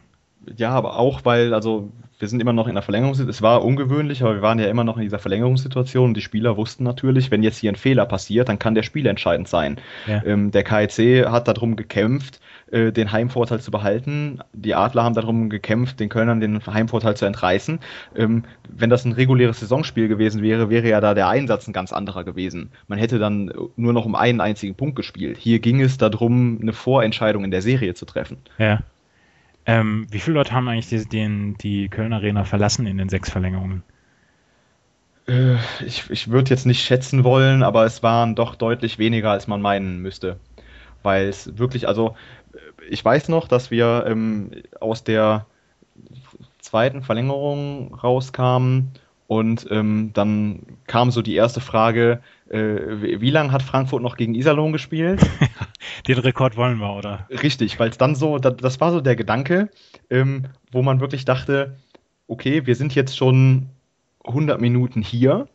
Ja, 0.57 0.71
aber 0.71 0.97
auch, 0.97 1.25
weil, 1.25 1.53
also 1.53 1.91
wir 2.19 2.27
sind 2.27 2.41
immer 2.41 2.53
noch 2.53 2.67
in 2.67 2.75
der 2.75 2.81
Verlängerungssituation. 2.81 3.29
Es 3.29 3.41
war 3.41 3.63
ungewöhnlich, 3.63 4.21
aber 4.21 4.35
wir 4.35 4.41
waren 4.41 4.59
ja 4.59 4.67
immer 4.67 4.83
noch 4.83 4.97
in 4.97 5.03
dieser 5.03 5.19
Verlängerungssituation. 5.19 6.13
Die 6.13 6.21
Spieler 6.21 6.57
wussten 6.57 6.83
natürlich, 6.83 7.31
wenn 7.31 7.43
jetzt 7.43 7.57
hier 7.57 7.71
ein 7.71 7.77
Fehler 7.77 8.05
passiert, 8.05 8.49
dann 8.49 8.59
kann 8.59 8.75
der 8.75 8.83
Spiel 8.83 9.05
entscheidend 9.05 9.47
sein. 9.47 9.77
Ja. 10.05 10.21
Ähm, 10.25 10.51
der 10.51 10.63
KIC 10.63 11.27
hat 11.27 11.47
darum 11.47 11.77
gekämpft, 11.77 12.41
äh, 12.71 12.91
den 12.91 13.13
Heimvorteil 13.13 13.61
zu 13.61 13.71
behalten. 13.71 14.39
Die 14.51 14.75
Adler 14.75 15.03
haben 15.03 15.15
darum 15.15 15.49
gekämpft, 15.49 16.01
den 16.01 16.09
Kölnern 16.09 16.41
den 16.41 16.65
Heimvorteil 16.65 17.15
zu 17.15 17.25
entreißen. 17.25 17.79
Ähm, 18.15 18.43
wenn 18.67 18.89
das 18.89 19.05
ein 19.05 19.13
reguläres 19.13 19.61
Saisonspiel 19.61 20.09
gewesen 20.09 20.41
wäre, 20.41 20.69
wäre 20.69 20.89
ja 20.89 20.99
da 20.99 21.13
der 21.13 21.29
Einsatz 21.29 21.67
ein 21.67 21.73
ganz 21.73 21.93
anderer 21.93 22.25
gewesen. 22.25 22.71
Man 22.87 22.99
hätte 22.99 23.17
dann 23.17 23.51
nur 23.77 23.93
noch 23.93 24.05
um 24.05 24.15
einen 24.15 24.41
einzigen 24.41 24.75
Punkt 24.75 24.97
gespielt. 24.97 25.37
Hier 25.37 25.59
ging 25.59 25.79
es 25.79 25.97
darum, 25.97 26.59
eine 26.61 26.73
Vorentscheidung 26.73 27.45
in 27.45 27.51
der 27.51 27.61
Serie 27.61 27.93
zu 27.93 28.05
treffen. 28.05 28.39
Ja. 28.57 28.81
Ähm, 29.65 30.07
wie 30.09 30.19
viele 30.19 30.35
Leute 30.35 30.53
haben 30.53 30.67
eigentlich 30.67 30.89
die, 30.89 31.05
den, 31.05 31.55
die 31.57 31.89
Kölner 31.89 32.17
Arena 32.17 32.43
verlassen 32.43 32.87
in 32.87 32.97
den 32.97 33.09
sechs 33.09 33.29
Verlängerungen? 33.29 33.83
Äh, 35.27 35.55
ich, 35.85 36.09
ich 36.09 36.29
würde 36.29 36.49
jetzt 36.49 36.65
nicht 36.65 36.83
schätzen 36.83 37.23
wollen, 37.23 37.63
aber 37.63 37.85
es 37.85 38.01
waren 38.01 38.35
doch 38.35 38.55
deutlich 38.55 38.97
weniger, 38.97 39.31
als 39.31 39.47
man 39.47 39.61
meinen 39.61 39.99
müsste. 39.99 40.39
Weil 41.03 41.27
es 41.27 41.57
wirklich, 41.57 41.87
also 41.87 42.15
ich 42.89 43.03
weiß 43.03 43.29
noch, 43.29 43.47
dass 43.47 43.71
wir 43.71 44.05
ähm, 44.07 44.51
aus 44.79 45.03
der 45.03 45.45
zweiten 46.59 47.03
Verlängerung 47.03 47.93
rauskamen 47.93 48.91
und 49.27 49.67
ähm, 49.69 50.11
dann 50.13 50.63
kam 50.87 51.11
so 51.11 51.21
die 51.21 51.35
erste 51.35 51.61
Frage, 51.61 52.21
äh, 52.49 53.19
wie 53.21 53.29
lange 53.29 53.51
hat 53.51 53.61
Frankfurt 53.61 54.01
noch 54.01 54.17
gegen 54.17 54.33
Iserlohn 54.33 54.73
gespielt? 54.73 55.21
Den 56.07 56.17
Rekord 56.19 56.57
wollen 56.57 56.77
wir, 56.79 56.93
oder? 56.93 57.27
Richtig, 57.29 57.79
weil 57.79 57.89
es 57.89 57.97
dann 57.97 58.15
so, 58.15 58.37
das, 58.37 58.57
das, 58.57 58.79
war 58.81 58.91
so 58.91 59.01
der 59.01 59.15
Gedanke, 59.15 59.69
ähm, 60.09 60.45
wo 60.71 60.81
man 60.81 60.99
wirklich 60.99 61.25
dachte, 61.25 61.77
okay, 62.27 62.65
wir 62.65 62.75
sind 62.75 62.95
jetzt 62.95 63.17
schon 63.17 63.69
100 64.25 64.59
Minuten 64.59 65.01
hier, 65.01 65.47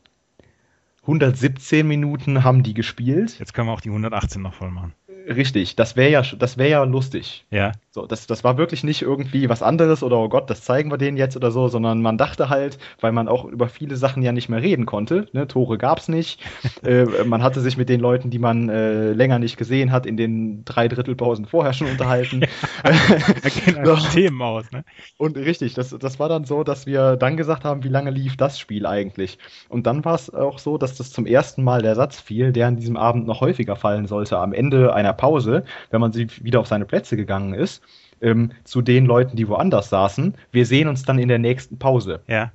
117 1.02 1.86
Minuten 1.86 2.44
haben 2.44 2.62
die 2.62 2.72
gespielt. 2.72 3.38
Jetzt 3.38 3.52
können 3.52 3.68
wir 3.68 3.72
auch 3.72 3.82
die 3.82 3.90
118 3.90 4.40
noch 4.40 4.54
voll 4.54 4.70
machen. 4.70 4.94
Richtig, 5.26 5.76
das 5.76 5.96
wäre 5.96 6.10
ja, 6.10 6.22
das 6.22 6.58
wäre 6.58 6.70
ja 6.70 6.84
lustig. 6.84 7.46
Ja. 7.50 7.72
So, 7.90 8.06
das, 8.06 8.26
das 8.26 8.44
war 8.44 8.58
wirklich 8.58 8.84
nicht 8.84 9.02
irgendwie 9.02 9.48
was 9.48 9.62
anderes 9.62 10.02
oder 10.02 10.18
oh 10.18 10.28
Gott, 10.28 10.50
das 10.50 10.62
zeigen 10.62 10.90
wir 10.90 10.98
denen 10.98 11.16
jetzt 11.16 11.36
oder 11.36 11.50
so, 11.50 11.68
sondern 11.68 12.02
man 12.02 12.18
dachte 12.18 12.50
halt, 12.50 12.78
weil 13.00 13.12
man 13.12 13.28
auch 13.28 13.44
über 13.44 13.68
viele 13.68 13.96
Sachen 13.96 14.22
ja 14.22 14.32
nicht 14.32 14.48
mehr 14.48 14.60
reden 14.60 14.84
konnte. 14.84 15.26
Ne? 15.32 15.46
Tore 15.46 15.78
gab's 15.78 16.08
nicht. 16.08 16.40
äh, 16.84 17.04
man 17.24 17.42
hatte 17.42 17.60
sich 17.60 17.76
mit 17.76 17.88
den 17.88 18.00
Leuten, 18.00 18.30
die 18.30 18.38
man 18.38 18.68
äh, 18.68 19.12
länger 19.12 19.38
nicht 19.38 19.56
gesehen 19.56 19.92
hat, 19.92 20.04
in 20.04 20.16
den 20.16 20.64
drei 20.64 20.88
Drittelpausen 20.88 21.46
vorher 21.46 21.72
schon 21.72 21.88
unterhalten. 21.88 22.40
da 22.82 23.48
gehen 23.48 23.76
einfach 23.78 24.12
Themen 24.12 24.42
aus, 24.42 24.70
ne? 24.72 24.84
Und 25.16 25.36
richtig, 25.36 25.74
das, 25.74 25.90
das 25.90 26.18
war 26.18 26.28
dann 26.28 26.44
so, 26.44 26.64
dass 26.64 26.86
wir 26.86 27.16
dann 27.16 27.36
gesagt 27.36 27.64
haben, 27.64 27.82
wie 27.84 27.88
lange 27.88 28.10
lief 28.10 28.36
das 28.36 28.58
Spiel 28.58 28.84
eigentlich? 28.84 29.38
Und 29.68 29.86
dann 29.86 30.04
war 30.04 30.16
es 30.16 30.34
auch 30.34 30.58
so, 30.58 30.76
dass 30.76 30.96
das 30.96 31.10
zum 31.10 31.24
ersten 31.24 31.62
Mal 31.64 31.80
der 31.80 31.94
Satz 31.94 32.20
fiel, 32.20 32.52
der 32.52 32.66
an 32.66 32.76
diesem 32.76 32.96
Abend 32.96 33.26
noch 33.26 33.40
häufiger 33.40 33.76
fallen 33.76 34.06
sollte, 34.06 34.38
am 34.38 34.52
Ende 34.52 34.92
einer 34.92 35.13
Pause, 35.14 35.64
wenn 35.90 36.00
man 36.00 36.14
wieder 36.14 36.60
auf 36.60 36.66
seine 36.66 36.84
Plätze 36.84 37.16
gegangen 37.16 37.54
ist, 37.54 37.82
ähm, 38.20 38.50
zu 38.64 38.82
den 38.82 39.06
Leuten, 39.06 39.36
die 39.36 39.48
woanders 39.48 39.88
saßen. 39.90 40.34
Wir 40.52 40.66
sehen 40.66 40.88
uns 40.88 41.04
dann 41.04 41.18
in 41.18 41.28
der 41.28 41.38
nächsten 41.38 41.78
Pause. 41.78 42.20
Ja. 42.26 42.52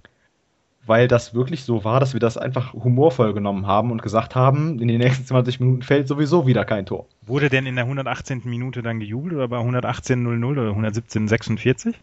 Weil 0.85 1.07
das 1.07 1.35
wirklich 1.35 1.63
so 1.63 1.83
war, 1.83 1.99
dass 1.99 2.13
wir 2.13 2.19
das 2.19 2.37
einfach 2.37 2.73
humorvoll 2.73 3.33
genommen 3.33 3.67
haben 3.67 3.91
und 3.91 4.01
gesagt 4.01 4.35
haben, 4.35 4.79
in 4.79 4.87
den 4.87 4.99
nächsten 4.99 5.25
20 5.25 5.59
Minuten 5.59 5.83
fällt 5.83 6.07
sowieso 6.07 6.47
wieder 6.47 6.65
kein 6.65 6.85
Tor. 6.85 7.05
Wurde 7.21 7.49
denn 7.49 7.67
in 7.67 7.75
der 7.75 7.85
118. 7.85 8.41
Minute 8.45 8.81
dann 8.81 8.99
gejubelt 8.99 9.35
oder 9.35 9.47
bei 9.47 9.57
118.00 9.57 10.45
oder 10.49 10.71
117.46? 10.71 11.93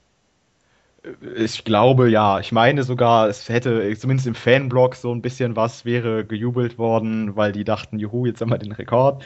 Ich 1.36 1.64
glaube 1.64 2.10
ja. 2.10 2.40
Ich 2.40 2.52
meine 2.52 2.82
sogar, 2.82 3.28
es 3.28 3.48
hätte 3.48 3.96
zumindest 3.96 4.26
im 4.26 4.34
Fanblog 4.34 4.96
so 4.96 5.12
ein 5.12 5.22
bisschen 5.22 5.56
was 5.56 5.84
wäre 5.84 6.24
gejubelt 6.24 6.78
worden, 6.78 7.36
weil 7.36 7.52
die 7.52 7.64
dachten, 7.64 7.98
juhu, 7.98 8.26
jetzt 8.26 8.40
haben 8.40 8.50
wir 8.50 8.58
den 8.58 8.72
Rekord. 8.72 9.24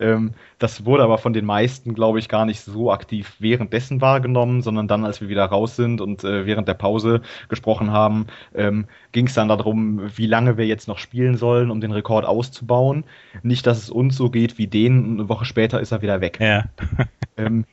Ähm, 0.00 0.32
das 0.58 0.84
wurde 0.84 1.02
aber 1.02 1.18
von 1.18 1.32
den 1.32 1.44
meisten, 1.44 1.94
glaube 1.94 2.18
ich, 2.18 2.28
gar 2.28 2.46
nicht 2.46 2.60
so 2.60 2.90
aktiv 2.90 3.34
währenddessen 3.38 4.00
wahrgenommen, 4.00 4.62
sondern 4.62 4.88
dann, 4.88 5.04
als 5.04 5.20
wir 5.20 5.28
wieder 5.28 5.44
raus 5.44 5.76
sind 5.76 6.00
und 6.00 6.24
äh, 6.24 6.46
während 6.46 6.66
der 6.68 6.74
Pause 6.74 7.20
gesprochen 7.48 7.92
haben, 7.92 8.26
ähm, 8.54 8.86
ging 9.12 9.26
es 9.26 9.34
dann 9.34 9.48
darum, 9.48 10.02
wie 10.16 10.26
lange 10.26 10.56
wir 10.56 10.66
jetzt 10.66 10.88
noch 10.88 10.98
spielen 10.98 11.36
sollen, 11.36 11.70
um 11.70 11.80
den 11.80 11.92
Rekord 11.92 12.24
auszubauen. 12.24 13.04
Nicht, 13.42 13.66
dass 13.66 13.78
es 13.78 13.90
uns 13.90 14.16
so 14.16 14.30
geht 14.30 14.58
wie 14.58 14.66
denen, 14.66 15.20
eine 15.20 15.28
Woche 15.28 15.44
später 15.44 15.80
ist 15.80 15.92
er 15.92 16.02
wieder 16.02 16.20
weg. 16.20 16.38
Ja. 16.40 16.64
ähm, 17.36 17.64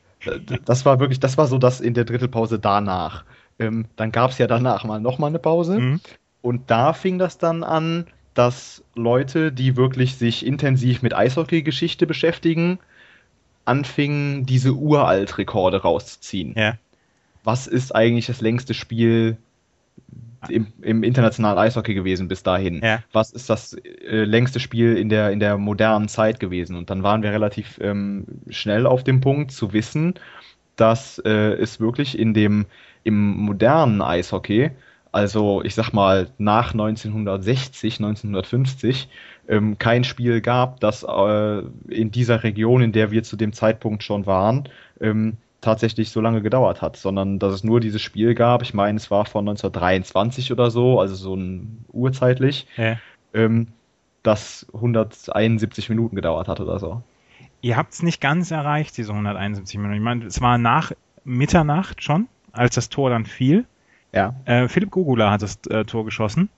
das 0.64 0.84
war 0.84 1.00
wirklich, 1.00 1.20
das 1.20 1.38
war 1.38 1.46
so 1.46 1.58
das 1.58 1.80
in 1.80 1.94
der 1.94 2.04
Drittelpause 2.04 2.58
danach. 2.58 3.24
Ähm, 3.58 3.86
dann 3.96 4.12
gab 4.12 4.30
es 4.30 4.38
ja 4.38 4.46
danach 4.46 4.84
mal 4.84 5.00
nochmal 5.00 5.30
eine 5.30 5.38
Pause. 5.38 5.78
Mhm. 5.78 6.00
Und 6.42 6.70
da 6.70 6.92
fing 6.92 7.18
das 7.18 7.38
dann 7.38 7.64
an, 7.64 8.06
dass 8.38 8.84
Leute, 8.94 9.50
die 9.50 9.76
wirklich 9.76 10.14
sich 10.14 10.46
intensiv 10.46 11.02
mit 11.02 11.12
Eishockey-Geschichte 11.12 12.06
beschäftigen, 12.06 12.78
anfingen, 13.64 14.46
diese 14.46 14.74
Uralt-Rekorde 14.74 15.82
rauszuziehen. 15.82 16.54
Ja. 16.56 16.78
Was 17.42 17.66
ist 17.66 17.94
eigentlich 17.96 18.26
das 18.26 18.40
längste 18.40 18.74
Spiel 18.74 19.38
im, 20.48 20.68
im 20.82 21.02
internationalen 21.02 21.58
Eishockey 21.58 21.94
gewesen 21.94 22.28
bis 22.28 22.44
dahin? 22.44 22.80
Ja. 22.80 23.02
Was 23.10 23.32
ist 23.32 23.50
das 23.50 23.74
äh, 23.74 24.22
längste 24.22 24.60
Spiel 24.60 24.96
in 24.96 25.08
der, 25.08 25.32
in 25.32 25.40
der 25.40 25.58
modernen 25.58 26.06
Zeit 26.06 26.38
gewesen? 26.38 26.76
Und 26.76 26.90
dann 26.90 27.02
waren 27.02 27.24
wir 27.24 27.32
relativ 27.32 27.80
ähm, 27.80 28.24
schnell 28.50 28.86
auf 28.86 29.02
dem 29.02 29.20
Punkt 29.20 29.50
zu 29.50 29.72
wissen, 29.72 30.14
dass 30.76 31.18
äh, 31.24 31.54
es 31.54 31.80
wirklich 31.80 32.16
in 32.16 32.34
dem 32.34 32.66
im 33.02 33.36
modernen 33.36 34.00
Eishockey 34.00 34.70
also 35.12 35.62
ich 35.62 35.74
sag 35.74 35.92
mal 35.92 36.28
nach 36.38 36.72
1960, 36.72 37.94
1950, 37.94 39.08
ähm, 39.48 39.78
kein 39.78 40.04
Spiel 40.04 40.40
gab, 40.40 40.80
das 40.80 41.02
äh, 41.02 41.62
in 41.88 42.10
dieser 42.10 42.42
Region, 42.42 42.82
in 42.82 42.92
der 42.92 43.10
wir 43.10 43.22
zu 43.22 43.36
dem 43.36 43.52
Zeitpunkt 43.52 44.02
schon 44.02 44.26
waren, 44.26 44.68
ähm, 45.00 45.38
tatsächlich 45.60 46.10
so 46.10 46.20
lange 46.20 46.42
gedauert 46.42 46.82
hat, 46.82 46.96
sondern 46.96 47.38
dass 47.38 47.52
es 47.52 47.64
nur 47.64 47.80
dieses 47.80 48.02
Spiel 48.02 48.34
gab. 48.34 48.62
Ich 48.62 48.74
meine, 48.74 48.96
es 48.96 49.10
war 49.10 49.24
von 49.24 49.48
1923 49.48 50.52
oder 50.52 50.70
so, 50.70 51.00
also 51.00 51.14
so 51.14 51.34
ein 51.34 51.84
urzeitlich, 51.92 52.66
ja. 52.76 52.96
ähm, 53.34 53.68
das 54.22 54.66
171 54.74 55.88
Minuten 55.88 56.14
gedauert 56.16 56.48
hat 56.48 56.60
oder 56.60 56.78
so. 56.78 57.02
Ihr 57.60 57.76
habt 57.76 57.92
es 57.92 58.02
nicht 58.02 58.20
ganz 58.20 58.50
erreicht, 58.50 58.96
diese 58.96 59.12
171 59.12 59.78
Minuten. 59.78 59.96
Ich 59.96 60.02
meine, 60.02 60.24
es 60.26 60.40
war 60.40 60.58
nach 60.58 60.92
Mitternacht 61.24 62.02
schon, 62.02 62.28
als 62.52 62.76
das 62.76 62.88
Tor 62.88 63.10
dann 63.10 63.26
fiel. 63.26 63.64
Ja. 64.12 64.34
Äh, 64.44 64.68
Philipp 64.68 64.90
Gugula 64.90 65.30
hat 65.30 65.42
das 65.42 65.58
äh, 65.68 65.84
Tor 65.84 66.04
geschossen. 66.04 66.48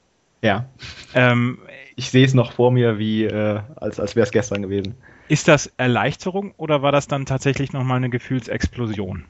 Ja. 0.43 0.67
Ähm, 1.15 1.59
ich 1.97 2.11
sehe 2.11 2.25
es 2.25 2.35
noch 2.35 2.53
vor 2.53 2.71
mir, 2.71 2.99
wie 2.99 3.25
äh, 3.25 3.61
als, 3.77 4.01
als 4.01 4.17
wäre 4.17 4.25
es 4.25 4.31
gestern 4.31 4.63
gewesen. 4.63 4.95
Ist 5.29 5.49
das 5.49 5.73
Erleichterung 5.77 6.55
oder 6.57 6.83
war 6.83 6.93
das 6.93 7.07
dann 7.07 7.27
tatsächlich 7.27 7.73
nochmal 7.73 7.99
eine 7.99 8.11
Gefühlsexplosion? 8.11 9.27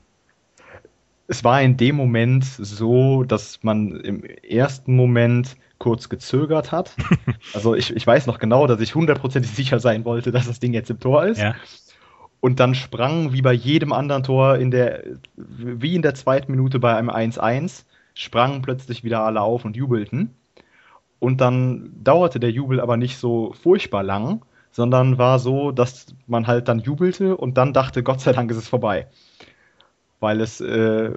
Es 1.27 1.45
war 1.45 1.63
in 1.63 1.77
dem 1.77 1.95
Moment 1.95 2.45
so, 2.45 3.23
dass 3.23 3.63
man 3.63 4.01
im 4.01 4.25
ersten 4.25 4.97
Moment 4.97 5.57
kurz 5.79 6.09
gezögert 6.09 6.73
hat. 6.73 6.95
also 7.55 7.75
ich, 7.75 7.95
ich 7.95 8.07
weiß 8.07 8.27
noch 8.27 8.39
genau, 8.39 8.67
dass 8.67 8.81
ich 8.81 8.95
hundertprozentig 8.95 9.53
sicher 9.53 9.81
sein 9.81 10.05
wollte, 10.05 10.33
dass 10.33 10.47
das 10.47 10.61
Ding 10.61 10.73
jetzt 10.73 10.91
im 10.91 11.01
Tor 11.01 11.27
ist. 11.27 11.41
Ja. 11.41 11.55
Und 12.41 12.61
dann 12.61 12.75
sprang 12.75 13.33
wie 13.33 13.43
bei 13.43 13.53
jedem 13.53 13.93
anderen 13.93 14.23
Tor 14.23 14.57
in 14.57 14.71
der, 14.71 15.03
wie 15.37 15.95
in 15.95 16.03
der 16.03 16.15
zweiten 16.15 16.51
Minute 16.51 16.79
bei 16.79 16.97
einem 16.97 17.11
1-1, 17.11 17.85
sprangen 18.15 18.63
plötzlich 18.63 19.05
wieder 19.05 19.25
alle 19.25 19.41
auf 19.41 19.65
und 19.65 19.77
jubelten. 19.77 20.35
Und 21.19 21.41
dann 21.41 21.93
dauerte 22.03 22.41
der 22.41 22.51
Jubel 22.51 22.81
aber 22.81 22.97
nicht 22.97 23.19
so 23.19 23.53
furchtbar 23.53 24.03
lang, 24.03 24.45
sondern 24.71 25.19
war 25.19 25.39
so, 25.39 25.73
dass 25.73 26.15
man 26.27 26.47
halt 26.47 26.69
dann 26.69 26.81
jubelte 26.81 27.37
und 27.37 27.59
dann 27.59 27.73
dachte, 27.73 28.03
Gott 28.03 28.21
sei 28.21 28.33
Dank 28.33 28.51
ist 28.51 28.57
es 28.57 28.69
vorbei. 28.69 29.07
Weil 30.21 30.41
es 30.41 30.61
äh, 30.61 31.13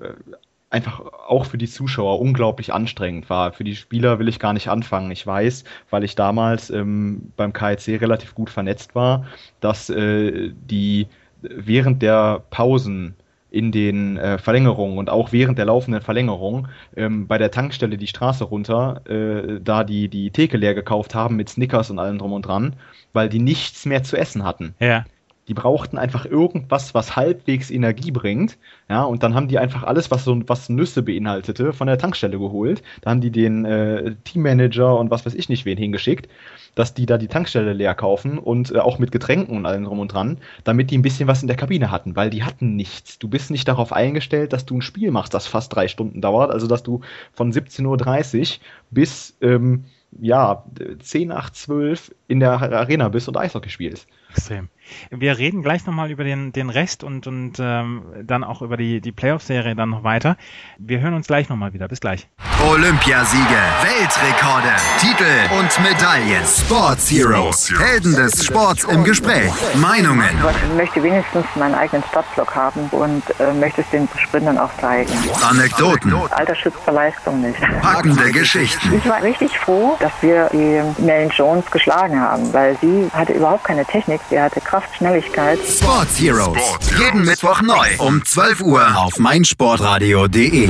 einfach 0.74 1.02
auch 1.28 1.46
für 1.46 1.58
die 1.58 1.68
Zuschauer 1.68 2.20
unglaublich 2.20 2.74
anstrengend 2.74 3.30
war. 3.30 3.54
Für 3.54 3.64
die 3.64 3.76
Spieler 3.76 4.18
will 4.18 4.28
ich 4.28 4.40
gar 4.40 4.54
nicht 4.54 4.70
anfangen. 4.70 5.12
Ich 5.12 5.26
weiß, 5.26 5.64
weil 5.92 6.04
ich 6.04 6.16
damals 6.16 6.72
ähm, 6.72 7.32
beim 7.38 7.54
KIC 7.54 8.02
relativ 8.02 8.34
gut 8.34 8.50
vernetzt 8.50 8.96
war, 8.96 9.26
dass 9.60 9.90
äh, 9.90 10.52
die 10.52 11.08
während 11.42 12.02
der 12.02 12.42
Pausen 12.50 13.16
in 13.54 13.72
den 13.72 14.18
äh, 14.18 14.40
Verlängerungen 14.40 14.98
und 14.98 15.12
auch 15.12 15.32
während 15.32 15.60
der 15.60 15.66
laufenden 15.66 16.02
Verlängerung 16.02 16.70
ähm, 16.98 17.28
bei 17.28 17.38
der 17.38 17.52
Tankstelle 17.52 17.98
die 17.98 18.08
Straße 18.08 18.44
runter, 18.44 19.02
äh, 19.08 19.60
da 19.62 19.84
die 19.84 20.10
die 20.10 20.32
Theke 20.32 20.58
leer 20.58 20.74
gekauft 20.74 21.14
haben 21.14 21.36
mit 21.36 21.50
Snickers 21.50 21.92
und 21.92 22.00
allem 22.00 22.18
drum 22.18 22.34
und 22.34 22.48
dran, 22.48 22.76
weil 23.14 23.30
die 23.30 23.38
nichts 23.38 23.86
mehr 23.86 24.02
zu 24.02 24.18
essen 24.18 24.44
hatten. 24.44 24.74
Ja. 24.80 25.06
Die 25.48 25.54
brauchten 25.54 25.98
einfach 25.98 26.26
irgendwas, 26.26 26.94
was 26.94 27.16
halbwegs 27.16 27.70
Energie 27.70 28.12
bringt. 28.12 28.58
Ja, 28.90 29.04
und 29.04 29.24
dann 29.24 29.36
haben 29.36 29.48
die 29.48 29.60
einfach 29.60 29.84
alles, 29.84 30.10
was 30.12 30.24
so 30.24 30.42
was 30.48 30.70
Nüsse 30.70 31.04
beinhaltete, 31.04 31.74
von 31.74 31.88
der 31.88 31.98
Tankstelle 31.98 32.40
geholt. 32.40 32.82
Da 33.02 33.12
haben 33.12 33.22
die 33.22 33.32
den 33.32 33.66
äh, 33.66 34.16
Teammanager 34.24 34.98
und 34.98 35.12
was 35.12 35.26
weiß 35.26 35.34
ich 35.34 35.50
nicht 35.50 35.66
wen 35.66 35.78
hingeschickt, 35.78 36.30
dass 36.76 36.94
die 36.94 37.06
da 37.06 37.18
die 37.18 37.28
Tankstelle 37.28 37.74
leer 37.74 37.96
kaufen 37.96 38.38
und 38.38 38.72
äh, 38.72 38.80
auch 38.80 39.00
mit 39.00 39.12
Getränken 39.12 39.58
und 39.58 39.66
allem 39.66 39.84
drum 39.84 40.00
und 40.00 40.14
dran, 40.14 40.38
damit 40.64 40.92
die 40.92 40.98
ein 40.98 41.02
bisschen 41.02 41.28
was 41.28 41.42
in 41.42 41.48
der 41.48 41.58
Kabine 41.58 41.92
hatten, 41.92 42.16
weil 42.16 42.30
die 42.30 42.44
hatten 42.44 42.76
nichts. 42.76 43.20
Du 43.20 43.28
bist 43.28 43.52
nicht 43.52 43.68
darauf 43.68 43.92
eingestellt, 43.92 44.54
dass 44.54 44.66
du 44.66 44.78
ein 44.78 44.82
Spiel 44.82 45.12
machst, 45.12 45.34
das 45.34 45.48
fast 45.48 45.76
drei 45.76 45.88
Stunden 45.88 46.22
dauert, 46.22 46.52
also 46.52 46.68
dass 46.68 46.84
du 46.84 47.02
von 47.34 47.52
17.30 47.52 48.40
Uhr 48.40 48.60
bis 48.92 49.36
ähm, 49.42 49.86
ja, 50.22 50.64
10 51.00 51.30
nach 51.30 51.50
12 51.50 52.14
in 52.28 52.40
der 52.40 52.52
Arena 52.52 53.10
bist 53.10 53.28
und 53.28 53.38
Eishockey 53.38 53.70
spielst. 53.70 54.08
Extrem. 54.36 54.70
Wir 55.10 55.38
reden 55.38 55.62
gleich 55.62 55.86
nochmal 55.86 56.12
über 56.12 56.24
den, 56.24 56.52
den 56.52 56.70
Rest 56.70 57.04
und, 57.04 57.28
und 57.28 57.54
ähm, 57.60 58.04
dann 58.24 58.44
auch 58.44 58.62
über 58.62 58.78
die, 58.78 59.00
die 59.00 59.12
Playoff-Serie 59.12 59.76
dann 59.76 59.90
noch 59.90 60.04
weiter. 60.04 60.38
Wir 60.78 61.00
hören 61.00 61.14
uns 61.14 61.28
gleich 61.28 61.50
nochmal 61.50 61.74
wieder. 61.74 61.88
Bis 61.88 62.00
gleich. 62.00 62.28
Olympiasiege, 62.68 63.44
Weltrekorde, 63.82 64.74
Titel 65.00 65.56
und 65.60 65.80
Medaillen. 65.84 66.44
Sports 66.46 67.12
Heroes, 67.12 67.74
Helden 67.78 68.16
des 68.16 68.46
Sports 68.46 68.84
im 68.86 69.04
Gespräch. 69.04 69.52
Meinungen. 69.76 70.30
Ich 70.70 70.76
möchte 70.76 71.04
wenigstens 71.04 71.46
meinen 71.56 71.76
eigenen 71.76 72.04
Startblock 72.10 72.56
haben 72.56 72.88
und 72.92 73.24
äh, 73.40 73.54
möchte 73.54 73.82
es 73.82 73.90
den 73.90 74.08
Sprintern 74.18 74.58
auch 74.58 74.72
zeigen. 74.80 75.12
Anekdoten. 75.42 76.14
Alter 76.32 76.56
schützt 76.56 76.80
vor 76.80 76.94
Leistung 76.94 77.42
nicht. 77.42 77.60
Packende 77.82 78.32
Geschichten. 78.32 78.94
Ich 78.96 79.08
war 79.08 79.22
richtig 79.22 79.58
froh, 79.60 79.98
dass 80.00 80.12
wir 80.22 80.50
die 80.52 80.82
Melanie 81.02 81.32
Jones 81.34 81.70
geschlagen 81.70 82.20
haben, 82.20 82.54
weil 82.54 82.78
sie 82.82 83.10
hatte 83.14 83.34
überhaupt 83.34 83.66
keine 83.66 83.86
Technik, 83.86 84.22
sie 84.30 84.40
hatte 84.40 84.62
Kraft, 84.62 84.96
Schnelligkeit. 84.96 85.60
Sports 85.60 86.20
Heroes. 86.20 86.80
Jeden 86.98 87.26
Mittwoch 87.26 87.62
neu 87.62 87.88
um 88.00 88.24
12 88.24 88.62
Uhr 88.62 88.98
auf 88.98 89.18
meinsportradio.de. 89.20 90.70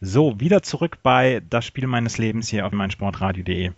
So, 0.00 0.38
wieder 0.38 0.62
zurück 0.62 0.98
bei 1.02 1.42
das 1.48 1.64
Spiel 1.64 1.86
meines 1.86 2.18
Lebens 2.18 2.48
hier 2.48 2.66
auf 2.66 2.72
meinsportradio.de. 2.72 3.72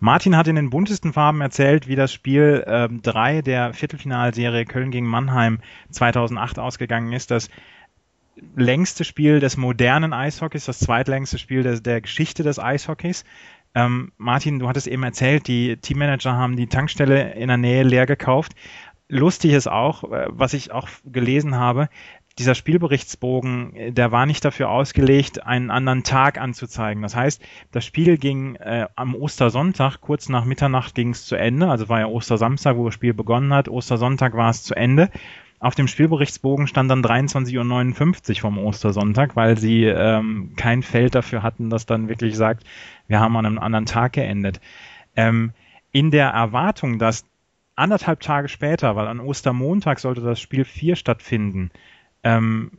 Martin 0.00 0.36
hat 0.36 0.48
in 0.48 0.56
den 0.56 0.70
buntesten 0.70 1.12
Farben 1.12 1.42
erzählt, 1.42 1.86
wie 1.86 1.94
das 1.94 2.12
Spiel 2.12 2.64
3 2.66 3.36
ähm, 3.36 3.44
der 3.44 3.74
Viertelfinalserie 3.74 4.64
Köln 4.64 4.90
gegen 4.90 5.06
Mannheim 5.06 5.60
2008 5.90 6.58
ausgegangen 6.58 7.12
ist. 7.12 7.30
Das 7.30 7.50
längste 8.56 9.04
Spiel 9.04 9.40
des 9.40 9.56
modernen 9.56 10.12
Eishockeys, 10.12 10.64
das 10.64 10.78
zweitlängste 10.78 11.38
Spiel 11.38 11.62
des, 11.62 11.82
der 11.82 12.00
Geschichte 12.00 12.42
des 12.42 12.58
Eishockeys. 12.58 13.24
Ähm, 13.74 14.12
Martin, 14.16 14.58
du 14.58 14.68
hattest 14.68 14.86
eben 14.86 15.02
erzählt, 15.02 15.46
die 15.46 15.76
Teammanager 15.76 16.32
haben 16.32 16.56
die 16.56 16.66
Tankstelle 16.66 17.34
in 17.34 17.48
der 17.48 17.56
Nähe 17.56 17.82
leer 17.82 18.06
gekauft. 18.06 18.52
Lustig 19.08 19.52
ist 19.52 19.68
auch, 19.68 20.04
äh, 20.04 20.26
was 20.28 20.54
ich 20.54 20.72
auch 20.72 20.88
gelesen 21.04 21.56
habe, 21.56 21.88
dieser 22.38 22.54
Spielberichtsbogen, 22.54 23.76
äh, 23.76 23.92
der 23.92 24.12
war 24.12 24.26
nicht 24.26 24.44
dafür 24.44 24.70
ausgelegt, 24.70 25.46
einen 25.46 25.70
anderen 25.70 26.02
Tag 26.02 26.40
anzuzeigen. 26.40 27.02
Das 27.02 27.14
heißt, 27.14 27.42
das 27.70 27.84
Spiel 27.84 28.18
ging 28.18 28.56
äh, 28.56 28.86
am 28.96 29.14
Ostersonntag, 29.14 30.00
kurz 30.00 30.28
nach 30.28 30.44
Mitternacht 30.44 30.94
ging 30.94 31.10
es 31.10 31.26
zu 31.26 31.36
Ende, 31.36 31.68
also 31.68 31.88
war 31.88 32.00
ja 32.00 32.06
Ostersamstag, 32.06 32.76
wo 32.76 32.86
das 32.86 32.94
Spiel 32.94 33.14
begonnen 33.14 33.52
hat, 33.52 33.68
Ostersonntag 33.68 34.34
war 34.34 34.50
es 34.50 34.62
zu 34.62 34.74
Ende. 34.74 35.10
Auf 35.60 35.74
dem 35.74 35.88
Spielberichtsbogen 35.88 36.66
stand 36.66 36.90
dann 36.90 37.04
23.59 37.04 38.30
Uhr 38.30 38.40
vom 38.40 38.58
Ostersonntag, 38.58 39.36
weil 39.36 39.58
sie 39.58 39.84
ähm, 39.84 40.54
kein 40.56 40.82
Feld 40.82 41.14
dafür 41.14 41.42
hatten, 41.42 41.68
das 41.68 41.84
dann 41.84 42.08
wirklich 42.08 42.34
sagt, 42.34 42.64
wir 43.08 43.20
haben 43.20 43.36
an 43.36 43.44
einem 43.44 43.58
anderen 43.58 43.84
Tag 43.84 44.14
geendet. 44.14 44.58
Ähm, 45.16 45.52
in 45.92 46.10
der 46.10 46.30
Erwartung, 46.30 46.98
dass 46.98 47.26
anderthalb 47.76 48.20
Tage 48.20 48.48
später, 48.48 48.96
weil 48.96 49.06
an 49.06 49.20
Ostermontag 49.20 50.00
sollte 50.00 50.22
das 50.22 50.40
Spiel 50.40 50.64
4 50.64 50.96
stattfinden, 50.96 51.70
ähm, 52.22 52.72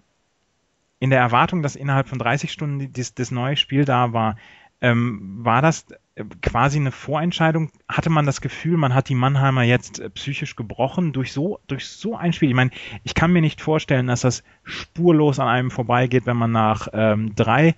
in 0.99 1.11
der 1.11 1.19
Erwartung, 1.19 1.61
dass 1.61 1.75
innerhalb 1.75 2.07
von 2.07 2.17
30 2.19 2.51
Stunden 2.51 2.91
das, 2.93 3.13
das 3.13 3.29
neue 3.29 3.57
Spiel 3.57 3.85
da 3.85 4.11
war, 4.13 4.37
ähm, 4.81 5.37
war 5.43 5.61
das 5.61 5.85
äh, 6.15 6.23
quasi 6.41 6.79
eine 6.79 6.91
Vorentscheidung? 6.91 7.71
Hatte 7.87 8.09
man 8.09 8.25
das 8.25 8.41
Gefühl, 8.41 8.77
man 8.77 8.93
hat 8.93 9.09
die 9.09 9.15
Mannheimer 9.15 9.63
jetzt 9.63 9.99
äh, 9.99 10.09
psychisch 10.09 10.55
gebrochen 10.55 11.13
durch 11.13 11.31
so, 11.31 11.59
durch 11.67 11.87
so 11.87 12.15
ein 12.15 12.33
Spiel? 12.33 12.49
Ich 12.49 12.55
meine, 12.55 12.71
ich 13.03 13.13
kann 13.13 13.31
mir 13.31 13.41
nicht 13.41 13.61
vorstellen, 13.61 14.07
dass 14.07 14.21
das 14.21 14.43
spurlos 14.63 15.39
an 15.39 15.47
einem 15.47 15.71
vorbeigeht, 15.71 16.25
wenn 16.25 16.37
man 16.37 16.51
nach 16.51 16.87
ähm, 16.93 17.35
drei 17.35 17.75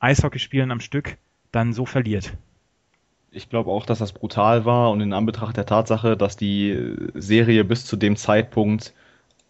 Eishockeyspielen 0.00 0.70
am 0.70 0.80
Stück 0.80 1.16
dann 1.52 1.72
so 1.72 1.84
verliert. 1.86 2.32
Ich 3.30 3.50
glaube 3.50 3.70
auch, 3.70 3.84
dass 3.84 3.98
das 3.98 4.12
brutal 4.12 4.64
war 4.64 4.90
und 4.90 5.02
in 5.02 5.12
Anbetracht 5.12 5.58
der 5.58 5.66
Tatsache, 5.66 6.16
dass 6.16 6.38
die 6.38 6.96
Serie 7.14 7.64
bis 7.64 7.84
zu 7.84 7.96
dem 7.96 8.16
Zeitpunkt 8.16 8.94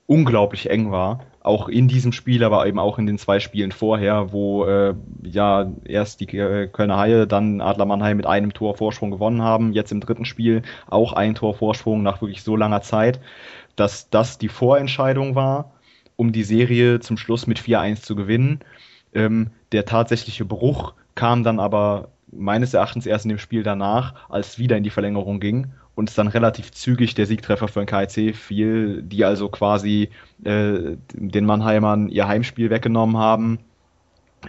unglaublich 0.07 0.71
eng 0.71 0.93
war, 0.93 1.21
auch 1.41 1.69
in 1.69 1.89
diesem 1.89 2.13
Spiel, 2.13 2.45
aber 2.45 2.67
eben 2.67 2.79
auch 2.79 2.99
in 2.99 3.07
den 3.07 3.19
zwei 3.19 3.41
Spielen 3.41 3.73
vorher, 3.73 4.33
wo 4.33 4.65
äh, 4.65 4.95
ja 5.23 5.71
erst 5.85 6.21
die 6.21 6.39
äh, 6.39 6.69
Kölner 6.69 6.97
Haie, 6.97 7.27
dann 7.27 7.61
Adler 7.61 7.87
Mannheim 7.87 8.17
mit 8.17 8.27
einem 8.27 8.53
Tor 8.53 8.77
Vorsprung 8.77 9.11
gewonnen 9.11 9.43
haben, 9.43 9.73
jetzt 9.73 9.93
im 9.93 10.01
dritten 10.01 10.25
Spiel 10.25 10.63
auch 10.87 11.13
ein 11.13 11.35
Tor 11.35 11.55
Vorsprung 11.55 12.03
nach 12.03 12.21
wirklich 12.21 12.43
so 12.43 12.57
langer 12.57 12.83
Zeit, 12.83 13.21
dass 13.75 14.11
das 14.11 14.39
die 14.39 14.49
Vorentscheidung 14.49 15.35
war, 15.35 15.73
um 16.17 16.33
die 16.33 16.45
Serie 16.45 17.01
zum 17.01 17.17
Schluss 17.17 17.47
mit 17.47 17.59
4-1 17.59 18.03
zu 18.03 18.17
gewinnen. 18.17 18.61
Ähm, 19.15 19.51
der 19.73 19.85
tatsächliche 19.85 20.45
Bruch 20.45 20.95
kam 21.15 21.43
dann 21.43 21.61
aber 21.61 22.09
meines 22.31 22.75
Erachtens 22.75 23.07
erst 23.07 23.25
in 23.25 23.31
dem 23.31 23.39
Spiel 23.39 23.63
danach, 23.63 24.15
als 24.29 24.49
es 24.49 24.59
wieder 24.59 24.77
in 24.77 24.85
die 24.85 24.91
Verlängerung 24.91 25.41
ging 25.41 25.73
und 25.97 26.17
dann 26.19 26.29
relativ 26.29 26.71
zügig 26.73 27.15
der 27.15 27.27
Siegtreffer 27.27 27.69
für 27.69 27.85
den 27.85 27.87
KIC 27.87 28.37
fiel, 28.37 29.03
die 29.03 29.25
also 29.25 29.49
quasi 29.49 30.11
äh, 30.45 30.97
den 31.15 31.47
Mannheimern 31.47 32.09
ihr 32.11 32.29
Heimspiel 32.29 32.71
weggenommen 32.71 33.17
haben. 33.17 33.59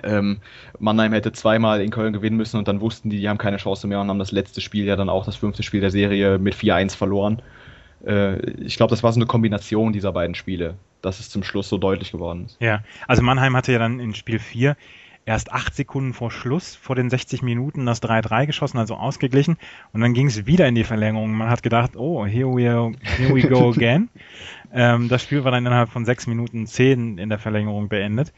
Ähm, 0.04 0.41
Mannheim 0.78 1.14
hätte 1.14 1.32
zweimal 1.32 1.82
in 1.82 1.89
Köln 1.89 2.12
gewinnen 2.12 2.36
müssen 2.36 2.58
und 2.58 2.68
dann 2.68 2.82
wussten 2.82 3.10
die, 3.10 3.20
die 3.20 3.30
haben 3.30 3.38
keine 3.38 3.58
Chance 3.58 3.88
mehr 3.88 4.02
und 4.02 4.10
haben 4.10 4.20
das 4.20 4.34
letzte 4.34 4.60
Spiel 4.60 4.86
ja 4.86 4.98
dann 4.98 5.10
auch 5.10 5.26
das 5.26 5.38
fünfte 5.38 5.64
Spiel 5.64 5.80
der 5.80 5.89
Serie 5.89 6.38
mit 6.38 6.54
4-1 6.54 6.98
verloren. 6.98 7.41
Äh, 8.06 8.41
ich 8.62 8.76
glaube, 8.76 8.89
das 8.89 9.02
war 9.02 9.14
so 9.14 9.20
eine 9.20 9.26
Kombination 9.26 9.93
dieser 9.93 10.12
beiden 10.12 10.36
Spiele, 10.36 10.76
dass 11.02 11.22
es 11.22 11.30
zum 11.30 11.43
Schluss 11.43 11.70
so 11.70 11.78
deutlich 11.78 12.12
geworden 12.12 12.45
ist. 12.48 12.58
Ja, 12.60 12.84
also 13.08 13.24
Mannheim 13.24 13.56
hatte 13.56 13.72
ja 13.72 13.80
dann 13.80 14.02
in 14.02 14.14
Spiel 14.14 14.39
4 14.39 14.76
erst 15.28 15.51
acht 15.51 15.75
Sekunden 15.75 16.13
vor 16.13 16.32
Schluss, 16.32 16.75
vor 16.75 16.95
den 16.95 17.09
60 17.09 17.41
Minuten, 17.41 17.86
das 17.86 18.01
3-3 18.01 18.45
geschossen, 18.45 18.78
also 18.78 18.95
ausgeglichen. 18.95 19.57
Und 19.91 19.99
dann 19.99 20.13
ging 20.13 20.28
es 20.28 20.45
wieder 20.45 20.67
in 20.67 20.73
die 20.73 20.86
Verlängerung. 20.86 21.34
Man 21.34 21.49
hat 21.49 21.63
gedacht, 21.63 21.97
oh, 21.97 22.25
here 22.25 22.47
we, 22.47 22.61
here 22.61 23.36
we 23.36 23.41
go 23.41 23.69
again. 23.71 24.09
ähm, 24.73 25.09
das 25.09 25.23
Spiel 25.23 25.43
war 25.43 25.51
dann 25.51 25.65
innerhalb 25.65 25.89
von 25.89 26.05
sechs 26.05 26.28
Minuten 26.28 26.65
zehn 26.65 27.17
in 27.17 27.28
der 27.28 27.39
Verlängerung 27.39 27.89
beendet. 27.89 28.34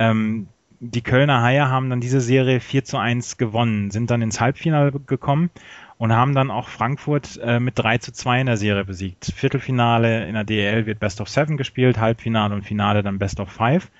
Ähm, 0.00 0.48
die 0.80 1.02
Kölner 1.02 1.42
Haie 1.42 1.68
haben 1.68 1.90
dann 1.90 2.00
diese 2.00 2.20
Serie 2.20 2.58
4 2.58 2.84
zu 2.84 2.98
1 2.98 3.36
gewonnen, 3.36 3.92
sind 3.92 4.10
dann 4.10 4.20
ins 4.20 4.40
Halbfinale 4.40 4.90
gekommen 4.90 5.50
und 5.96 6.12
haben 6.12 6.34
dann 6.34 6.50
auch 6.50 6.66
Frankfurt 6.68 7.38
äh, 7.40 7.60
mit 7.60 7.78
3 7.78 7.98
zu 7.98 8.12
2 8.12 8.40
in 8.40 8.46
der 8.46 8.56
Serie 8.56 8.84
besiegt. 8.84 9.32
Viertelfinale 9.36 10.26
in 10.26 10.34
der 10.34 10.42
DEL 10.42 10.86
wird 10.86 10.98
Best 10.98 11.20
of 11.20 11.28
Seven 11.28 11.56
gespielt, 11.56 12.00
Halbfinale 12.00 12.52
und 12.52 12.62
Finale 12.62 13.04
dann 13.04 13.20
Best 13.20 13.38
of 13.38 13.48
Five. 13.48 13.92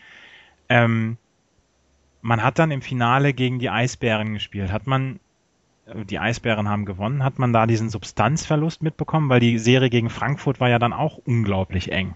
Ähm, 0.69 1.19
man 2.23 2.43
hat 2.43 2.59
dann 2.59 2.71
im 2.71 2.81
Finale 2.81 3.35
gegen 3.35 3.59
die 3.59 3.69
Eisbären 3.69 4.35
gespielt. 4.35 4.73
Hat 4.73 4.87
man, 4.87 5.21
äh, 5.87 6.05
die 6.05 6.19
Eisbären 6.19 6.69
haben 6.69 6.87
gewonnen, 6.87 7.23
hat 7.23 7.39
man 7.39 7.53
da 7.53 7.67
diesen 7.67 7.91
Substanzverlust 7.91 8.83
mitbekommen? 8.83 9.29
Weil 9.29 9.41
die 9.41 9.59
Serie 9.59 9.91
gegen 9.91 10.09
Frankfurt 10.09 10.61
war 10.61 10.71
ja 10.71 10.79
dann 10.79 10.93
auch 10.93 11.19
unglaublich 11.27 11.93
eng. 11.93 12.15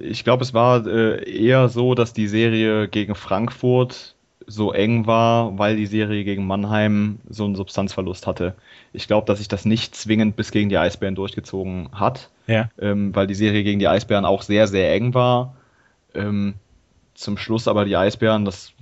Ich 0.00 0.22
glaube, 0.22 0.44
es 0.44 0.54
war 0.54 0.86
äh, 0.86 1.28
eher 1.28 1.68
so, 1.68 1.96
dass 1.96 2.12
die 2.12 2.28
Serie 2.28 2.86
gegen 2.86 3.16
Frankfurt 3.16 4.14
so 4.46 4.72
eng 4.72 5.06
war, 5.06 5.58
weil 5.58 5.76
die 5.76 5.86
Serie 5.86 6.24
gegen 6.24 6.46
Mannheim 6.46 7.18
so 7.28 7.44
einen 7.44 7.56
Substanzverlust 7.56 8.26
hatte. 8.26 8.54
Ich 8.92 9.06
glaube, 9.06 9.26
dass 9.26 9.38
sich 9.38 9.48
das 9.48 9.64
nicht 9.64 9.96
zwingend 9.96 10.36
bis 10.36 10.50
gegen 10.50 10.68
die 10.68 10.78
Eisbären 10.78 11.14
durchgezogen 11.14 11.88
hat, 11.92 12.30
ja. 12.46 12.68
ähm, 12.78 13.14
weil 13.14 13.26
die 13.26 13.34
Serie 13.34 13.64
gegen 13.64 13.78
die 13.78 13.88
Eisbären 13.88 14.24
auch 14.24 14.42
sehr, 14.42 14.66
sehr 14.68 14.92
eng 14.92 15.14
war. 15.14 15.54
Ähm, 16.14 16.54
zum 17.14 17.36
Schluss 17.36 17.68
aber 17.68 17.84
die 17.84 17.96
Eisbären, 17.96 18.44
das 18.44 18.72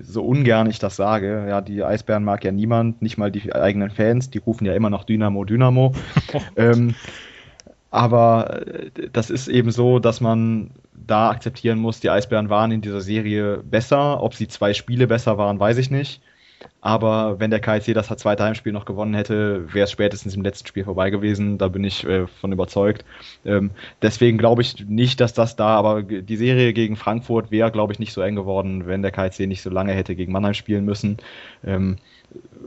so 0.00 0.24
ungern 0.24 0.68
ich 0.68 0.78
das 0.78 0.96
sage, 0.96 1.46
ja, 1.48 1.60
die 1.60 1.82
Eisbären 1.82 2.24
mag 2.24 2.44
ja 2.44 2.52
niemand, 2.52 3.02
nicht 3.02 3.18
mal 3.18 3.30
die 3.30 3.52
eigenen 3.54 3.90
Fans, 3.90 4.30
die 4.30 4.38
rufen 4.38 4.66
ja 4.66 4.74
immer 4.74 4.90
noch 4.90 5.04
Dynamo, 5.04 5.44
Dynamo. 5.44 5.94
ähm, 6.56 6.94
aber 7.90 8.66
äh, 8.66 8.90
das 9.12 9.30
ist 9.30 9.48
eben 9.48 9.70
so, 9.70 9.98
dass 9.98 10.20
man 10.20 10.70
da 10.92 11.30
akzeptieren 11.30 11.78
muss, 11.78 12.00
die 12.00 12.10
Eisbären 12.10 12.48
waren 12.48 12.70
in 12.72 12.80
dieser 12.80 13.00
Serie 13.00 13.58
besser. 13.58 14.22
Ob 14.22 14.34
sie 14.34 14.48
zwei 14.48 14.72
Spiele 14.72 15.06
besser 15.06 15.38
waren, 15.38 15.60
weiß 15.60 15.78
ich 15.78 15.90
nicht. 15.90 16.22
Aber 16.84 17.38
wenn 17.38 17.52
der 17.52 17.60
KIC 17.60 17.94
das 17.94 18.08
zweite 18.08 18.42
Heimspiel 18.42 18.72
noch 18.72 18.84
gewonnen 18.84 19.14
hätte, 19.14 19.72
wäre 19.72 19.84
es 19.84 19.92
spätestens 19.92 20.34
im 20.34 20.42
letzten 20.42 20.66
Spiel 20.66 20.84
vorbei 20.84 21.10
gewesen. 21.10 21.56
Da 21.56 21.68
bin 21.68 21.84
ich 21.84 22.04
äh, 22.04 22.26
von 22.26 22.50
überzeugt. 22.50 23.04
Ähm, 23.44 23.70
deswegen 24.02 24.36
glaube 24.36 24.62
ich 24.62 24.84
nicht, 24.88 25.20
dass 25.20 25.32
das 25.32 25.54
da, 25.54 25.76
aber 25.76 26.02
die 26.02 26.36
Serie 26.36 26.72
gegen 26.72 26.96
Frankfurt 26.96 27.52
wäre, 27.52 27.70
glaube 27.70 27.92
ich, 27.92 28.00
nicht 28.00 28.12
so 28.12 28.20
eng 28.20 28.34
geworden, 28.34 28.86
wenn 28.86 29.00
der 29.00 29.12
KIC 29.12 29.46
nicht 29.46 29.62
so 29.62 29.70
lange 29.70 29.92
hätte 29.92 30.16
gegen 30.16 30.32
Mannheim 30.32 30.54
spielen 30.54 30.84
müssen. 30.84 31.18
Ähm, 31.64 31.98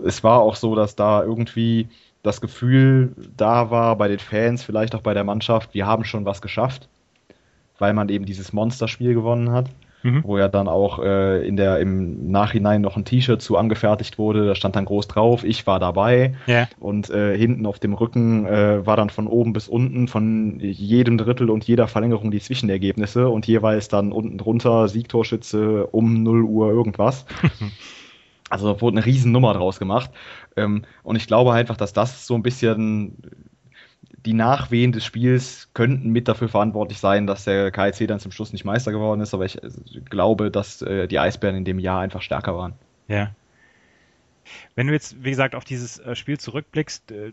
es 0.05 0.24
war 0.24 0.39
auch 0.39 0.55
so, 0.55 0.76
dass 0.76 0.95
da 0.95 1.22
irgendwie 1.22 1.89
das 2.24 2.39
Gefühl 2.39 3.13
da 3.36 3.70
war 3.70 3.97
bei 3.97 4.07
den 4.07 4.20
Fans, 4.20 4.63
vielleicht 4.63 4.95
auch 4.95 5.01
bei 5.01 5.13
der 5.13 5.26
Mannschaft, 5.26 5.74
wir 5.74 5.88
haben 5.88 6.05
schon 6.05 6.24
was 6.24 6.41
geschafft, 6.41 6.88
weil 7.80 7.93
man 7.93 8.07
eben 8.07 8.26
dieses 8.26 8.53
Monsterspiel 8.53 9.13
gewonnen 9.13 9.51
hat 9.51 9.70
mhm. 10.06 10.24
wo 10.24 10.38
ja 10.38 10.47
dann 10.47 10.68
auch 10.68 10.99
äh, 10.99 11.45
in 11.45 11.58
der, 11.58 11.80
im 11.80 12.32
Nachhinein 12.32 12.82
noch 12.82 12.95
ein 12.95 13.06
T-Shirt 13.06 13.41
zu 13.41 13.58
angefertigt 13.58 14.18
wurde. 14.18 14.45
Da 14.45 14.56
stand 14.56 14.76
dann 14.76 14.86
groß 14.86 15.08
drauf, 15.08 15.43
ich 15.43 15.68
war 15.68 15.80
dabei. 15.80 16.36
Yeah. 16.47 16.70
Und 16.80 17.10
äh, 17.10 17.38
hinten 17.38 17.66
auf 17.66 17.80
dem 17.80 17.93
Rücken 17.93 18.45
äh, 18.45 18.86
war 18.86 18.95
dann 18.95 19.10
von 19.10 19.28
oben 19.28 19.51
bis 19.51 19.68
unten 19.68 20.08
von 20.08 20.60
jedem 20.60 21.18
Drittel 21.18 21.49
und 21.49 21.66
jeder 21.66 21.88
Verlängerung 21.88 22.32
die 22.32 22.39
Zwischenergebnisse 22.39 23.28
und 23.28 23.47
jeweils 23.47 23.88
dann 23.88 24.12
unten 24.12 24.38
drunter 24.38 24.88
Siegtorschütze 24.88 25.88
um 25.88 26.24
0 26.24 26.43
Uhr 26.43 26.70
irgendwas. 26.70 27.26
Also 28.47 28.72
da 28.72 28.80
wurde 28.80 28.97
eine 28.97 29.06
Riesennummer 29.08 29.56
draus 29.56 29.80
gemacht. 29.80 30.12
Ähm, 30.56 30.84
und 31.01 31.16
ich 31.16 31.26
glaube 31.26 31.51
einfach, 31.51 31.78
dass 31.78 31.93
das 31.93 32.28
so 32.28 32.36
ein 32.36 32.43
bisschen 32.43 33.18
die 34.26 34.34
Nachwehen 34.34 34.91
des 34.91 35.05
Spiels 35.05 35.69
könnten 35.73 36.09
mit 36.09 36.28
dafür 36.28 36.49
verantwortlich 36.49 36.99
sein, 36.99 37.28
dass 37.28 37.45
der 37.45 37.71
KIC 37.71 38.07
dann 38.07 38.19
zum 38.19 38.32
Schluss 38.32 38.51
nicht 38.51 38.65
Meister 38.65 38.91
geworden 38.91 39.21
ist, 39.21 39.34
aber 39.34 39.45
ich 39.45 39.61
äh, 39.63 39.69
glaube, 40.09 40.51
dass 40.51 40.82
äh, 40.82 41.07
die 41.07 41.19
Eisbären 41.19 41.55
in 41.55 41.65
dem 41.65 41.80
Jahr 41.80 42.01
einfach 42.01 42.21
stärker 42.21 42.55
waren. 42.55 42.73
Ja. 43.07 43.32
Wenn 44.76 44.88
du 44.88 44.93
jetzt, 44.93 45.23
wie 45.23 45.30
gesagt, 45.30 45.55
auf 45.55 45.63
dieses 45.63 45.99
äh, 45.99 46.15
Spiel 46.15 46.39
zurückblickst, 46.39 47.11
äh, 47.11 47.32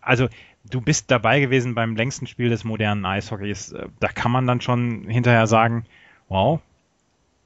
also 0.00 0.28
du 0.70 0.80
bist 0.80 1.10
dabei 1.10 1.40
gewesen 1.40 1.74
beim 1.74 1.96
längsten 1.96 2.26
Spiel 2.26 2.48
des 2.48 2.64
modernen 2.64 3.04
Eishockeys, 3.04 3.74
da 4.00 4.08
kann 4.08 4.32
man 4.32 4.46
dann 4.46 4.60
schon 4.60 5.08
hinterher 5.08 5.46
sagen, 5.46 5.86
wow, 6.28 6.60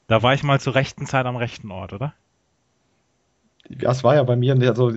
da 0.08 0.22
war 0.22 0.34
ich 0.34 0.42
mal 0.42 0.60
zur 0.60 0.74
rechten 0.74 1.06
Zeit 1.06 1.26
am 1.26 1.36
rechten 1.36 1.70
Ort, 1.70 1.92
oder? 1.92 2.14
Ja, 3.68 3.90
es 3.90 4.04
war 4.04 4.16
ja 4.16 4.22
bei 4.22 4.36
mir, 4.36 4.56
also 4.68 4.92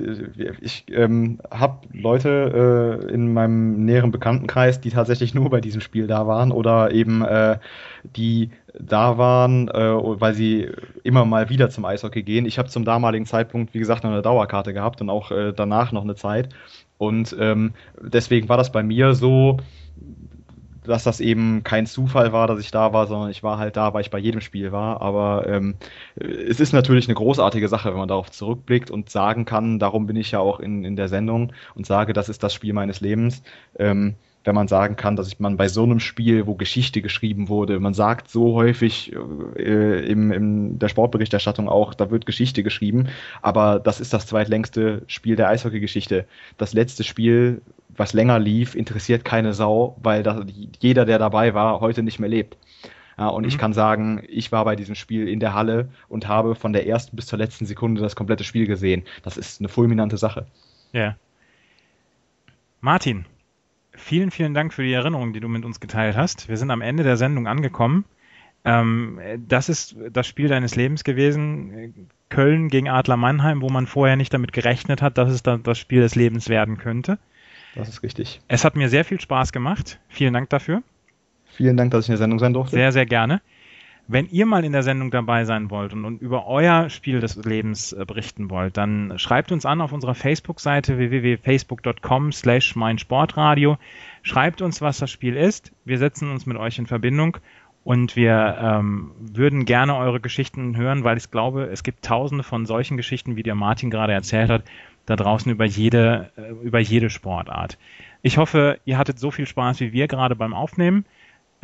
ich 0.61 0.85
ähm, 0.91 1.39
habe 1.51 1.87
Leute 1.93 3.01
äh, 3.07 3.13
in 3.13 3.33
meinem 3.33 3.85
näheren 3.85 4.11
Bekanntenkreis, 4.11 4.81
die 4.81 4.89
tatsächlich 4.89 5.33
nur 5.33 5.49
bei 5.49 5.61
diesem 5.61 5.81
Spiel 5.81 6.07
da 6.07 6.27
waren 6.27 6.51
oder 6.51 6.91
eben 6.91 7.23
äh, 7.23 7.59
die 8.03 8.49
da 8.77 9.17
waren, 9.17 9.69
äh, 9.69 9.73
weil 9.73 10.33
sie 10.33 10.69
immer 11.03 11.25
mal 11.25 11.49
wieder 11.49 11.69
zum 11.69 11.85
Eishockey 11.85 12.23
gehen. 12.23 12.45
Ich 12.45 12.57
habe 12.57 12.69
zum 12.69 12.85
damaligen 12.85 13.25
Zeitpunkt, 13.25 13.73
wie 13.73 13.79
gesagt, 13.79 14.03
noch 14.03 14.11
eine 14.11 14.21
Dauerkarte 14.21 14.73
gehabt 14.73 15.01
und 15.01 15.09
auch 15.09 15.31
äh, 15.31 15.53
danach 15.53 15.91
noch 15.91 16.03
eine 16.03 16.15
Zeit. 16.15 16.49
Und 16.97 17.35
ähm, 17.39 17.73
deswegen 18.01 18.49
war 18.49 18.57
das 18.57 18.71
bei 18.71 18.83
mir 18.83 19.13
so, 19.13 19.57
dass 20.87 21.03
das 21.03 21.19
eben 21.19 21.63
kein 21.63 21.85
Zufall 21.85 22.33
war, 22.33 22.47
dass 22.47 22.59
ich 22.59 22.71
da 22.71 22.93
war, 22.93 23.07
sondern 23.07 23.29
ich 23.29 23.43
war 23.43 23.57
halt 23.57 23.77
da, 23.77 23.93
weil 23.93 24.01
ich 24.01 24.11
bei 24.11 24.19
jedem 24.19 24.41
Spiel 24.41 24.71
war. 24.71 25.01
Aber 25.01 25.45
ähm, 25.47 25.75
es 26.15 26.59
ist 26.59 26.73
natürlich 26.73 27.07
eine 27.07 27.15
großartige 27.15 27.67
Sache, 27.67 27.89
wenn 27.91 27.97
man 27.97 28.07
darauf 28.07 28.31
zurückblickt 28.31 28.91
und 28.91 29.09
sagen 29.09 29.45
kann, 29.45 29.79
darum 29.79 30.07
bin 30.07 30.15
ich 30.15 30.31
ja 30.31 30.39
auch 30.39 30.59
in, 30.59 30.83
in 30.83 30.95
der 30.95 31.07
Sendung 31.07 31.53
und 31.75 31.85
sage, 31.85 32.13
das 32.13 32.29
ist 32.29 32.43
das 32.43 32.53
Spiel 32.53 32.73
meines 32.73 33.01
Lebens. 33.01 33.43
Ähm, 33.77 34.15
wenn 34.45 34.55
man 34.55 34.67
sagen 34.67 34.95
kann, 34.95 35.15
dass 35.15 35.39
man 35.39 35.57
bei 35.57 35.67
so 35.67 35.83
einem 35.83 35.99
Spiel, 35.99 36.47
wo 36.47 36.55
Geschichte 36.55 37.01
geschrieben 37.01 37.49
wurde, 37.49 37.79
man 37.79 37.93
sagt 37.93 38.29
so 38.29 38.53
häufig 38.53 39.13
äh, 39.57 40.05
im, 40.05 40.31
in 40.31 40.79
der 40.79 40.87
Sportberichterstattung 40.87 41.67
auch, 41.67 41.93
da 41.93 42.11
wird 42.11 42.25
Geschichte 42.25 42.63
geschrieben, 42.63 43.09
aber 43.41 43.79
das 43.79 43.99
ist 43.99 44.13
das 44.13 44.27
zweitlängste 44.27 45.01
Spiel 45.07 45.35
der 45.35 45.49
Eishockey-Geschichte. 45.49 46.25
Das 46.57 46.73
letzte 46.73 47.03
Spiel 47.03 47.61
was 47.97 48.13
länger 48.13 48.39
lief, 48.39 48.75
interessiert 48.75 49.25
keine 49.25 49.53
Sau, 49.53 49.95
weil 50.01 50.23
das, 50.23 50.45
jeder, 50.79 51.05
der 51.05 51.19
dabei 51.19 51.53
war, 51.53 51.79
heute 51.79 52.03
nicht 52.03 52.19
mehr 52.19 52.29
lebt. 52.29 52.57
Ja, 53.17 53.27
und 53.27 53.43
mhm. 53.43 53.49
ich 53.49 53.57
kann 53.57 53.73
sagen, 53.73 54.21
ich 54.27 54.51
war 54.51 54.65
bei 54.65 54.75
diesem 54.75 54.95
Spiel 54.95 55.27
in 55.27 55.39
der 55.39 55.53
Halle 55.53 55.89
und 56.09 56.27
habe 56.27 56.55
von 56.55 56.73
der 56.73 56.87
ersten 56.87 57.15
bis 57.15 57.27
zur 57.27 57.39
letzten 57.39 57.65
Sekunde 57.65 58.01
das 58.01 58.15
komplette 58.15 58.43
Spiel 58.43 58.67
gesehen. 58.67 59.03
Das 59.23 59.37
ist 59.37 59.61
eine 59.61 59.69
fulminante 59.69 60.17
Sache. 60.17 60.45
Ja. 60.91 61.15
Martin, 62.81 63.25
vielen, 63.97 64.31
vielen 64.31 64.53
Dank 64.53 64.73
für 64.73 64.83
die 64.83 64.93
Erinnerung, 64.93 65.33
die 65.33 65.39
du 65.39 65.47
mit 65.47 65.65
uns 65.65 65.79
geteilt 65.79 66.15
hast. 66.15 66.49
Wir 66.49 66.57
sind 66.57 66.71
am 66.71 66.81
Ende 66.81 67.03
der 67.03 67.17
Sendung 67.17 67.47
angekommen. 67.47 68.05
Ähm, 68.63 69.19
das 69.47 69.69
ist 69.69 69.95
das 70.11 70.25
Spiel 70.25 70.47
deines 70.47 70.75
Lebens 70.75 71.03
gewesen. 71.03 72.07
Köln 72.29 72.69
gegen 72.69 72.89
Adler 72.89 73.17
Mannheim, 73.17 73.61
wo 73.61 73.69
man 73.69 73.85
vorher 73.85 74.15
nicht 74.15 74.33
damit 74.33 74.53
gerechnet 74.53 75.01
hat, 75.01 75.17
dass 75.17 75.29
es 75.29 75.43
dann 75.43 75.63
das 75.63 75.77
Spiel 75.77 76.01
des 76.01 76.15
Lebens 76.15 76.49
werden 76.49 76.77
könnte. 76.77 77.19
Das 77.75 77.89
ist 77.89 78.03
richtig. 78.03 78.41
Es 78.47 78.65
hat 78.65 78.75
mir 78.75 78.89
sehr 78.89 79.05
viel 79.05 79.19
Spaß 79.19 79.51
gemacht. 79.51 79.99
Vielen 80.07 80.33
Dank 80.33 80.49
dafür. 80.49 80.81
Vielen 81.45 81.77
Dank, 81.77 81.91
dass 81.91 82.05
ich 82.05 82.09
in 82.09 82.13
der 82.13 82.17
Sendung 82.17 82.39
sein 82.39 82.53
durfte. 82.53 82.75
Sehr, 82.75 82.91
sehr 82.91 83.05
gerne. 83.05 83.41
Wenn 84.07 84.27
ihr 84.29 84.45
mal 84.45 84.63
in 84.63 84.71
der 84.71 84.83
Sendung 84.83 85.09
dabei 85.09 85.45
sein 85.45 85.71
wollt 85.71 85.91
und, 85.93 86.05
und 86.05 86.21
über 86.21 86.45
euer 86.45 86.89
Spiel 86.89 87.19
des 87.19 87.37
Lebens 87.43 87.91
äh, 87.91 88.05
berichten 88.05 88.51
wollt, 88.51 88.77
dann 88.77 89.17
schreibt 89.17 89.51
uns 89.51 89.65
an 89.65 89.81
auf 89.81 89.93
unserer 89.93 90.13
Facebook-Seite 90.13 90.97
www.facebook.com 90.99 92.31
slash 92.31 92.75
meinsportradio. 92.75 93.77
Schreibt 94.21 94.61
uns, 94.61 94.81
was 94.81 94.99
das 94.99 95.09
Spiel 95.09 95.35
ist. 95.35 95.71
Wir 95.85 95.97
setzen 95.97 96.29
uns 96.29 96.45
mit 96.45 96.57
euch 96.57 96.77
in 96.77 96.85
Verbindung 96.85 97.37
und 97.83 98.15
wir 98.15 98.57
ähm, 98.59 99.11
würden 99.19 99.65
gerne 99.65 99.95
eure 99.95 100.19
Geschichten 100.19 100.77
hören, 100.77 101.03
weil 101.03 101.17
ich 101.17 101.31
glaube, 101.31 101.65
es 101.65 101.83
gibt 101.83 102.05
tausende 102.05 102.43
von 102.43 102.65
solchen 102.67 102.97
Geschichten, 102.97 103.35
wie 103.35 103.43
der 103.43 103.55
Martin 103.55 103.89
gerade 103.89 104.13
erzählt 104.13 104.49
hat, 104.49 104.63
da 105.07 105.15
draußen 105.15 105.51
über 105.51 105.65
jede, 105.65 106.31
äh, 106.35 106.51
über 106.63 106.79
jede 106.79 107.09
Sportart. 107.09 107.79
Ich 108.21 108.37
hoffe, 108.37 108.79
ihr 108.85 108.97
hattet 108.97 109.19
so 109.19 109.29
viel 109.29 109.45
Spaß 109.45 109.79
wie 109.79 109.93
wir 109.93 110.07
gerade 110.07 110.35
beim 110.35 110.53
Aufnehmen. 110.53 111.05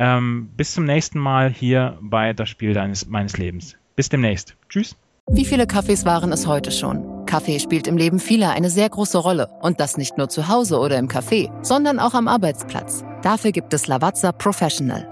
Ähm, 0.02 0.50
bis 0.56 0.74
zum 0.74 0.84
nächsten 0.84 1.20
Mal 1.20 1.48
hier 1.48 1.96
bei 2.00 2.32
Das 2.32 2.48
Spiel 2.48 2.74
deines, 2.74 3.06
meines 3.06 3.38
Lebens. 3.38 3.76
Bis 3.94 4.08
demnächst. 4.08 4.56
Tschüss. 4.68 4.96
Wie 5.30 5.44
viele 5.44 5.68
Kaffees 5.68 6.04
waren 6.04 6.32
es 6.32 6.44
heute 6.48 6.72
schon? 6.72 7.24
Kaffee 7.24 7.60
spielt 7.60 7.86
im 7.86 7.96
Leben 7.96 8.18
vieler 8.18 8.50
eine 8.50 8.68
sehr 8.68 8.88
große 8.88 9.18
Rolle. 9.18 9.48
Und 9.60 9.78
das 9.78 9.96
nicht 9.96 10.18
nur 10.18 10.28
zu 10.28 10.48
Hause 10.48 10.80
oder 10.80 10.98
im 10.98 11.06
Café, 11.06 11.52
sondern 11.62 12.00
auch 12.00 12.14
am 12.14 12.26
Arbeitsplatz. 12.26 13.04
Dafür 13.22 13.52
gibt 13.52 13.72
es 13.74 13.86
Lavazza 13.86 14.32
Professional. 14.32 15.11